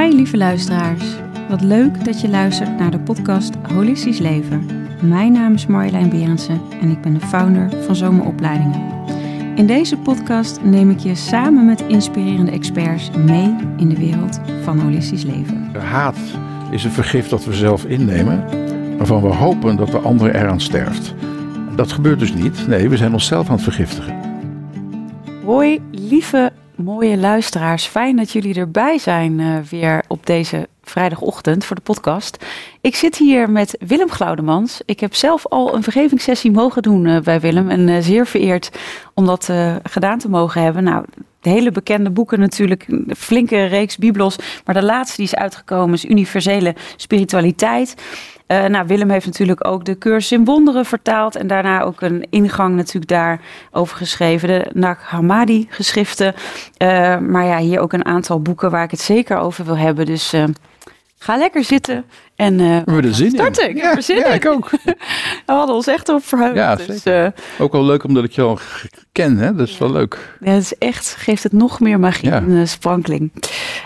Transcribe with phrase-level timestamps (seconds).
[0.00, 1.04] Hi lieve luisteraars.
[1.48, 4.66] Wat leuk dat je luistert naar de podcast Holistisch Leven.
[5.02, 8.80] Mijn naam is Marjolein Berendsen en ik ben de founder van Zomeropleidingen.
[9.56, 14.78] In deze podcast neem ik je samen met inspirerende experts mee in de wereld van
[14.78, 15.70] holistisch leven.
[15.78, 16.18] Haat
[16.70, 18.44] is een vergif dat we zelf innemen,
[18.96, 21.14] waarvan we hopen dat de ander eraan sterft.
[21.76, 22.66] Dat gebeurt dus niet.
[22.66, 24.14] Nee, we zijn onszelf aan het vergiftigen.
[25.44, 27.86] Hoi lieve mooie luisteraars.
[27.86, 32.44] Fijn dat jullie erbij zijn uh, weer op deze vrijdagochtend voor de podcast.
[32.80, 34.80] Ik zit hier met Willem Glaudemans.
[34.84, 37.70] Ik heb zelf al een vergevingssessie mogen doen uh, bij Willem.
[37.70, 38.70] En uh, zeer vereerd
[39.14, 39.50] om dat
[39.82, 40.84] gedaan te mogen hebben.
[40.84, 41.04] Nou,
[41.44, 44.36] de hele bekende boeken natuurlijk, een flinke reeks biblos.
[44.64, 47.94] Maar de laatste die is uitgekomen is Universele Spiritualiteit.
[48.48, 52.26] Uh, nou, Willem heeft natuurlijk ook de cursus in wonderen vertaald en daarna ook een
[52.30, 54.48] ingang natuurlijk daarover geschreven.
[54.48, 56.34] De Nag Hammadi geschriften.
[56.78, 60.06] Uh, maar ja, hier ook een aantal boeken waar ik het zeker over wil hebben.
[60.06, 60.44] Dus uh,
[61.24, 62.04] ga lekker zitten
[62.36, 63.68] en uh, we zin starten.
[63.68, 63.76] in.
[63.76, 64.70] Ik ja, ja, ik ook.
[65.46, 66.54] we hadden ons echt op verheugd.
[66.54, 67.26] Ja, dus, uh,
[67.58, 68.58] ook wel leuk omdat ik je al
[69.12, 69.54] ken, hè?
[69.54, 69.78] Dat is ja.
[69.78, 70.36] wel leuk.
[70.40, 73.32] Ja, het is echt, geeft het nog meer magie en uh, sprankeling.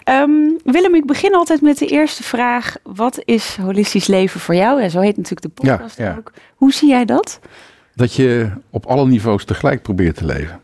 [0.05, 2.77] Um, Willem, ik begin altijd met de eerste vraag.
[2.83, 4.83] Wat is holistisch leven voor jou?
[4.83, 6.33] Ja, zo heet natuurlijk de podcast ook.
[6.55, 7.41] Hoe zie jij dat?
[7.95, 10.61] Dat je op alle niveaus tegelijk probeert te leven.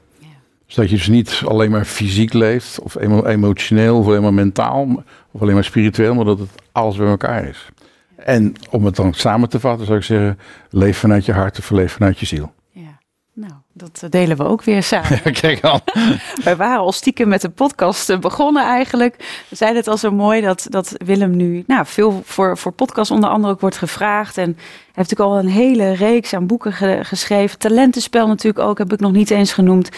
[0.67, 4.35] Dus dat je dus niet alleen maar fysiek leeft, of emo emotioneel, of alleen maar
[4.35, 5.05] mentaal,
[5.35, 7.69] of alleen maar spiritueel, maar dat het alles bij elkaar is.
[8.17, 10.39] En om het dan samen te vatten, zou ik zeggen:
[10.71, 12.53] leef vanuit je hart of leef vanuit je ziel.
[12.71, 12.99] Ja,
[13.33, 15.23] nou, dat delen we ook weer samen.
[15.41, 15.81] Kijk al.
[16.45, 19.43] Wij waren al stiekem met de podcast begonnen eigenlijk.
[19.49, 23.11] We zeiden het al zo mooi dat, dat Willem nu nou, veel voor, voor podcast
[23.11, 24.39] onder andere ook wordt gevraagd.
[24.39, 24.55] En hij
[24.93, 27.59] heeft natuurlijk al een hele reeks aan boeken ge geschreven.
[27.59, 29.89] Talentenspel natuurlijk ook, heb ik nog niet eens genoemd.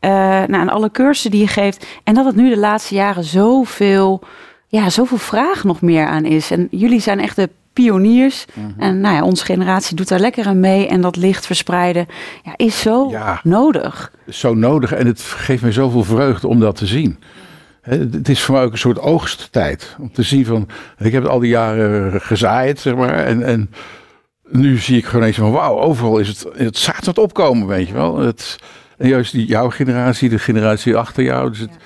[0.00, 1.86] Uh, nou, en alle cursussen die je geeft.
[2.04, 4.22] En dat het nu de laatste jaren zoveel,
[4.66, 6.50] ja, zoveel vraag nog meer aan is.
[6.50, 8.44] En jullie zijn echt de pioniers.
[8.54, 8.74] Mm -hmm.
[8.78, 10.88] En nou ja, onze generatie doet daar lekker aan mee.
[10.88, 12.06] En dat licht verspreiden
[12.42, 14.12] ja, is zo ja, nodig.
[14.28, 14.92] Zo nodig.
[14.92, 17.18] En het geeft me zoveel vreugde om dat te zien.
[17.80, 19.96] Het is voor mij ook een soort oogsttijd.
[20.00, 23.24] Om te zien van, ik heb het al die jaren gezaaid, zeg maar.
[23.24, 23.70] En, en
[24.48, 27.88] nu zie ik gewoon eens van, wauw, overal is het, het zaad het opkomen, weet
[27.88, 28.18] je wel.
[28.18, 28.58] Het,
[28.98, 31.50] en juist die, jouw generatie, de generatie achter jou.
[31.50, 31.76] Dus het, ja.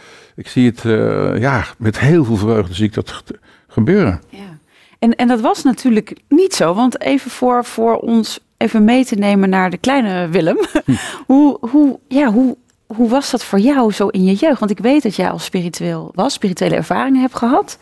[0.41, 3.23] Ik zie het, uh, ja, met heel veel vreugde zie ik dat
[3.69, 4.21] gebeuren.
[4.29, 4.59] Ja.
[4.99, 9.15] En, en dat was natuurlijk niet zo, want even voor, voor ons even mee te
[9.15, 10.59] nemen naar de kleine Willem.
[10.85, 10.93] Hm.
[11.27, 12.57] hoe, hoe, ja, hoe,
[12.87, 14.59] hoe was dat voor jou zo in je jeugd?
[14.59, 17.79] Want ik weet dat jij al spiritueel was, spirituele ervaringen hebt gehad.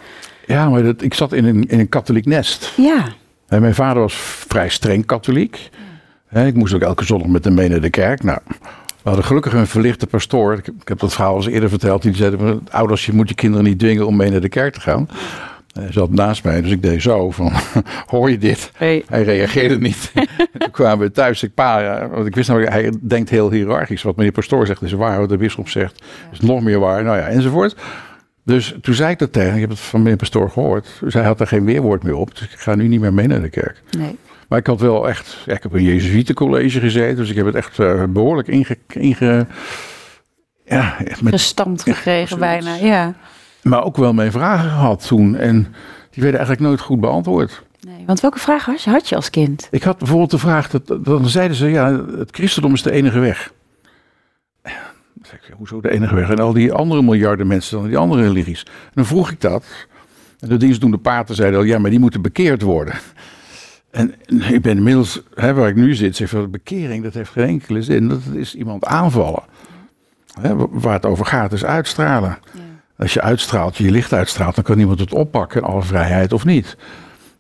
[0.47, 2.73] Ja, maar dat, ik zat in een, in een katholiek nest.
[2.77, 3.05] Ja.
[3.49, 4.15] En mijn vader was
[4.49, 5.71] vrij streng katholiek.
[6.31, 6.41] Ja.
[6.41, 8.23] Ik moest ook elke zondag met hem mee naar de kerk.
[8.23, 8.39] Nou,
[9.09, 10.53] hadden gelukkig een verlichte pastoor.
[10.53, 12.03] Ik, ik heb dat verhaal al eens eerder verteld.
[12.03, 14.81] Die zei, ouders, je moet je kinderen niet dwingen om mee naar de kerk te
[14.81, 15.09] gaan.
[15.73, 17.53] Hij zat naast mij, dus ik deed zo van,
[18.07, 18.71] hoor je dit?
[18.77, 19.05] Hey.
[19.09, 20.13] Hij reageerde niet.
[20.59, 24.03] toen kwamen we thuis, ik pa, want ik wist namelijk, hij denkt heel hiërarchisch.
[24.03, 26.03] Wat meneer Pastoor zegt is waar, wat de bisschop zegt
[26.33, 27.77] is nog meer waar, nou ja, enzovoort.
[28.43, 30.89] Dus toen zei ik dat tegen, ik heb het van meneer Pastoor gehoord.
[31.01, 33.27] Dus hij had er geen weerwoord meer op, dus ik ga nu niet meer mee
[33.27, 33.83] naar de kerk.
[33.99, 34.19] Nee.
[34.49, 37.55] Maar ik had wel echt, ja, ik heb een Jezuïetencollege gezeten, dus ik heb het
[37.55, 38.79] echt uh, behoorlijk inge...
[38.89, 39.47] inge
[40.65, 43.15] ja, met, Gestampt gekregen ja, bijna, ja.
[43.63, 45.37] Maar ook wel mijn vragen gehad toen.
[45.37, 45.63] En
[46.11, 47.63] die werden eigenlijk nooit goed beantwoord.
[47.81, 49.69] Nee, want welke vragen had je, had je als kind?
[49.71, 53.19] Ik had bijvoorbeeld de vraag, dat, dan zeiden ze, ja, het christendom is de enige
[53.19, 53.53] weg.
[55.57, 56.31] Hoezo de enige weg?
[56.31, 58.63] En al die andere miljarden mensen dan die andere religies.
[58.65, 59.65] En dan vroeg ik dat.
[60.39, 62.95] En de dienstdoende paten zeiden al, ja, maar die moeten bekeerd worden.
[63.91, 67.49] En ik ben inmiddels, hè, waar ik nu zit, zeg van bekering, dat heeft geen
[67.49, 68.09] enkele zin.
[68.09, 69.43] Dat is iemand aanvallen.
[70.41, 72.39] Hè, waar het over gaat is uitstralen.
[72.53, 72.61] Ja.
[72.97, 76.77] Als je uitstraalt, je licht uitstraalt, dan kan niemand het oppakken, alle vrijheid of niet.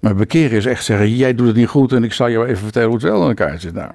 [0.00, 2.62] Maar bekeren is echt zeggen, jij doet het niet goed en ik zal jou even
[2.62, 3.74] vertellen hoe het wel in elkaar zit.
[3.74, 3.90] Nou,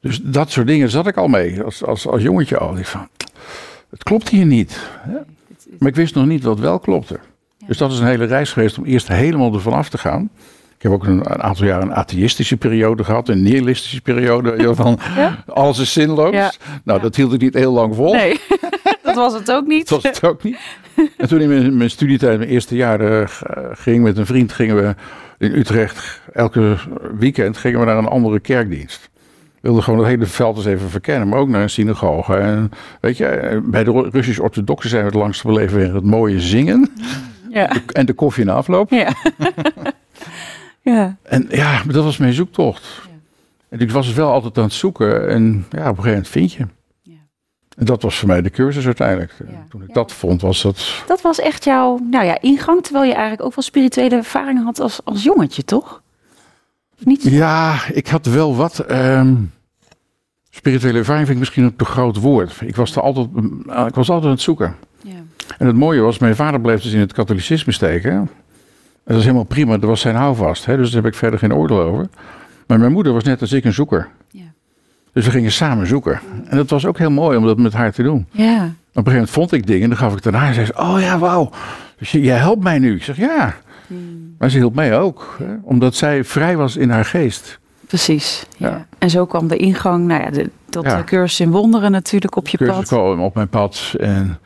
[0.00, 2.76] dus dat soort dingen zat ik al mee, als, als, als jongetje al.
[2.76, 3.08] Ik van,
[3.90, 4.80] het klopt hier niet.
[4.98, 5.18] Hè?
[5.78, 7.18] Maar ik wist nog niet wat wel klopte.
[7.66, 10.30] Dus dat is een hele reis geweest om eerst helemaal ervan af te gaan.
[10.82, 14.74] Ik heb ook een, aantal jaar een atheïstische periode gehad, een nihilistische periode.
[14.74, 15.44] Van, ja?
[15.46, 16.34] Alles is zinloos.
[16.34, 16.52] Ja.
[16.84, 17.04] Nou, ja.
[17.04, 18.12] dat hield ik niet heel lang vol.
[18.12, 18.40] Nee,
[19.02, 19.88] dat was het ook niet.
[19.88, 20.58] Dat was het ook niet.
[21.16, 23.26] En toen in mijn, mijn studietijd, mijn eerste jaar, uh,
[23.72, 24.94] ging met een vriend gingen we
[25.38, 26.76] in Utrecht elke
[27.18, 29.10] weekend gingen we naar een andere kerkdienst.
[29.34, 32.34] We wilden gewoon het hele veld eens even verkennen, maar ook naar een synagoge.
[32.34, 32.70] En
[33.00, 36.90] weet je, bij de Russisch-orthodoxen zijn we het langst beleven weer het mooie zingen.
[37.50, 37.70] Ja.
[37.92, 38.90] En de koffie na afloop.
[38.90, 39.12] Ja.
[40.82, 41.16] Ja.
[41.22, 42.84] En ja, dat was mijn zoektocht.
[43.04, 43.10] Ja.
[43.68, 45.28] En ik was wel altijd aan het zoeken.
[45.28, 46.66] En ja, op een gegeven moment vind je.
[47.02, 47.16] Ja.
[47.76, 49.32] En dat was voor mij de cursus uiteindelijk.
[49.38, 49.64] Ja.
[49.68, 49.94] Toen ik Ja.
[49.94, 51.02] dat vond, was dat...
[51.06, 54.80] Dat was echt jouw nou ja, ingang, terwijl je eigenlijk ook wel spirituele ervaringen had
[54.80, 56.02] als, als jongetje, toch?
[56.98, 57.22] Of niet?
[57.22, 58.78] Ja, ik had wel wat...
[58.78, 59.34] ehm,
[60.50, 62.60] spirituele ervaring vind ik misschien een te groot woord.
[62.60, 63.28] Ik was, er altijd,
[63.66, 64.76] ik was altijd aan het zoeken.
[65.02, 65.12] Ja.
[65.58, 68.30] En het mooie was, mijn vader bleef dus in het katholicisme steken.
[69.04, 70.64] Dat is helemaal prima, dat was zijn houvast.
[70.66, 70.76] Hè?
[70.76, 72.08] Dus daar heb ik verder geen oordeel over.
[72.66, 74.08] Maar mijn moeder was net als ik een zoeker.
[74.30, 74.42] Ja.
[75.12, 76.20] Dus we gingen samen zoeken.
[76.48, 78.26] En dat was ook heel mooi om dat met haar te doen.
[78.30, 78.72] ja.
[78.94, 80.48] Op een gegeven moment vond ik dingen en dan gaf ik het aan haar.
[80.48, 81.50] En zei ze, oh ja, wauw.
[81.98, 82.94] Dus je- jij helpt mij nu.
[82.94, 83.54] Ik zeg, ja.
[83.86, 84.34] Hmm.
[84.38, 85.36] Maar ze hielp mij ook.
[85.42, 85.54] Hè?
[85.62, 87.58] Omdat zij vrij was in haar geest.
[87.86, 88.46] Precies.
[88.56, 88.68] Ja.
[88.68, 88.86] Ja.
[88.98, 90.96] En zo kwam de ingang, nou ja, de, tot Ja.
[90.96, 92.86] de cursus in wonderen natuurlijk op je cursus pad.
[92.88, 93.94] kwam op mijn pad.
[94.00, 94.38] En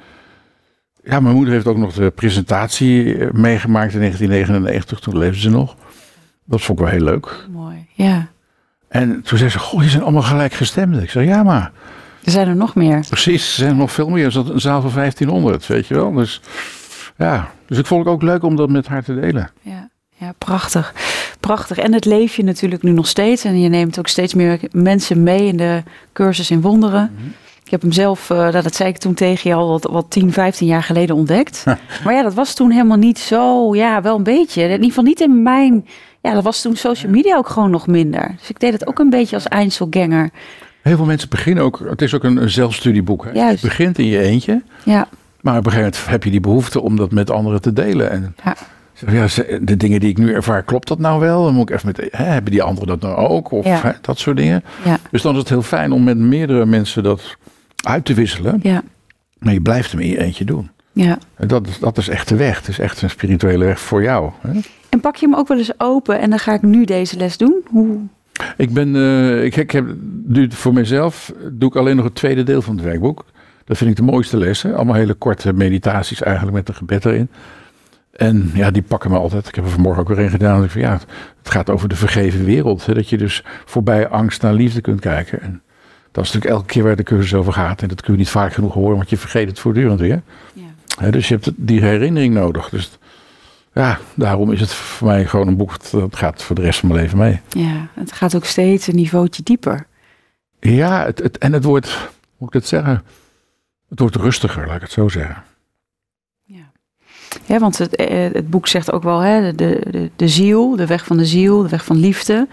[1.08, 5.00] ja, mijn moeder heeft ook nog de presentatie eh, meegemaakt in 1999.
[5.00, 5.76] Toen leefde ze nog.
[6.44, 7.46] Dat vond ik wel heel leuk.
[7.50, 7.86] Mooi.
[7.92, 8.26] Ja.
[8.88, 11.02] En toen zei ze, goh, die zijn allemaal gelijkgestemden.
[11.02, 11.72] Ik zeg, ja maar,
[12.24, 13.04] Er zijn er nog meer.
[13.08, 13.48] precies.
[13.48, 14.24] Er zijn nog veel meer.
[14.24, 16.12] Er zat een zaal van 1500, weet je wel.
[16.12, 16.40] Dus
[17.16, 19.50] ja, dus ik vond het ook leuk om dat met haar te delen.
[19.60, 19.88] Ja.
[20.14, 20.94] ja, prachtig.
[21.40, 21.78] Prachtig.
[21.78, 23.44] En het leef je natuurlijk nu nog steeds.
[23.44, 25.82] En je neemt ook steeds meer mensen mee in de
[26.12, 27.10] cursus in wonderen.
[27.66, 30.32] Ik heb hem zelf, nou, dat zei ik toen tegen je al, wat, wat 10,
[30.32, 31.64] 15 jaar geleden ontdekt.
[32.04, 34.62] maar ja, dat was toen helemaal niet zo, ja, wel een beetje.
[34.62, 35.86] In ieder geval niet in mijn,
[36.20, 38.34] ja, dat was toen social media ook gewoon nog minder.
[38.38, 40.30] Dus ik deed het ook een beetje als Einzelganger.
[40.82, 43.24] Heel veel mensen beginnen ook, het is ook een, zelfstudieboek.
[43.24, 43.30] Hè?
[43.30, 43.60] Juist.
[43.62, 45.08] Je begint in je eentje, Ja,
[45.40, 48.10] maar op een gegeven moment heb je die behoefte om dat met anderen te delen.
[48.10, 48.54] En ja,
[49.12, 49.26] ja,
[49.60, 51.44] de dingen die ik nu ervaar, klopt dat nou wel?
[51.44, 53.50] Dan moet ik even met, hè, hebben die anderen dat nou ook?
[53.50, 53.80] Of Ja.
[53.82, 54.64] hè, dat soort dingen.
[54.84, 57.36] ja, Dus dan is het heel fijn om met meerdere mensen dat
[57.86, 58.58] uit te wisselen.
[58.62, 58.82] ja,
[59.38, 60.70] Maar je blijft hem in je eentje doen.
[60.92, 61.18] ja.
[61.36, 62.58] En dat, is- dat is echt de weg.
[62.58, 64.30] Het is echt een spirituele weg voor jou.
[64.40, 64.60] Hè?
[64.88, 67.36] En pak je hem ook wel eens open en dan ga ik nu deze les
[67.36, 67.62] doen?
[67.70, 67.98] Hoe?
[68.56, 69.94] Ik ben, eh, ik, ik heb
[70.26, 73.24] nu voor mezelf doe ik alleen nog het tweede deel van het werkboek.
[73.64, 74.74] Dat vind ik de mooiste lessen.
[74.74, 77.28] Allemaal hele korte meditaties eigenlijk met een gebed erin.
[78.12, 79.48] En ja, die pakken me altijd.
[79.48, 80.64] Ik heb er vanmorgen ook weer een gedaan.
[80.64, 81.04] Ik van, ja, het,
[81.38, 82.86] het gaat over de vergeven wereld.
[82.86, 85.40] Hè, dat je dus voorbij angst naar liefde kunt kijken.
[85.42, 85.62] En
[86.16, 87.82] dat is natuurlijk elke keer waar de cursus over gaat.
[87.82, 90.22] En dat kun je niet vaak genoeg horen, want je vergeet het voortdurend weer.
[90.52, 91.10] Ja.
[91.10, 92.68] Dus je hebt die herinnering nodig.
[92.68, 92.98] Dus
[93.74, 95.90] ja, daarom is het voor mij gewoon een boek.
[95.90, 97.40] Dat gaat voor de rest van mijn leven mee.
[97.48, 99.86] ja, het gaat ook steeds een niveautje dieper.
[100.60, 103.02] Ja, het, het, en het wordt, hoe moet ik dat zeggen?
[103.88, 105.42] Het wordt rustiger, laat ik het zo zeggen.
[106.44, 106.70] Ja,
[107.44, 110.86] ja want het, eh, het boek zegt ook wel, hè, de, de, de ziel, de
[110.86, 112.48] weg van de ziel, de weg van liefde.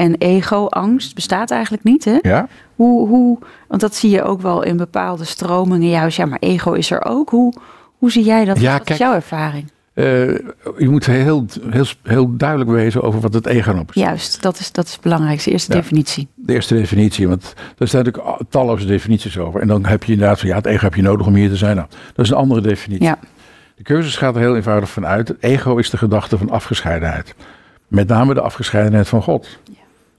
[0.00, 2.04] En ego, angst, bestaat eigenlijk niet.
[2.04, 2.18] Hè?
[2.22, 2.48] Ja?
[2.74, 3.38] Hoe, hoe,
[3.68, 5.88] want dat zie je ook wel in bepaalde stromingen.
[5.88, 7.30] Juist, ja, maar ego is er ook.
[7.30, 7.52] Hoe,
[7.98, 8.60] hoe zie jij dat?
[8.60, 8.98] Ja, Wat is kijk.
[8.98, 9.70] jouw ervaring?
[9.94, 10.04] Eh,
[10.78, 14.58] je moet heel, heel, heel duidelijk wezen over wat het ego nou precies Juist, dat
[14.58, 15.50] is, dat is het belangrijkste.
[15.50, 15.80] Eerste Ja.
[15.80, 16.28] definitie.
[16.34, 19.60] De eerste definitie, want er staan natuurlijk al- talloze definities over.
[19.60, 21.56] En dan heb je inderdaad van, ja, het ego heb je nodig om hier te
[21.56, 21.76] zijn.
[21.76, 23.04] Nou, dat is een andere definitie.
[23.04, 23.18] Ja.
[23.76, 25.28] De cursus gaat er heel eenvoudig van uit.
[25.28, 27.34] Het ego is de gedachte van afgescheidenheid.
[27.88, 29.48] Met name de afgescheidenheid van God.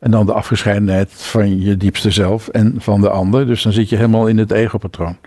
[0.02, 3.48] En dan de afgescheidenheid van je diepste zelf en van de ander.
[3.48, 5.18] Dus dan zit je helemaal in het ego-patroon.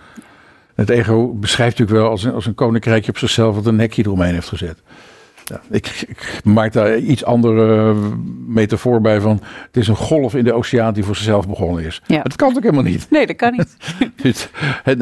[0.74, 3.54] Het ego beschrijft natuurlijk wel als een, als een koninkrijkje op zichzelf...
[3.54, 4.78] wat een nekje eromheen heeft gezet.
[5.44, 7.96] Ja, ik, ik maak daar iets andere eh,
[8.46, 9.40] metafoor bij van...
[9.66, 12.02] het is een golf in de oceaan die voor zichzelf begonnen is.
[12.06, 12.14] Ja.
[12.14, 13.06] Maar dat kan ook helemaal niet.
[13.10, 13.76] Nee, dat kan niet.
[14.22, 14.48] Dus,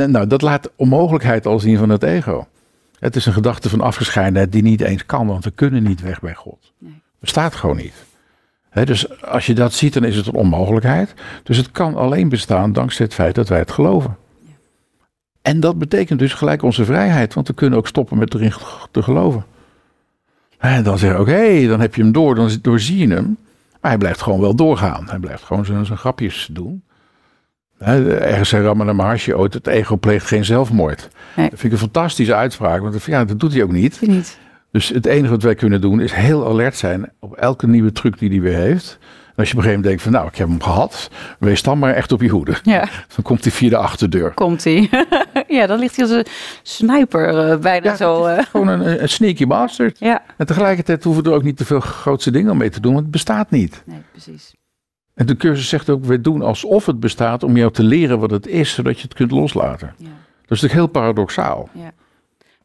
[0.06, 2.46] nou, dat laat onmogelijkheid al zien van het ego.
[2.98, 6.20] Het is een gedachte van afgescheidenheid die niet eens kan, want we kunnen niet weg
[6.20, 6.72] bij God.
[6.78, 7.00] Nee.
[7.20, 8.10] Bestaat gewoon niet.
[8.72, 11.14] Dus als je dat ziet, dan is het een onmogelijkheid.
[11.42, 14.16] Dus het kan alleen bestaan dankzij het feit dat wij het geloven.
[15.42, 18.52] En dat betekent dus gelijk onze vrijheid, want we kunnen ook stoppen met erin
[18.90, 19.44] te geloven.
[20.58, 23.36] En dan zeg je, oké, dan heb je hem door, dan doorzie je hem.
[23.80, 25.08] Maar hij blijft gewoon wel doorgaan.
[25.08, 26.82] Hij blijft gewoon zijn, zijn grapjes doen.
[27.78, 31.08] Ergens zei Ramana Maharshi ooit, het ego pleegt geen zelfmoord.
[31.36, 31.50] Nee.
[31.50, 34.00] Dat vind ik een fantastische uitspraak, want ja, dat doet hij ook niet.
[34.00, 34.38] Niet.
[34.72, 38.18] Dus het enige wat wij kunnen doen is heel alert zijn op elke nieuwe truc
[38.18, 38.98] die hij weer heeft.
[39.00, 41.62] En als je op een gegeven moment denkt van nou, ik heb hem gehad, wees
[41.62, 42.54] dan maar echt op je hoede.
[42.62, 42.78] Ja,
[43.14, 44.30] Dan komt hij via de achterdeur.
[44.34, 44.90] komt hij.
[45.48, 46.26] ja, dan ligt hij als een
[46.62, 48.24] sniper eh, bijna Ja, zo.
[48.24, 48.44] eh.
[48.50, 49.98] gewoon een, een sneaky bastard.
[49.98, 52.92] ja, En tegelijkertijd hoeven we er ook niet te veel grootste dingen mee te doen,
[52.92, 53.82] want het bestaat niet.
[53.86, 54.54] nee, precies.
[55.14, 58.30] En de cursus zegt ook, we doen alsof het bestaat om jou te leren wat
[58.30, 59.94] het is, zodat je het kunt loslaten.
[59.96, 60.04] Ja.
[60.06, 60.10] Dat
[60.60, 61.68] is natuurlijk heel paradoxaal.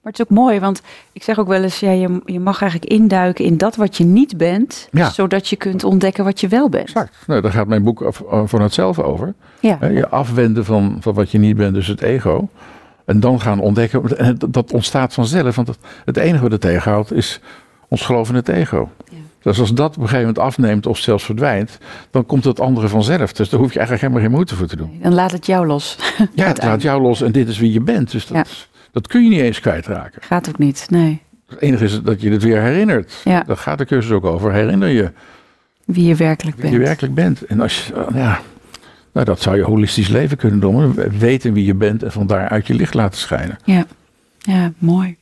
[0.08, 2.62] Maar het is ook mooi, want ik zeg ook wel eens, ja, je, je mag
[2.62, 5.10] eigenlijk induiken in dat wat je niet bent, Ja.
[5.10, 6.84] zodat je kunt ontdekken wat je wel bent.
[6.88, 7.16] Exact.
[7.28, 9.34] Nou, daar gaat mijn boek af- eh, van het zelf over.
[9.60, 12.50] Ja, Je afwenden van, van wat je niet bent, dus het ego.
[13.06, 14.18] En dan gaan ontdekken.
[14.18, 15.56] En dat- dat ontstaat vanzelf.
[15.56, 17.40] Want het, het enige wat het tegenhoudt is
[17.88, 18.90] ons geloof in het ego.
[19.10, 19.18] Ja.
[19.42, 21.78] Dus als dat op een gegeven moment afneemt of zelfs verdwijnt,
[22.12, 23.34] dan komt het andere vanzelf.
[23.34, 25.00] Dus daar hoef je eigenlijk helemaal geen moeite voor te doen.
[25.02, 25.98] Dan laat het jou los.
[26.34, 28.12] Ja, het laat jou los en dit is wie je bent.
[28.12, 28.44] Dus dat, Ja.
[29.02, 30.22] Dat kun je niet eens kwijtraken.
[30.22, 31.22] Gaat ook niet, nee.
[31.48, 33.22] Het enige is dat je het weer herinnert.
[33.24, 33.44] Ja.
[33.44, 34.54] Daar gaat de cursus ook over.
[34.54, 35.12] Herinner je
[35.86, 36.76] Wie je werkelijk wie bent.
[36.76, 37.46] je werkelijk bent.
[37.46, 38.42] En als je, uh, ja,
[39.14, 40.94] nou, dat zou je holistisch leven kunnen doen.
[41.20, 43.58] Weten wie je bent en van daaruit je licht laten schijnen.
[43.64, 43.86] Ja,
[44.38, 45.18] ja mooi.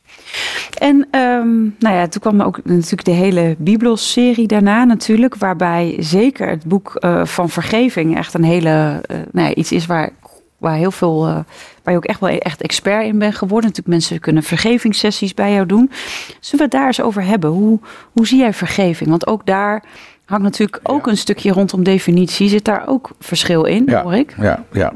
[0.77, 6.49] En ehm, nou ja, toen kwam ook natuurlijk de hele Bibelserie daarna natuurlijk, waarbij zeker
[6.49, 10.09] het boek eh, van vergeving echt een hele, eh, nou ja, iets is waar,
[10.57, 11.39] waar heel veel, eh,
[11.85, 13.69] waar je ook echt wel echt expert in bent geworden.
[13.69, 15.91] Natuurlijk mensen kunnen vergevingssessies bij jou doen.
[16.39, 17.49] Zullen we het daar eens over hebben?
[17.49, 17.79] Hoe,
[18.11, 19.09] hoe zie jij vergeving?
[19.09, 19.83] Want ook daar
[20.25, 21.11] hangt natuurlijk ook Ja.
[21.11, 22.49] een stukje rondom definitie.
[22.49, 24.03] Zit daar ook verschil in, Ja.
[24.03, 24.35] hoor ik?
[24.41, 24.93] Ja, ja.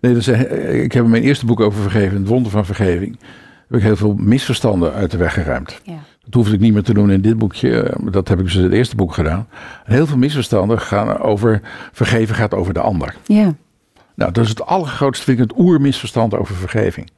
[0.00, 3.18] Nee, is, eh, ik heb in mijn eerste boek over vergeving, het wonder van vergeving,
[3.68, 5.80] heb ik heel veel misverstanden uit de weg geruimd.
[5.84, 5.92] Ja.
[6.24, 7.82] Dat hoefde ik niet meer te doen in dit boekje.
[7.82, 9.48] eh, Dat heb ik dus in het eerste boek gedaan.
[9.84, 11.60] Heel veel misverstanden gaan over
[11.92, 13.14] vergeven gaat over de ander.
[13.26, 13.54] Ja,
[14.14, 17.10] Nou, dat is het allergrootste, vind ik, het oermisverstand over vergeving.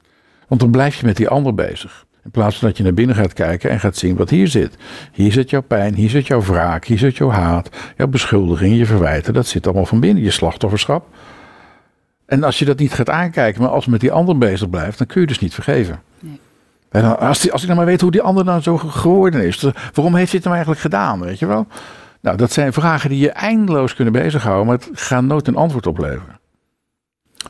[0.49, 2.05] Want dan blijf je met die ander bezig.
[2.25, 4.77] In plaats van dat je naar binnen gaat kijken en gaat zien wat hier zit.
[5.13, 8.87] Hier zit jouw pijn, hier zit jouw wraak, hier zit jouw haat, jouw beschuldiging, je
[8.87, 9.35] verwijten.
[9.35, 11.07] Dat zit allemaal van binnen, je slachtofferschap.
[12.27, 14.99] En als je dat niet gaat aankijken, maar als je met die ander bezig blijft,
[14.99, 16.01] dan kun je dus niet vergeven.
[16.21, 16.41] Nee.
[16.91, 19.47] En dan, als, die, als ik nou maar weet hoe die ander nou zo geworden
[19.47, 19.59] is.
[19.59, 21.67] dan- Waarom heeft hij het nou eigenlijk gedaan, weet je wel?
[22.21, 25.87] Nou, dat zijn vragen die je eindeloos kunnen bezighouden, maar het gaan nooit een antwoord
[25.87, 26.39] opleveren.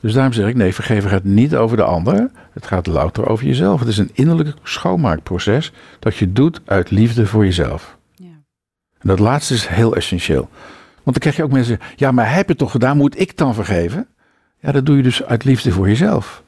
[0.00, 2.30] Dus daarom zeg ik, nee, vergeven gaat niet over de ander.
[2.52, 3.80] Het gaat louter over jezelf.
[3.80, 7.96] Het is een innerlijk schoonmaakproces dat je doet uit liefde voor jezelf.
[8.14, 8.26] ja.
[8.98, 10.48] En dat laatste is heel essentieel.
[11.02, 13.36] Want dan krijg je ook mensen ja, maar heb je het toch gedaan, moet ik
[13.36, 14.06] dan vergeven?
[14.60, 16.42] Ja, dat doe je dus uit liefde voor jezelf.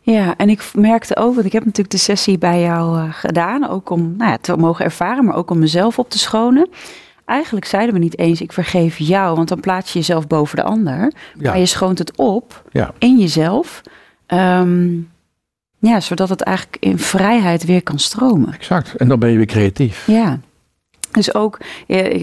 [0.00, 3.68] Ja, en ik merkte ook, want ik heb natuurlijk de sessie bij jou eh, gedaan,
[3.68, 6.68] ook om nou ja, te mogen ervaren, maar ook om mezelf op te schonen.
[7.26, 10.62] Eigenlijk zeiden we niet eens, ik vergeef jou, want dan plaats je jezelf boven de
[10.62, 11.12] ander.
[11.38, 12.92] Ja, Maar je schoont het op ja.
[12.98, 13.82] in jezelf,
[14.26, 14.88] ehm,
[15.78, 18.52] ja, zodat het eigenlijk in vrijheid weer kan stromen.
[18.52, 18.94] exact.
[18.94, 20.06] En dan ben je weer creatief.
[20.06, 20.38] Ja.
[21.10, 21.58] Dus ook,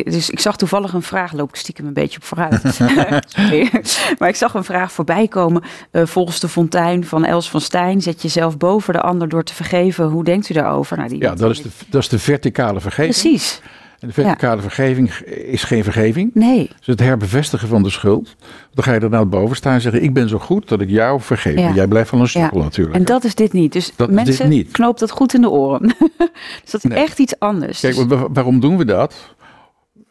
[0.04, 2.80] dus ik zag toevallig een vraag, loop ik stiekem een beetje op vooruit.
[4.20, 5.64] Maar ik zag een vraag voorbij komen.
[5.92, 9.54] eh, volgens de fontein van Els van Stijn, zet jezelf boven de ander door te
[9.54, 10.06] vergeven.
[10.06, 10.98] Hoe denkt u daarover?
[10.98, 13.14] Nou, die Ja, dat is de, dat is de verticale vergeving.
[13.20, 13.62] Precies.
[14.04, 16.32] En de verticale vergeving is geen vergeving.
[16.34, 16.68] Nee.
[16.78, 18.36] Dus het herbevestigen van de schuld.
[18.74, 20.90] Dan ga je er nou boven staan en zeggen: Ik ben zo goed dat ik
[20.90, 21.60] jou vergeef.
[21.60, 21.74] Ja.
[21.74, 22.64] Jij blijft van een sukkel Ja.
[22.64, 22.96] natuurlijk.
[22.96, 23.74] En dat is dit niet.
[23.74, 24.72] Dus Dat mensen, niet.
[24.72, 25.82] knoop dat goed in de oren.
[26.62, 26.98] dus dat is Nee.
[27.04, 27.80] echt iets anders.
[27.80, 29.36] Kijk, wa- waarom doen we dat?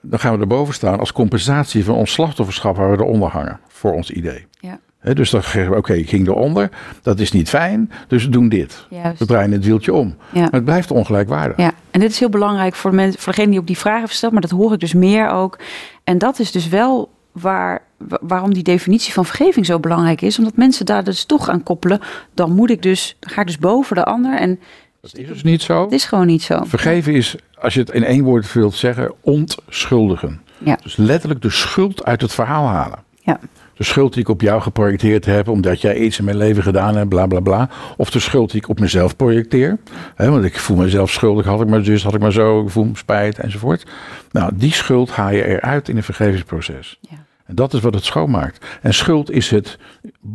[0.01, 3.61] Dan gaan we erboven staan als compensatie van ons slachtofferschap waar we eronder hangen.
[3.69, 4.47] Voor ons idee.
[4.61, 4.81] Ja.
[5.02, 6.68] Hè, dus dan zeggen we: Oké, ik ging eronder.
[7.02, 7.90] Dat is niet fijn.
[8.09, 8.87] Dus we doen dit.
[8.90, 9.18] Juist.
[9.18, 10.16] We draaien het wieltje om.
[10.32, 10.40] Ja.
[10.40, 11.56] Maar het blijft ongelijkwaardig.
[11.56, 13.99] Ja, en dit is heel belangrijk voor, de mensen, voor degene die ook die vragen
[14.00, 15.59] heeft gesteld, maar dat hoor ik dus meer ook.
[16.04, 20.38] En dat is dus wel waar, wa- waarom die definitie van vergeving zo belangrijk is,
[20.38, 22.00] omdat mensen daar dus toch aan koppelen.
[22.35, 24.61] Dan moet ik dus, dan ga ik dus boven de ander en
[25.00, 25.82] Dat is dus niet zo.
[25.82, 26.62] het is gewoon niet zo.
[26.64, 30.40] Vergeven is, als je het in één woord wilt zeggen, ontschuldigen.
[30.59, 30.78] Ja.
[30.82, 32.99] Dus letterlijk de schuld uit het verhaal halen.
[33.21, 33.38] Ja.
[33.83, 36.97] De schuld die ik op jou geprojecteerd heb omdat jij iets in mijn leven gedaan
[36.97, 37.69] hebt, bla bla bla.
[37.97, 39.79] Of de schuld die ik op mezelf projecteer.
[40.15, 42.71] Hè, want ik voel mezelf schuldig, had ik maar zus, had ik maar zo, ik
[42.71, 43.87] voel me spijt enzovoort.
[44.31, 46.99] Nou, die schuld haal je eruit in een vergevingsproces.
[47.01, 47.17] Ja.
[47.45, 48.67] En dat is wat het schoonmaakt.
[48.83, 49.79] En schuld is, het,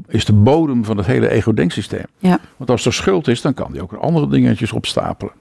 [0.07, 2.05] is de bodem van het hele ego-denksysteem.
[2.17, 2.39] Ja.
[2.57, 5.33] Want als er schuld is, dan kan die ook andere dingetjes opstapelen.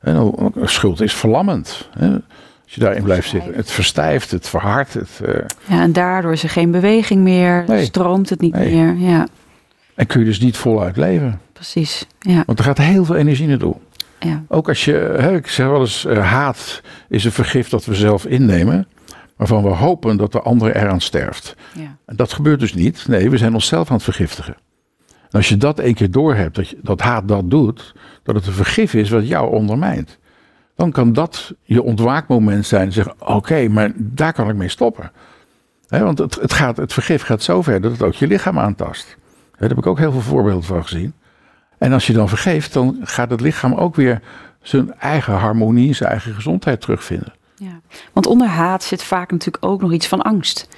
[0.00, 1.88] En dan- schuld is verlammend.
[1.98, 2.16] Hè?
[2.64, 3.54] Als je daarin blijft zitten.
[3.54, 4.94] Het verstijft, het verhardt.
[4.94, 5.34] Het, eh,
[5.68, 7.84] ja, en daardoor is er geen beweging meer, Nee.
[7.84, 8.74] stroomt het niet Nee.
[8.74, 8.94] meer.
[9.10, 9.26] Ja,
[9.94, 11.40] en kun je dus niet voluit leven.
[11.52, 12.06] precies.
[12.18, 13.76] Ja, Want er gaat heel veel energie naartoe.
[14.20, 17.84] ja, Ook als je, hè, ik zeg wel eens, eh, haat is een vergif dat
[17.84, 18.88] we zelf innemen.
[19.36, 21.56] Waarvan we hopen dat de ander eraan sterft.
[21.74, 21.96] ja.
[22.06, 23.04] En dat gebeurt dus niet.
[23.08, 24.54] Nee, we zijn onszelf aan het vergiftigen.
[25.08, 28.46] En als je dat één keer doorhebt, dat, je, dat haat dat doet, dat het
[28.46, 30.18] een vergif is wat jou ondermijnt.
[30.76, 35.12] Dan kan dat je ontwaakmoment zijn en zeggen, oké, maar daar kan ik mee stoppen.
[35.88, 39.16] Want het, het, gaat, het vergif gaat zo ver dat het ook je lichaam aantast.
[39.58, 41.14] Daar heb ik ook heel veel voorbeelden van gezien.
[41.78, 44.20] En als je dan vergeeft, dan gaat het lichaam ook weer
[44.62, 47.32] zijn eigen harmonie, zijn eigen gezondheid terugvinden.
[47.56, 47.80] ja.
[48.12, 50.68] Want onder haat zit vaak natuurlijk ook nog iets van angst.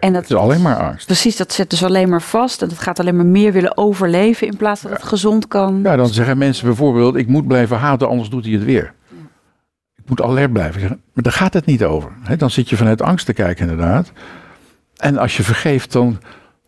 [0.00, 1.06] En dat Het is alleen maar angst.
[1.06, 2.62] Precies, dat zet dus alleen maar vast.
[2.62, 5.80] En dat gaat alleen maar meer willen overleven in plaats van dat het gezond kan.
[5.82, 8.94] Ja, dan zeggen mensen bijvoorbeeld, ik moet blijven haten, anders doet hij het weer.
[10.02, 10.80] Ik moet alert blijven.
[10.88, 12.12] Maar daar gaat het niet over.
[12.36, 14.12] Dan zit je vanuit angst te kijken inderdaad.
[14.96, 16.20] En als je vergeeft, dan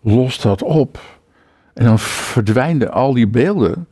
[0.02, 1.00] lost dat op.
[1.74, 3.86] En dan verdwijnen al die beelden.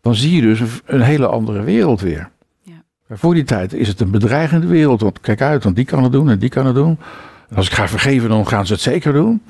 [0.00, 2.30] Dan zie je dus een, hele andere wereld weer.
[2.62, 2.82] Ja.
[3.10, 5.00] Voor die tijd is het een bedreigende wereld.
[5.00, 6.98] Want kijk uit, want die kan het doen en die kan het doen.
[7.48, 9.42] En als ik ga vergeven, dan gaan ze het zeker doen.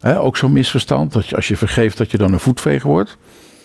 [0.00, 3.18] Ook zo'n misverstand, dat je, als je vergeeft, dat je dan een voetveger wordt.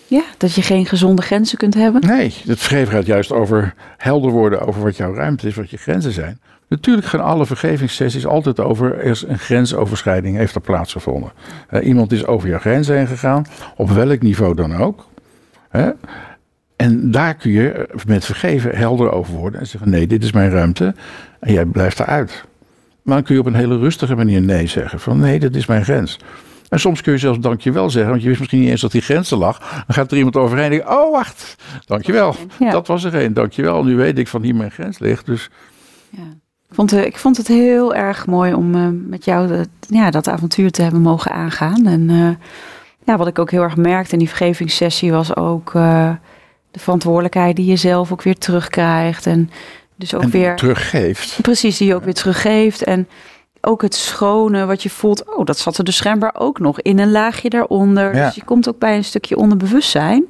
[0.08, 2.00] Ja, dat je geen gezonde grenzen kunt hebben.
[2.00, 5.76] Nee, het vergeven gaat juist over helder worden over wat jouw ruimte is, wat je
[5.76, 6.40] grenzen zijn.
[6.68, 11.32] Natuurlijk gaan alle vergevingssessies altijd over er een grensoverschrijding heeft er plaatsgevonden.
[11.70, 13.46] Uh, iemand is over jouw grens heen gegaan,
[13.76, 15.06] op welk niveau dan ook.
[16.76, 20.50] En daar kun je met vergeven helder over worden en zeggen: nee, dit is mijn
[20.50, 20.94] ruimte
[21.40, 22.44] en jij blijft eruit.
[23.02, 25.66] Maar dan kun je op een hele rustige manier nee zeggen: van nee, dit is
[25.66, 26.18] mijn grens.
[26.68, 29.00] En soms kun je zelfs dankjewel zeggen, want je wist misschien niet eens dat die
[29.00, 29.58] grens er lag.
[29.58, 31.56] Dan gaat er iemand overheen en denkt, oh wacht,
[31.86, 32.34] dankjewel.
[32.58, 32.70] Ja.
[32.70, 33.84] Dat was er een, dankjewel.
[33.84, 35.26] Nu weet ik van hier mijn grens ligt.
[35.26, 35.50] Dus...
[36.10, 36.22] Ja.
[36.68, 40.28] Ik, vond, ik vond het heel erg mooi om uh, met jou de, ja, dat
[40.28, 41.86] avontuur te hebben mogen aangaan.
[41.86, 42.30] En uh,
[43.04, 46.10] ja, wat ik ook heel erg merkte in die vergevingssessie was ook uh,
[46.70, 49.26] de verantwoordelijkheid die je zelf ook weer terugkrijgt.
[49.26, 49.50] En
[49.96, 51.38] dus ook en weer teruggeeft.
[51.42, 52.82] Precies, die je ook weer teruggeeft.
[52.82, 53.08] En
[53.60, 55.36] ook het schone wat je voelt.
[55.36, 58.14] Oh, dat zat er dus schijnbaar ook nog in een laagje daaronder.
[58.14, 58.26] Ja.
[58.26, 60.24] Dus je komt ook bij een stukje onderbewustzijn.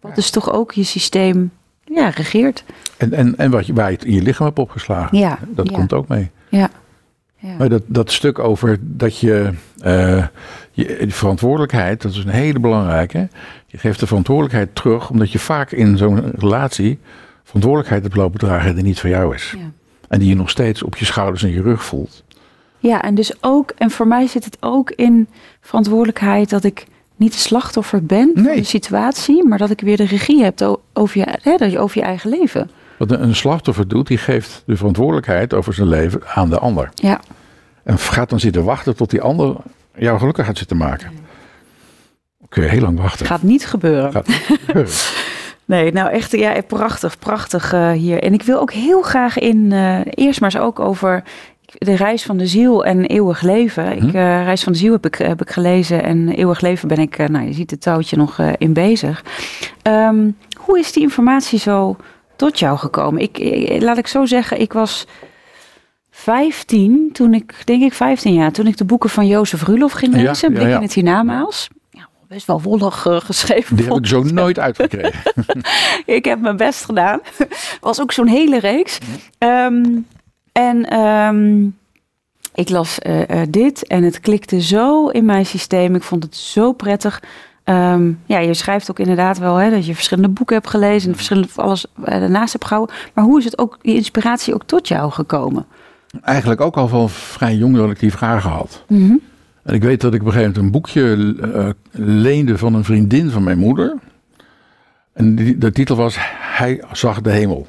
[0.00, 1.50] Wat dus toch ook je systeem
[1.84, 2.64] ja, regeert.
[2.96, 5.18] En, en, en wat je, waar je het in je lichaam hebt opgeslagen.
[5.18, 5.38] Ja.
[5.48, 5.76] Dat ja.
[5.76, 6.30] komt ook mee.
[6.48, 6.70] Ja.
[7.36, 7.54] ja.
[7.58, 9.50] Maar dat, dat stuk over dat je,
[9.84, 10.26] uh,
[10.72, 13.28] je verantwoordelijkheid, dat is een hele belangrijke.
[13.66, 16.98] Je geeft de verantwoordelijkheid terug, omdat je vaak in zo'n relatie
[17.44, 19.54] verantwoordelijkheid hebt lopen dragen die niet van jou is.
[19.58, 19.70] Ja.
[20.08, 22.24] En die je nog steeds op je schouders en je rug voelt.
[22.82, 25.28] Ja, en dus ook, en voor mij zit het ook in
[25.60, 28.44] verantwoordelijkheid dat ik niet het slachtoffer ben Nee.
[28.44, 31.78] van de situatie, maar dat ik weer de regie heb over je, hè, dat je
[31.78, 32.70] over je eigen leven.
[32.98, 36.90] Wat een slachtoffer doet, die geeft de verantwoordelijkheid over zijn leven aan de ander.
[36.94, 37.20] Ja,
[37.82, 39.56] En gaat dan zitten wachten tot die ander
[39.96, 41.10] jou gelukkig gaat zitten maken.
[42.48, 43.26] Kun je heel lang wachten.
[43.26, 44.12] gaat niet gebeuren.
[44.12, 44.92] Gaat niet gebeuren.
[45.64, 48.22] Nee, nou echt, ja, prachtig, prachtig eh, hier.
[48.22, 51.22] En ik wil ook heel graag in, eh, eerst maar eens ook over
[51.78, 53.92] de reis van de ziel en eeuwig leven.
[53.92, 54.06] Ik, Hm.
[54.06, 57.18] uh, reis van de ziel heb ik, heb ik gelezen en eeuwig leven ben ik,
[57.18, 59.24] uh, nou je ziet het touwtje nog uh, in bezig.
[59.82, 61.96] Um, hoe is die informatie zo
[62.36, 63.22] tot jou gekomen?
[63.22, 65.06] Ik, ik, laat ik zo zeggen, ik was
[66.10, 70.14] 15 toen ik, denk ik 15 jaar, toen ik de boeken van Jozef Rulof ging
[70.14, 70.76] lezen, Ja, ja, Blik ja.
[70.76, 71.68] in het hiernamaals.
[72.28, 73.76] Best wel wollig uh, geschreven.
[73.76, 75.32] Die heb ik zo nooit uitgekregen.
[76.18, 77.20] ik heb mijn best gedaan.
[77.80, 78.98] Was ook zo'n hele reeks.
[79.38, 80.06] Um,
[80.52, 81.76] en um,
[82.54, 85.94] ik las uh, uh, dit en het klikte zo in mijn systeem.
[85.94, 87.22] Ik vond het zo prettig.
[87.64, 91.14] Um, ja, je schrijft ook inderdaad wel hè, dat je verschillende boeken hebt gelezen en
[91.14, 92.96] verschillende alles uh, daarnaast hebt gehouden.
[93.14, 95.66] Maar hoe is het ook die inspiratie ook tot jou gekomen?
[96.22, 98.84] Eigenlijk ook al van vrij jong dat ik die vragen had.
[98.86, 99.20] Mm -hmm.
[99.62, 101.16] En ik weet dat ik op een gegeven moment een boekje
[101.54, 103.96] uh, leende van een vriendin van mijn moeder.
[105.12, 107.66] En die, de titel was Hij zag de hemel.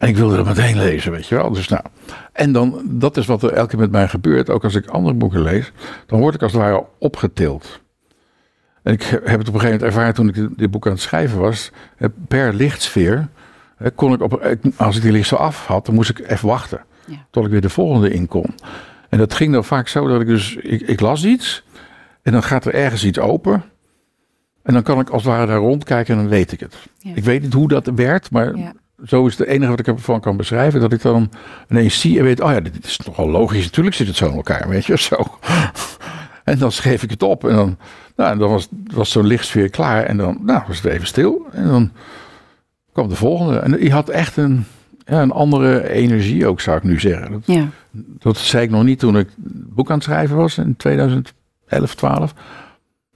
[0.00, 1.50] En ik wilde dat meteen lezen, weet je wel.
[1.50, 1.82] Dus nou,
[2.32, 4.50] en dan, dat is wat er elke keer met mij gebeurt.
[4.50, 5.72] Ook als ik andere boeken lees,
[6.06, 7.80] dan word ik als het ware opgetild.
[8.82, 11.00] En ik heb het op een gegeven moment ervaren toen ik dit boek aan het
[11.00, 11.70] schrijven was.
[12.28, 13.28] Per lichtsfeer
[13.94, 16.84] kon ik op, als ik die licht zo af had, dan moest ik even wachten.
[17.06, 17.26] Ja.
[17.30, 18.54] Tot ik weer de volgende in kon.
[19.08, 21.64] En dat ging dan vaak zo dat ik dus, ik, ik las iets.
[22.22, 23.64] En dan gaat er ergens iets open.
[24.62, 26.76] En dan kan ik als het ware daar rondkijken en dan weet ik het.
[26.98, 27.14] Ja.
[27.14, 28.72] Ik weet niet hoe dat werd, maar ja.
[29.06, 30.80] Zo is het enige wat ik ervan kan beschrijven.
[30.80, 31.30] Dat ik dan
[31.68, 33.64] ineens zie en weet, oh ja, dit is nogal logisch.
[33.64, 35.16] Natuurlijk zit het zo in elkaar, weet je, zo.
[36.44, 37.76] En dan schreef ik het op en dan,
[38.16, 40.04] nou, dan was, was zo'n lichtsfeer klaar.
[40.04, 41.46] En dan nou, was het even stil.
[41.52, 41.90] En dan
[42.92, 43.58] kwam de volgende.
[43.58, 44.64] En die had echt een,
[45.06, 47.32] ja, een andere energie ook, zou ik nu zeggen.
[47.32, 47.68] Dat, ja.
[47.92, 51.34] dat zei ik nog niet toen ik het boek aan het schrijven was in 2011,
[51.94, 52.34] 12.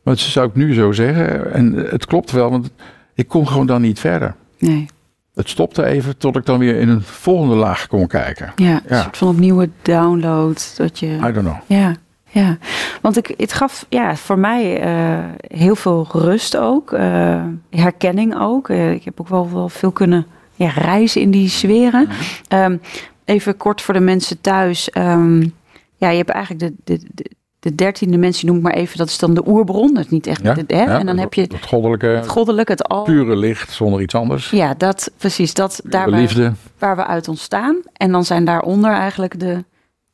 [0.02, 1.52] Maar dat zou ik nu zo zeggen.
[1.52, 2.70] En het klopt wel, want
[3.14, 4.34] ik kon gewoon dan niet verder.
[4.58, 4.86] Nee.
[5.34, 8.52] Het stopte even tot ik dan weer in een volgende laag kon kijken.
[8.56, 10.74] Ja, een soort van opnieuw download.
[10.76, 11.06] Dat je...
[11.06, 11.56] I don't know.
[11.66, 11.94] Ja,
[12.30, 12.58] ja.
[13.00, 15.24] want ik, het gaf ja, voor mij uh,
[15.58, 16.92] heel veel rust ook.
[16.92, 18.68] Uh, herkenning ook.
[18.68, 22.08] Uh, ik heb ook wel, wel veel kunnen ja, reizen in die sferen.
[22.48, 22.80] Um,
[23.24, 24.90] even kort voor de mensen thuis.
[24.96, 25.54] Um,
[25.96, 27.30] ja, je hebt eigenlijk de, de, de
[27.64, 29.94] de dertiende dimensie noem ik maar even, dat is dan de oerbron.
[29.94, 30.42] Dat is niet echt.
[30.42, 30.82] Ja, de, hè?
[30.82, 33.02] ja, en dan heb je het goddelijke, het goddelijke, het al.
[33.02, 34.50] Pure licht zonder iets anders.
[34.50, 35.54] Ja, dat precies.
[35.54, 36.52] Dat daar waar, liefde.
[36.78, 37.76] waar we uit ontstaan.
[37.92, 39.64] En dan zijn daaronder eigenlijk de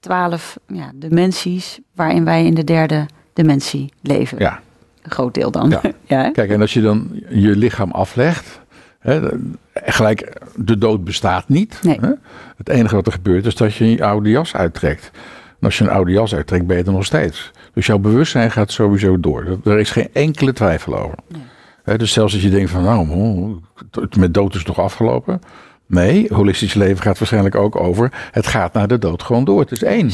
[0.01, 4.39] twaalf ja, dimensies waarin wij in de derde dimensie leven.
[4.39, 4.61] Ja.
[5.03, 5.71] Een groot deel dan.
[5.71, 5.81] Ja.
[6.17, 8.61] ja Kijk, en als je dan je lichaam aflegt.
[8.99, 9.29] Hè,
[9.75, 11.79] gelijk, de dood bestaat niet.
[11.83, 11.99] Nee.
[12.01, 12.11] Hè?
[12.57, 15.11] Het enige wat er gebeurt is dat je je oude jas uittrekt.
[15.61, 17.51] En als je een oude jas uittrekt, ben je er nog steeds.
[17.75, 19.59] Dus jouw bewustzijn gaat sowieso door.
[19.65, 21.19] Er is geen enkele twijfel over.
[21.29, 21.43] Nee.
[21.83, 23.61] He, dus zelfs als je denkt van, nou,
[24.19, 25.41] met dood is het toch afgelopen.
[25.87, 28.13] Nee, holistisch leven gaat waarschijnlijk ook over.
[28.31, 29.61] Het gaat naar de dood gewoon door.
[29.61, 30.11] Het is één.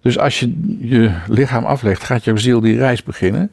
[0.00, 3.52] Dus als je je lichaam aflegt, gaat jouw ziel die reis beginnen.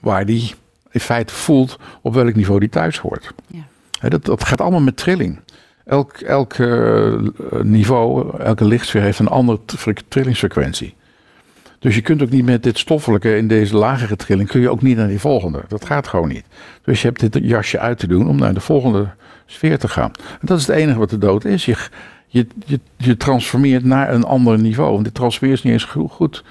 [0.00, 0.54] Waar die
[0.90, 3.32] in feite voelt op welk niveau die thuis hoort.
[3.46, 4.08] Ja.
[4.08, 5.38] Dat, dat gaat allemaal met trilling.
[5.84, 7.12] Elk, elk eh,
[7.62, 9.60] niveau, elke lichtsfeer heeft een andere
[10.08, 10.94] trillingsfrequentie.
[11.78, 14.82] Dus je kunt ook niet met dit stoffelijke in deze lagere trilling, kun je ook
[14.82, 15.62] niet naar die volgende.
[15.68, 16.44] Dat gaat gewoon niet.
[16.82, 19.08] Dus je hebt dit jasje uit te doen om naar de volgende
[19.46, 20.10] sfeer te gaan.
[20.40, 21.64] En dat is het enige wat de dood is.
[21.64, 21.76] Je,
[22.26, 24.96] je, je, je transformeert naar een ander niveau.
[24.96, 26.44] En dit transfer is niet eens goed.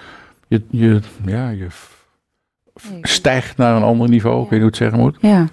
[0.47, 1.67] Je, je, ja, je
[3.01, 5.17] stijgt naar een ander niveau, ik weet niet hoe het zeggen moet.
[5.19, 5.47] Ja.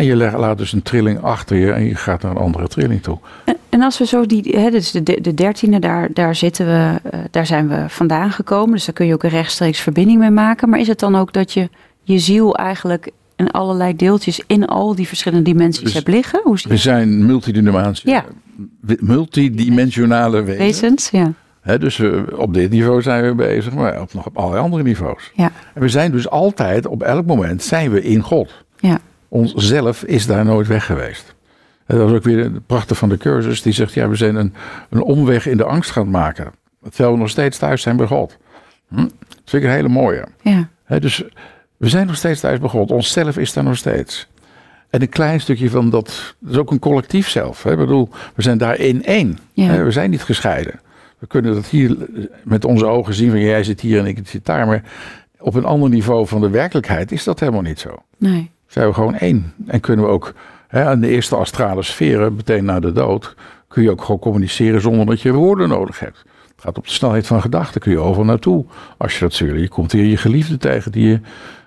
[0.00, 3.02] En je laat dus een trilling achter je en je gaat naar een andere trilling
[3.02, 3.18] toe.
[3.44, 7.00] En, en als we zo die, hè, dus de, de dertiende, daar, daar zitten we,
[7.14, 8.72] uh, daar zijn we vandaan gekomen.
[8.72, 10.68] Dus daar kun je ook een rechtstreeks verbinding mee maken.
[10.68, 11.68] Maar is het dan ook dat je
[12.02, 16.40] je ziel eigenlijk in allerlei deeltjes in al die verschillende dimensies dus hebt liggen?
[16.44, 18.24] Hoe we zijn multidimensionale, ja.
[19.00, 20.80] multidimensionale wezens.
[20.80, 21.32] wezens ja.
[21.60, 24.82] He, dus we, op dit niveau zijn we bezig, maar ook nog op allerlei andere
[24.82, 25.30] niveaus.
[25.34, 25.52] Ja.
[25.74, 28.64] En we zijn dus altijd, op elk moment, zijn we in God.
[28.78, 28.98] Ja.
[29.30, 31.34] Ons zelf is daar nooit weg geweest.
[31.86, 33.62] En dat was ook weer de prachtig van de cursus.
[33.62, 34.54] Die zegt, ja, we zijn een,
[34.90, 36.52] een omweg in de angst gaan maken.
[36.82, 38.36] Terwijl we nog steeds thuis zijn bij God.
[38.88, 38.96] Hm?
[38.96, 39.10] Dat
[39.44, 40.26] vind ik een hele mooie.
[40.42, 40.68] Ja.
[40.84, 41.24] He, dus
[41.76, 42.90] we zijn nog steeds thuis bij God.
[42.90, 44.28] Onszelf is daar nog steeds.
[44.90, 47.62] En een klein stukje van dat, dat is ook een collectief zelf.
[47.62, 47.70] Hè?
[47.70, 49.38] Ik bedoel, we zijn daar in één.
[49.52, 49.84] Ja.
[49.84, 50.80] We zijn niet gescheiden.
[51.18, 51.96] We kunnen dat hier
[52.44, 54.66] met onze ogen zien van jij zit hier en ik zit daar.
[54.66, 54.82] Maar
[55.38, 58.02] op een ander niveau van de werkelijkheid is dat helemaal niet zo.
[58.18, 58.50] Nee.
[58.70, 59.52] Zijn we gewoon één.
[59.66, 60.32] En kunnen we ook
[60.68, 63.34] hè, aan de eerste astrale sferen, meteen na de dood,
[63.68, 66.18] kun je ook gewoon communiceren zonder dat je woorden nodig hebt.
[66.54, 68.64] Het gaat op de snelheid van gedachten, kun je overal naartoe.
[68.96, 69.54] Als je dat zul.
[69.54, 71.20] Je komt hier je geliefde tegen die je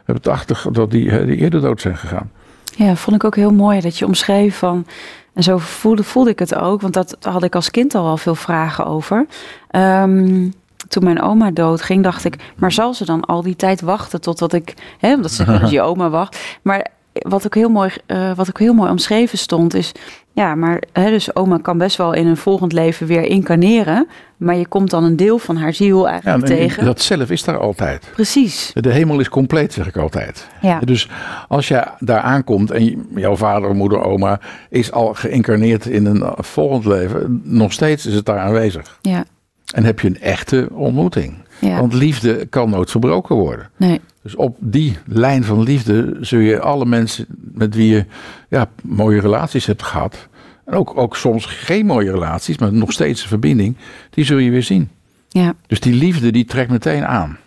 [0.05, 2.31] hebt achter, dat die, eerder dood zijn gegaan.
[2.75, 4.85] Ja, vond ik ook heel mooi dat je omschreef van.
[5.33, 8.17] En zo voelde, voelde ik het ook, want dat had ik als kind al wel
[8.17, 9.25] veel vragen over.
[9.71, 10.53] Um,
[10.87, 14.53] toen mijn oma doodging, dacht ik, maar zal ze dan al die tijd wachten totdat
[14.53, 16.37] ik, hè, omdat ze dat je oma wacht.
[16.61, 19.91] Maar wat ook heel mooi, uh, wat ook heel mooi omschreven stond, is
[20.33, 24.07] ja, maar hè, dus oma kan best wel in een volgend leven weer incarneren.
[24.37, 26.85] Maar je komt dan een deel van haar ziel eigenlijk ja, tegen.
[26.85, 28.09] Dat zelf is daar altijd.
[28.13, 28.71] Precies.
[28.73, 30.47] De hemel is compleet, zeg ik altijd.
[30.61, 30.79] Ja.
[30.79, 31.09] Dus
[31.47, 36.85] als je daar aankomt en jouw vader, moeder, oma is al geïncarneerd in een volgend
[36.85, 38.97] leven, nog steeds is het daar aanwezig.
[39.01, 39.25] Ja.
[39.73, 41.35] En heb je een echte ontmoeting.
[41.59, 41.79] Ja.
[41.79, 43.69] Want liefde kan nooit verbroken worden.
[43.77, 44.01] Nee.
[44.21, 48.05] Dus op die lijn van liefde zul je alle mensen met wie je
[48.49, 50.27] ja, mooie relaties hebt gehad.
[50.65, 53.75] En ook, ook soms geen mooie relaties, maar nog steeds een verbinding.
[54.09, 54.89] Die zul je weer zien.
[55.29, 55.53] Ja.
[55.67, 57.37] Dus die liefde die trekt meteen aan.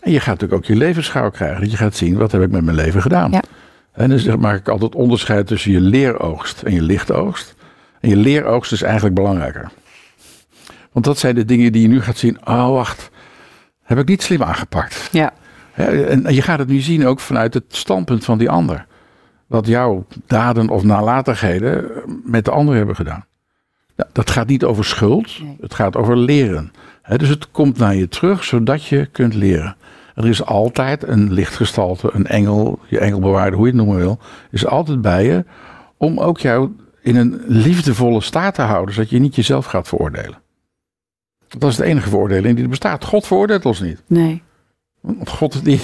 [0.00, 1.60] En je gaat natuurlijk ook je levensschouw krijgen.
[1.60, 3.30] Dat je gaat zien, wat heb ik met mijn leven gedaan?
[3.30, 3.42] Ja.
[3.92, 7.54] En dus maak ik altijd onderscheid tussen je leeroogst en je lichtoogst.
[8.00, 9.70] En je leeroogst is eigenlijk belangrijker.
[10.96, 12.38] Want dat zijn de dingen die je nu gaat zien.
[12.46, 13.10] Oh, wacht.
[13.82, 15.08] Heb ik niet slim aangepakt.
[15.12, 15.32] Ja.
[15.74, 18.86] En je gaat het nu zien ook vanuit het standpunt van die ander.
[19.46, 21.90] Wat jouw daden of nalatigheden
[22.24, 23.24] met de ander hebben gedaan.
[24.12, 25.42] Dat gaat niet over schuld.
[25.42, 25.56] Nee.
[25.60, 26.72] Het gaat over leren.
[27.16, 29.76] Dus het komt naar je terug zodat je kunt leren.
[30.14, 34.18] Er is altijd een lichtgestalte, een engel, je engelbewaarder, hoe je het noemen wil,
[34.50, 35.44] is altijd bij je
[35.96, 36.70] om ook jou
[37.02, 40.44] in een liefdevolle staat te houden, zodat je niet jezelf gaat veroordelen.
[41.48, 43.04] Dat is de enige veroordeling die er bestaat.
[43.04, 44.02] God veroordeelt ons niet.
[44.06, 44.42] Nee.
[45.24, 45.80] God die,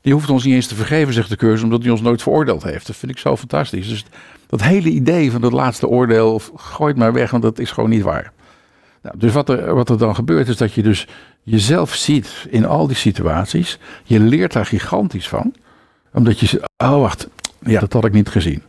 [0.00, 2.62] die hoeft ons niet eens te vergeven, zegt de cursus, omdat hij ons nooit veroordeeld
[2.62, 2.86] heeft.
[2.86, 3.88] Dat vind ik zo fantastisch.
[3.88, 4.04] Dus
[4.46, 8.02] dat hele idee van dat laatste oordeel, gooit maar weg, want dat is gewoon niet
[8.02, 8.32] waar.
[9.02, 11.06] Nou, dus wat er, wat er dan gebeurt, is dat je dus
[11.42, 13.78] jezelf ziet in al die situaties.
[14.04, 15.54] Je leert daar gigantisch van.
[16.12, 18.62] Omdat je, oh wacht, ja, dat had ik niet gezien.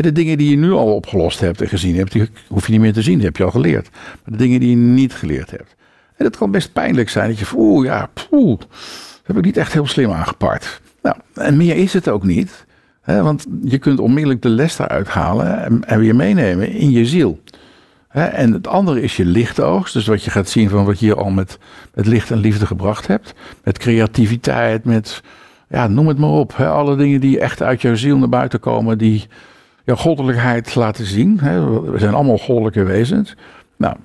[0.00, 2.80] De dingen die je nu al opgelost hebt en gezien hebt, die hoef je niet
[2.80, 3.88] meer te zien, die heb je al geleerd.
[3.92, 5.76] Maar de dingen die je niet geleerd hebt.
[6.16, 8.68] En dat kan best pijnlijk zijn, dat je oeh ja, poeh, dat
[9.22, 10.80] heb ik niet echt heel slim aangepakt.
[11.02, 12.66] Nou, en meer is het ook niet.
[13.02, 17.06] Hè, want je kunt onmiddellijk de les daaruit halen en, en weer meenemen in je
[17.06, 17.40] ziel.
[18.08, 19.92] Hè, en het andere is je lichtoogst.
[19.92, 21.58] Dus wat je gaat zien van wat je al met,
[21.94, 23.34] met licht en liefde gebracht hebt.
[23.64, 25.22] Met creativiteit, met,
[25.68, 26.56] ja, noem het maar op.
[26.56, 29.26] Hè, alle dingen die echt uit jouw ziel naar buiten komen, die
[29.96, 31.40] goddelijkheid laten zien.
[31.40, 31.80] Hè.
[31.90, 33.34] We zijn allemaal goddelijke wezens.
[33.76, 33.96] Nou,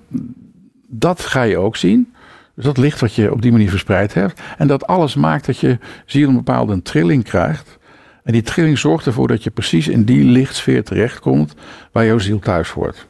[0.88, 2.14] dat ga je ook zien.
[2.56, 4.42] Dus dat licht wat je op die manier verspreid hebt.
[4.58, 7.78] En dat alles maakt dat je ziel een bepaalde trilling krijgt.
[8.24, 11.54] En die trilling zorgt ervoor dat je precies in die lichtsfeer terechtkomt
[11.92, 13.08] waar jouw ziel thuis hoort.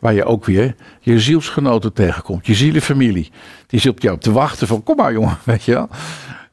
[0.00, 3.30] Waar je ook weer je zielsgenoten tegenkomt, je zielenfamilie.
[3.66, 5.88] Die zit op jou te wachten van kom maar jongen, weet je wel.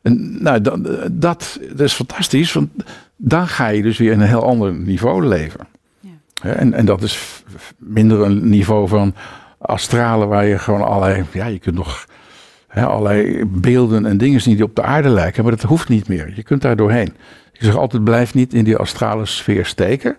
[0.04, 0.80] En nou, dat,
[1.12, 2.70] dat, dat is fantastisch, want
[3.16, 5.68] dan ga je dus weer in een heel ander niveau leven.
[6.00, 6.50] Ja.
[6.50, 7.44] En, en dat is
[7.78, 9.14] minder een niveau van
[9.58, 12.06] astralen waar je gewoon allerlei, ja, je kunt nog
[12.68, 16.08] hè, allerlei beelden en dingen zien die op de aarde lijken, maar dat hoeft niet
[16.08, 16.34] meer.
[16.36, 17.14] Je kunt daar doorheen.
[17.54, 20.16] Ik zeg altijd, blijf niet in die astrale sfeer steken.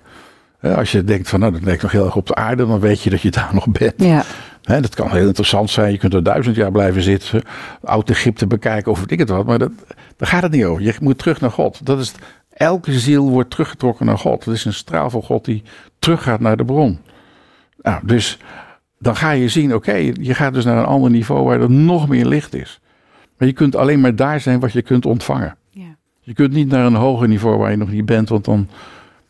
[0.61, 3.03] Als je denkt van, nou, dat lijkt nog heel erg op de aarde, dan weet
[3.03, 3.95] je dat je daar nog bent.
[3.97, 4.25] Ja,
[4.65, 5.93] Dat kan heel interessant zijn.
[5.93, 7.43] Je kunt er duizend jaar blijven zitten.
[7.83, 9.47] Oud-Egypte bekijken of weet ik het wat.
[9.47, 9.71] Maar dat,
[10.17, 10.83] daar gaat het niet over.
[10.83, 11.87] Je moet terug naar God.
[11.87, 12.21] Dat is, het.
[12.53, 14.45] elke ziel wordt teruggetrokken naar God.
[14.45, 15.63] Dat is een straal van God die
[15.99, 16.99] teruggaat naar de bron.
[17.83, 18.39] Nou, dus
[18.99, 22.09] dan ga je zien, oké, je gaat dus naar een ander niveau waar er nog
[22.09, 22.81] meer licht is.
[23.39, 25.57] Maar je kunt alleen maar daar zijn wat je kunt ontvangen.
[25.71, 25.97] ja.
[26.21, 28.69] Je kunt niet naar een hoger niveau waar je nog niet bent, want dan,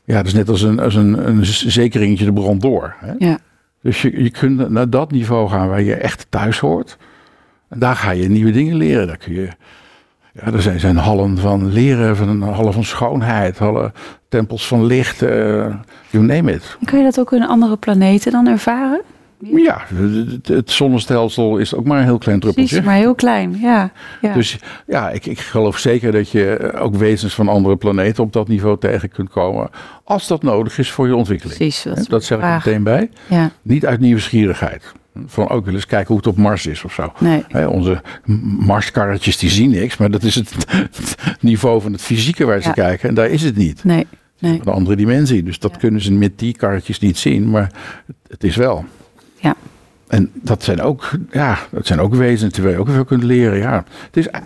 [0.05, 2.95] ja, dat is net als een, als een, een zekeringetje de bron door.
[2.99, 3.13] Hè?
[3.19, 3.39] ja.
[3.85, 6.97] Dus je, je kunt naar dat niveau gaan waar je echt thuis hoort.
[7.69, 9.07] En daar ga je nieuwe dingen leren.
[9.07, 9.49] Daar kun je,
[10.33, 13.93] ja, er zijn, zijn hallen van leren, van hallen van schoonheid, hallen,
[14.29, 15.75] tempels van licht, eh
[16.11, 16.77] you name it.
[16.85, 19.01] Kan je dat ook in andere planeten dan ervaren?
[19.53, 22.69] Ja, het, het zonnestelsel is ook maar een heel klein druppeltje.
[22.71, 23.59] Precies, maar heel klein.
[23.61, 24.33] Ja, ja.
[24.35, 28.33] Dus ja, ik, ik geloof zeker dat je eh, ook wezens van andere planeten op
[28.33, 29.71] dat niveau tegen kunt komen.
[30.05, 31.57] Als dat nodig is voor je ontwikkeling.
[31.59, 31.83] precies.
[31.83, 33.11] Dat, is Dat zeg ik meteen bij.
[33.29, 34.93] Ja, Niet uit nieuwsgierigheid.
[35.27, 37.13] Van ook wel eens kijken hoe het op Mars is of zo.
[37.21, 37.69] nee.
[37.71, 38.03] Onze
[38.59, 42.69] Marskarretjes die zien niks, maar dat is het, het niveau van het fysieke waar ze
[42.69, 42.75] Ja.
[42.75, 43.09] kijken.
[43.09, 43.85] En daar is het niet.
[43.85, 44.07] Nee,
[44.39, 44.61] nee.
[44.65, 45.43] Een andere dimensie.
[45.43, 45.79] Dus dat Ja.
[45.79, 47.71] kunnen ze met die karretjes niet zien, maar
[48.07, 48.85] het, het is wel.
[49.45, 49.55] Ja.
[50.09, 53.59] En dat zijn ook, ja, dat zijn ook wezens die je ook veel kunt leren.
[53.59, 53.85] Ja.
[54.07, 54.41] Het is eh,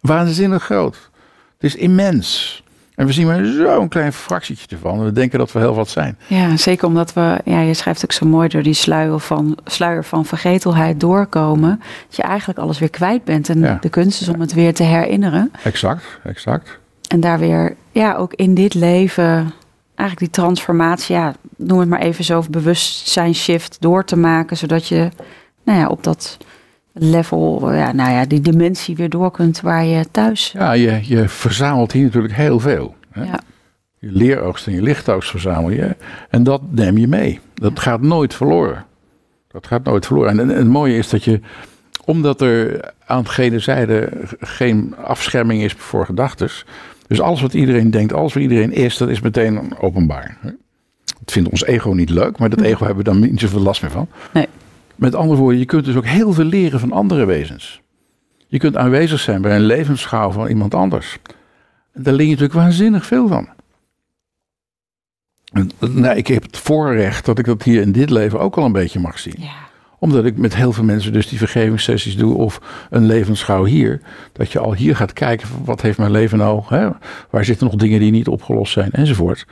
[0.00, 1.10] waanzinnig groot.
[1.58, 2.62] Het is immens.
[2.94, 4.98] En we zien maar zo'n klein fractietje ervan.
[4.98, 6.18] En we denken dat we heel wat zijn.
[6.26, 10.04] Ja, zeker omdat we, ja, je schrijft ook zo mooi door die sluier van, sluier
[10.04, 11.80] van vergetelheid doorkomen.
[12.06, 13.48] Dat je eigenlijk alles weer kwijt bent.
[13.48, 13.78] En Ja.
[13.80, 15.52] de kunst is om het weer te herinneren.
[15.62, 16.78] Exact, exact.
[17.08, 19.52] En daar weer, ja, ook in dit leven,
[19.96, 24.56] eigenlijk die transformatie, ja, noem het maar even zo, of bewustzijnsshift door te maken.
[24.56, 25.08] Zodat je,
[25.64, 26.36] nou ja, op dat
[26.92, 30.52] level, ja, nou ja, die dimensie weer door kunt waar je thuis.
[30.52, 32.94] Ja, je, je verzamelt hier natuurlijk heel veel.
[33.10, 33.24] Hè?
[33.24, 33.40] Ja.
[33.98, 35.96] Je leeroogst en je lichtoogst verzamel je.
[36.30, 37.40] En dat neem je mee.
[37.54, 38.84] Dat gaat nooit verloren.
[39.48, 40.30] Dat gaat nooit verloren.
[40.30, 41.40] En, en het mooie is dat je,
[42.06, 44.08] omdat er aan gene zijde
[44.40, 46.50] geen afscherming is voor gedachten.
[47.06, 50.38] Dus alles wat iedereen denkt, alles wat iedereen is, dat is meteen openbaar.
[51.20, 53.82] Het vindt ons ego niet leuk, maar dat ego hebben we dan niet zoveel last
[53.82, 54.08] meer van.
[54.32, 54.46] Nee.
[54.94, 57.80] Met andere woorden, je kunt dus ook heel veel leren van andere wezens.
[58.46, 61.18] Je kunt aanwezig zijn bij een levensschouw van iemand anders.
[61.92, 63.48] Daar leer je natuurlijk waanzinnig veel van.
[65.52, 68.64] En, nou, ik heb het voorrecht dat ik dat hier in dit leven ook al
[68.64, 69.34] een beetje mag zien.
[69.38, 69.65] Ja,
[69.98, 74.00] Omdat ik met heel veel mensen dus die vergevingssessies doe of een levensschouw hier.
[74.32, 76.88] Dat je al hier gaat kijken, wat heeft mijn leven nou, hè?
[77.30, 79.46] waar zitten nog dingen die niet opgelost zijn enzovoort.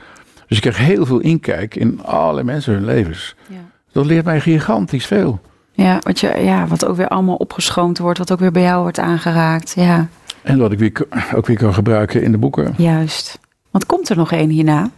[0.47, 3.35] Dus ik krijg heel veel inkijk in alle mensen hun levens.
[3.47, 3.55] ja.
[3.91, 5.39] Dat leert mij gigantisch veel.
[5.71, 8.81] Ja, wat, je, ja, wat ook weer allemaal opgeschoond wordt, wat ook weer bij jou
[8.81, 9.73] wordt aangeraakt.
[9.75, 10.07] Ja,
[10.41, 10.91] En wat ik weer,
[11.35, 12.73] ook weer kan gebruiken in de boeken.
[12.77, 13.39] juist.
[13.71, 14.89] Want komt er nog één hierna?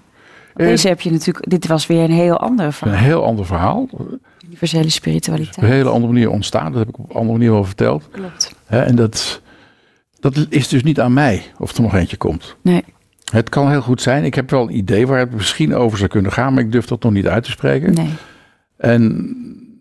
[0.58, 2.98] Eh, Deze heb je natuurlijk, dit was weer een heel ander Een verhaal.
[3.04, 3.89] heel ander verhaal.
[4.46, 5.65] Universele Op een spiritualiteit.
[5.65, 6.72] hele andere manier ontstaan.
[6.72, 8.08] Dat heb ik op een andere manier wel verteld.
[8.12, 8.56] Klopt.
[8.65, 9.41] En dat,
[10.20, 12.56] dat is dus niet aan mij of er nog eentje komt.
[12.62, 12.84] Nee,
[13.32, 14.24] Het kan heel goed zijn.
[14.24, 16.86] Ik heb wel een idee waar het misschien over zou kunnen gaan, maar ik durf
[16.86, 17.93] dat nog niet uit te spreken.
[17.93, 18.10] nee.
[18.78, 19.04] En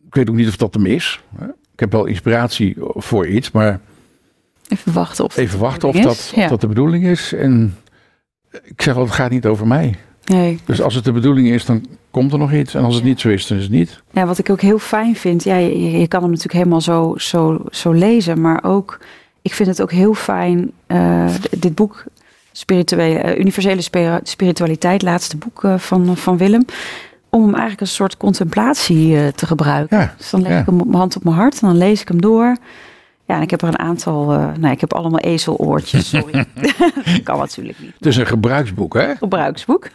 [0.06, 1.20] ik weet ook niet of dat hem is.
[1.72, 3.80] Ik heb wel inspiratie voor iets, maar
[4.68, 6.48] Even wachten of even wachten of dat, of Ja.
[6.48, 7.32] dat de bedoeling is.
[7.32, 7.76] En
[8.62, 9.94] ik zeg wel, het gaat niet over mij.
[10.26, 10.58] Nee.
[10.64, 12.74] Dus als het de bedoeling is, dan komt er nog iets.
[12.74, 14.02] En als het niet zo is, dan is het niet.
[14.10, 17.14] Ja, wat ik ook heel fijn vind, ja, je, je kan hem natuurlijk helemaal zo,
[17.16, 18.98] zo, zo lezen, maar ook,
[19.42, 22.04] ik vind het ook heel fijn, eh, dit boek,
[22.52, 26.64] spirituele, eh, Universele Spiritualiteit, laatste boek eh, van, van Willem,
[27.30, 29.98] om hem eigenlijk als een soort contemplatie te gebruiken.
[29.98, 30.58] Ja, Dus dan leg ja.
[30.58, 32.56] ik hem op mijn hand op mijn hart en dan lees ik hem door.
[33.26, 36.44] Ja, en ik heb er een aantal, eh nou, ik heb allemaal ezeloortjes, sorry.
[37.24, 39.14] kan natuurlijk niet het is een gebruiksboek, hè?
[39.16, 39.88] gebruiksboek.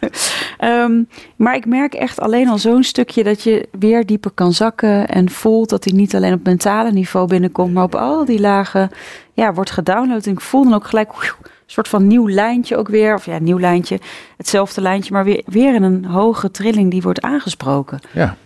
[0.58, 1.02] Ehm,
[1.36, 5.30] maar ik merk echt alleen al zo'n stukje dat je weer dieper kan zakken en
[5.30, 8.90] voelt dat hij niet alleen op mentale niveau binnenkomt, maar op al die lagen
[9.32, 10.26] ja, wordt gedownload.
[10.26, 13.38] En ik voel dan ook gelijk een soort van nieuw lijntje ook weer, of ja,
[13.38, 14.00] nieuw lijntje,
[14.36, 18.00] hetzelfde lijntje, maar weer, weer in een hoge trilling die wordt aangesproken.
[18.12, 18.36] Ja.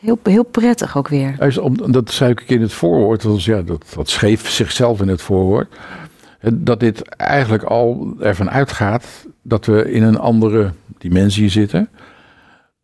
[0.00, 1.34] Heel, heel prettig ook weer.
[1.86, 5.76] Dat zei ik in het voorwoord, dat, ja, dat, dat schreef zichzelf in het voorwoord.
[6.40, 11.88] eh, Dat dit eigenlijk al ervan uitgaat dat we in een andere dimensie zitten.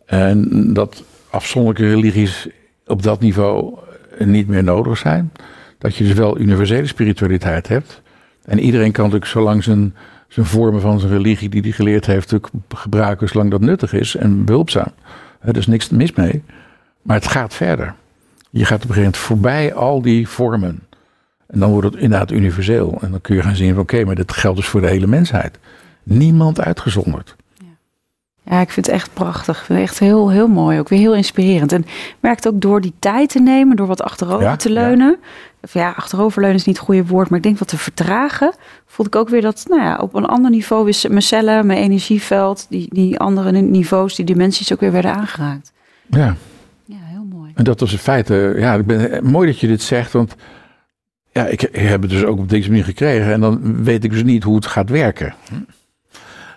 [0.06, 2.48] En dat afzonderlijke religies
[2.86, 3.74] op dat niveau
[4.18, 5.32] niet meer nodig zijn.
[5.78, 8.02] Dat je dus wel universele spiritualiteit hebt.
[8.44, 9.94] En iedereen kan natuurlijk zolang zijn,
[10.28, 12.34] zijn vormen van zijn religie die hij geleerd heeft,
[12.68, 14.92] gebruiken zolang dat nuttig is en behulpzaam.
[15.40, 16.42] Er is niks mis mee.
[17.04, 17.94] Maar het gaat verder.
[18.50, 20.86] Je gaat op een gegeven moment voorbij al die vormen.
[21.46, 22.98] En dan wordt het inderdaad universeel.
[23.00, 25.06] En dan kun je gaan zien van oké, maar dit geldt dus voor de hele
[25.06, 25.58] mensheid.
[26.02, 27.36] Niemand uitgezonderd.
[28.42, 29.58] Ja, ik vind het echt prachtig.
[29.60, 30.78] Ik vind het echt heel, heel mooi.
[30.78, 31.72] Ook weer heel inspirerend.
[31.72, 34.74] En ik merkte ook door die tijd te nemen, door wat achterover Ja, te ja.
[34.74, 35.16] leunen.
[35.62, 38.54] Of ja, achteroverleunen is niet het goede woord, maar ik denk wat te vertragen.
[38.86, 41.78] Voelde ik ook weer dat, nou ja, op een ander niveau is mijn cellen, mijn
[41.78, 45.72] energieveld, die, die andere niveaus, die dimensies ook weer werden aangeraakt.
[46.06, 46.34] Ja, Ja.
[47.54, 50.34] En dat was in feite, ja, ik ben, eh, mooi dat je dit zegt, want
[51.32, 54.10] ja, ik, ik heb het dus ook op deze manier gekregen en dan weet ik
[54.10, 55.34] dus niet hoe het gaat werken.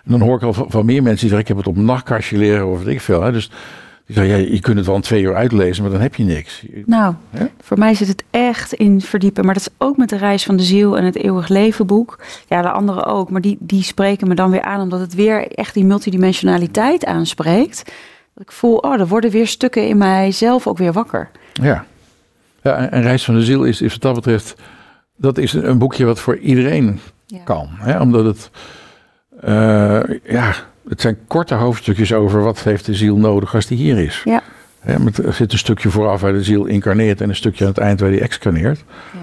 [0.04, 1.76] En dan hoor ik al van, van meer mensen die zeggen, ik heb het op
[1.76, 3.22] een nachtkastje leren of weet ik veel.
[3.22, 3.32] Hè?
[3.32, 3.50] Dus
[4.06, 6.24] die zeggen, ja, je kunt het wel in twee uur uitlezen, maar dan heb je
[6.24, 6.64] niks.
[6.86, 7.48] Nou, Ja?
[7.60, 9.44] voor mij zit het echt in verdiepen.
[9.44, 12.18] Maar dat is ook met de reis van de ziel en het eeuwig leven boek.
[12.46, 13.30] Ja, de andere ook.
[13.30, 17.92] Maar die, die spreken me dan weer aan, omdat het weer echt die multidimensionaliteit aanspreekt.
[18.38, 21.30] Dat ik voel, oh, er worden weer stukken in mijzelf ook weer wakker.
[21.52, 21.84] Ja.
[22.62, 24.54] ja en, Reis van de Ziel is, is wat dat betreft,
[25.16, 27.38] dat is een, boekje wat voor iedereen Ja.
[27.44, 27.68] kan.
[27.70, 28.00] Hè?
[28.00, 28.50] Omdat het,
[29.40, 30.54] eh, ja,
[30.88, 34.22] het zijn korte hoofdstukjes over wat heeft de ziel nodig als die hier is.
[34.24, 34.42] Ja.
[34.78, 37.78] Hè, er zit een stukje vooraf waar de ziel incarneert en een stukje aan het
[37.78, 38.84] eind waar die excarneert.
[39.12, 39.18] Ja.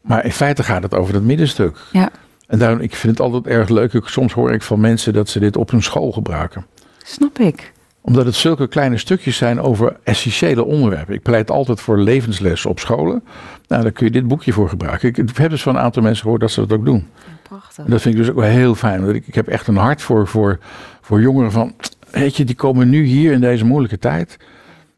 [0.00, 1.78] Maar in feite gaat het over dat middenstuk.
[1.92, 2.10] Ja.
[2.46, 3.92] En daarom, ik vind het altijd erg leuk.
[3.92, 6.66] Ik, soms hoor ik van mensen dat ze dit op hun school gebruiken
[7.02, 7.74] Snap ik.
[8.06, 11.14] Omdat het zulke kleine stukjes zijn over essentiële onderwerpen.
[11.14, 13.24] Ik pleit altijd voor levenslessen op scholen.
[13.68, 15.08] Nou, daar kun je dit boekje voor gebruiken.
[15.08, 17.08] Ik heb dus van een aantal mensen gehoord dat ze dat ook doen.
[17.42, 17.84] Prachtig.
[17.84, 19.04] En dat vind ik dus ook wel heel fijn.
[19.04, 20.58] Want ik, ik heb echt een hart voor, voor,
[21.00, 21.74] voor jongeren van...
[22.10, 24.36] Weet je, die komen nu hier in deze moeilijke tijd.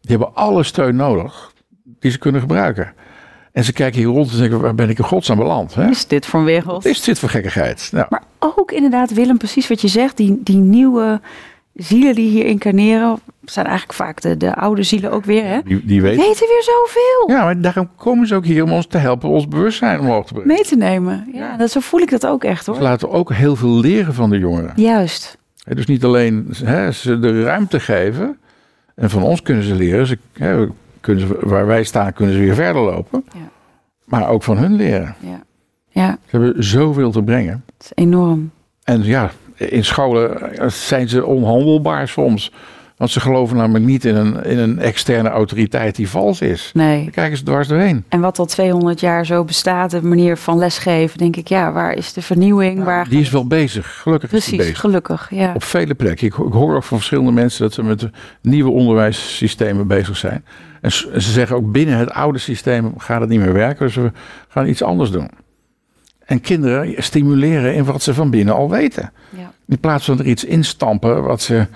[0.00, 1.52] Die hebben alle steun nodig
[2.00, 2.92] die ze kunnen gebruiken.
[3.52, 5.74] En ze kijken hier rond en denken, waar ben ik in godsnaam beland?
[5.74, 5.88] Hè?
[5.88, 6.82] Is dit voor een wereld?
[6.82, 7.88] Wat is dit voor gekkigheid?
[7.92, 10.16] Nou, Maar ook inderdaad, Willem, precies wat je zegt.
[10.16, 11.20] Die, die nieuwe
[11.78, 15.44] zielen die hier incarneren, zijn eigenlijk vaak de, de oude zielen ook weer.
[15.44, 15.58] Hè?
[15.64, 16.18] die, die weten...
[16.26, 19.48] Weten weer zoveel Ja, maar daarom komen ze ook hier om ons te helpen ons
[19.48, 20.52] bewustzijn omhoog te brengen.
[20.52, 21.28] mee te nemen.
[21.32, 21.56] Ja, Ja.
[21.56, 22.80] Dat, zo voel ik dat ook echt Ze hoor.
[22.80, 24.72] laten ook heel veel leren van de jongeren.
[24.76, 25.38] Juist.
[25.74, 28.38] Dus niet alleen hè, ze de ruimte geven.
[28.94, 30.06] En van ons kunnen ze leren.
[30.06, 30.66] Ze, hè,
[31.00, 33.24] kunnen ze, waar wij staan kunnen ze weer verder lopen.
[33.32, 33.48] Ja.
[34.04, 35.14] Maar ook van hun leren.
[35.20, 35.42] Ja.
[35.88, 37.64] ja, Ze hebben zoveel te brengen.
[37.76, 38.50] het is enorm.
[38.84, 42.52] En ja, in scholen eh, zijn ze onhandelbaar soms.
[42.96, 46.70] Want ze geloven namelijk niet in een, in een externe autoriteit die vals is.
[46.74, 47.02] Nee.
[47.02, 48.04] Dan kijken ze dwars doorheen.
[48.08, 51.92] En wat al 200 jaar zo bestaat, de manier van lesgeven, denk ik, ja, waar
[51.92, 52.84] is de vernieuwing?
[52.84, 54.00] waar Die is wel bezig.
[54.02, 54.80] Gelukkig is die Precies, bezig.
[54.80, 55.28] gelukkig.
[55.30, 55.52] Ja.
[55.54, 56.26] Op vele plekken.
[56.26, 58.08] Ik, ik hoor ook van verschillende mensen dat ze met
[58.42, 60.44] nieuwe onderwijssystemen bezig zijn.
[60.80, 63.86] En ze zeggen ook binnen het oude systeem gaat het niet meer werken.
[63.86, 64.12] Dus we
[64.48, 65.30] gaan iets anders doen.
[66.28, 69.12] En kinderen stimuleren in wat ze van binnen al weten.
[69.36, 69.52] Ja.
[69.68, 71.66] In plaats van er iets instampen wat ze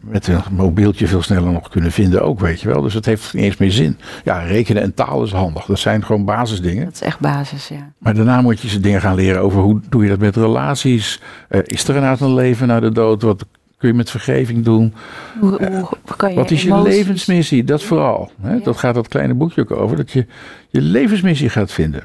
[0.00, 2.82] met een mobieltje veel sneller nog kunnen vinden ook, weet je wel.
[2.82, 3.98] Dus het heeft niet eens meer zin.
[4.24, 5.64] Ja, rekenen en taal is handig.
[5.64, 6.84] Dat zijn gewoon basisdingen.
[6.84, 7.92] Dat is echt basis, ja.
[7.98, 11.20] Maar daarna moet je ze dingen gaan leren over hoe doe je dat met relaties.
[11.48, 13.22] Eh, is er inderdaad een leven na de dood?
[13.22, 13.44] Wat
[13.78, 14.94] kun je met vergeving doen?
[15.40, 17.64] Hoe, hoe, hoe kan je Wat is je emoties- levensmissie?
[17.64, 18.30] Dat vooral.
[18.42, 18.54] Hè?
[18.54, 18.60] Ja.
[18.62, 19.96] Dat gaat dat kleine boekje ook over.
[19.96, 20.26] Dat je
[20.68, 22.02] je levensmissie gaat vinden.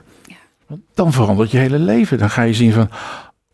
[0.94, 2.18] Dan verandert je hele leven.
[2.18, 2.90] Dan ga je zien van...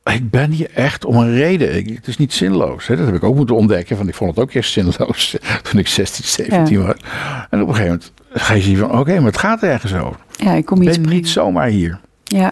[0.03, 1.75] Ik ben hier echt om een reden.
[1.75, 2.87] Ik- het is niet zinloos.
[2.87, 2.95] Hè?
[2.95, 3.97] Dat heb ik ook moeten ontdekken.
[3.97, 5.35] Want ik vond het ook eerst zinloos.
[5.69, 6.95] Toen ik 16, 17 was.
[7.49, 8.99] En op een gegeven moment ga je zien van...
[8.99, 10.19] Oké, maar het gaat ergens over.
[10.31, 11.99] Ja, ik kom Ik ben niet zomaar hier.
[12.23, 12.51] Ja,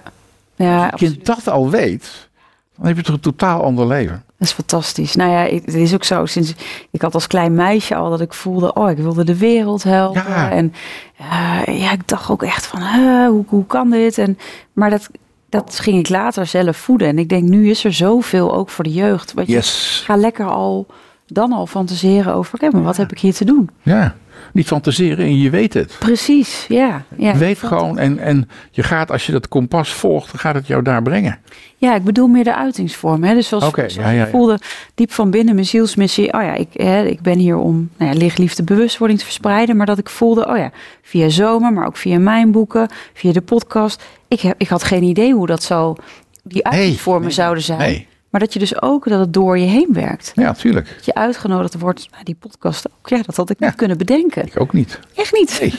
[0.55, 2.29] ja Als kind dat al weet...
[2.77, 4.23] Dan heb je toch een totaal ander leven.
[4.37, 5.15] Dat is fantastisch.
[5.15, 6.25] Nou ja, het is ook zo.
[6.25, 6.53] Sinds
[6.91, 10.23] ik had als klein meisje al dat ik voelde, oh, ik wilde de wereld helpen.
[10.27, 10.51] Ja.
[10.51, 10.73] En
[11.17, 14.17] eh, ja, ik dacht ook echt van, hè, hoe, hoe kan dit?
[14.17, 14.37] En,
[14.73, 15.09] maar dat,
[15.49, 17.07] dat ging ik later zelf voeden.
[17.07, 19.33] En ik denk, nu is er zoveel ook voor de jeugd.
[19.33, 20.01] Weet je, Yes.
[20.05, 20.85] ga lekker al
[21.27, 23.69] dan al fantaseren over, oké, maar wat heb ik hier te doen?
[23.81, 24.15] Ja.
[24.53, 25.95] Niet fantaseren en je weet het.
[25.99, 27.03] Precies, ja.
[27.17, 30.55] ja Je weet gewoon en, en je gaat, als je dat kompas volgt, dan gaat
[30.55, 31.39] het jou daar brengen.
[31.77, 33.23] Ja, ik bedoel meer de uitingsvorm.
[33.23, 33.33] Hè?
[33.33, 34.59] Dus zoals, Oké, zoals ja, ja, ik voelde
[34.95, 36.33] diep van binnen mijn zielsmissie.
[36.33, 39.77] Oh ja, ik, hè, ik ben hier om nou ja, lichtliefde bewustwording te verspreiden.
[39.77, 43.41] Maar dat ik voelde, oh ja, via zomer, maar ook via mijn boeken, via de
[43.41, 44.03] podcast.
[44.27, 45.95] Ik, heb, ik had geen idee hoe dat zo,
[46.43, 47.79] die uitingsvormen nee, zouden zijn.
[47.79, 48.07] Nee,
[48.37, 50.31] Maar dat je dus ook, dat het door je heen werkt.
[50.35, 50.93] ja, tuurlijk.
[50.95, 53.09] Dat je uitgenodigd wordt, nou, die podcast ook.
[53.09, 53.65] Ja, dat had ik Ja.
[53.65, 54.45] niet kunnen bedenken.
[54.45, 54.99] Ik ook niet.
[55.15, 55.57] Echt niet.
[55.61, 55.73] Nee.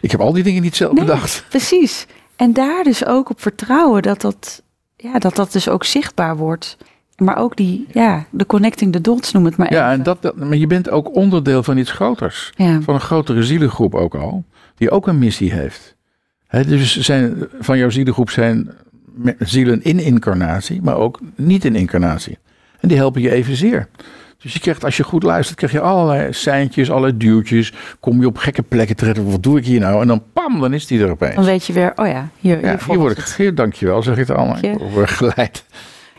[0.00, 1.04] Ik heb al die dingen niet zelf Nee.
[1.04, 1.44] bedacht.
[1.48, 2.06] Precies.
[2.36, 4.62] En daar dus ook op vertrouwen dat dat,
[4.96, 6.76] ja, dat dat dus ook zichtbaar wordt.
[7.16, 9.98] Maar ook die, ja, de connecting the dots noem het maar Ja, even.
[9.98, 12.52] en dat, dat, maar je bent ook onderdeel van iets groters.
[12.56, 14.44] Ja, Van een grotere zielengroep ook al,
[14.74, 15.96] die ook een missie heeft.
[16.46, 18.70] Hè, dus zijn, van jouw zielengroep zijn
[19.38, 22.38] zielen in incarnatie, maar ook niet in incarnatie.
[22.80, 23.88] En die helpen je evenzeer.
[24.38, 27.72] Dus je krijgt, als je goed luistert, krijg je allerlei seintjes, allerlei duwtjes.
[28.00, 29.30] Kom je op gekke plekken terecht.
[29.30, 30.00] Wat doe ik hier nou?
[30.00, 31.34] En dan pam, dan is die er opeens.
[31.34, 34.26] Dan weet je weer, oh ja, hier, ja, hier word ik, hier, dankjewel, zeg ik
[34.26, 34.56] het allemaal.
[34.60, 35.64] Ik word geleid.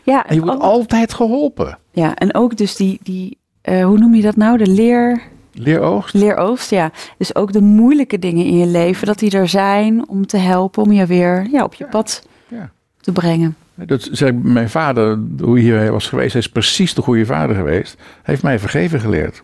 [0.02, 1.78] Ja, en je wordt altijd geholpen.
[1.90, 4.58] Ja, en ook dus die, die uh, hoe noem je dat nou?
[4.58, 5.22] De leer...
[5.52, 6.14] Leeroogst?
[6.14, 6.90] Leeroogst, ja.
[7.18, 10.82] Dus ook de moeilijke dingen in je leven, dat die er zijn om te helpen,
[10.82, 12.70] om je weer ja, op je pad ja.
[13.02, 13.56] Te brengen.
[13.74, 17.94] Dat zei mijn vader, hoe hij was geweest, hij is precies de goede vader geweest.
[17.96, 19.42] Hij heeft mij vergeven geleerd.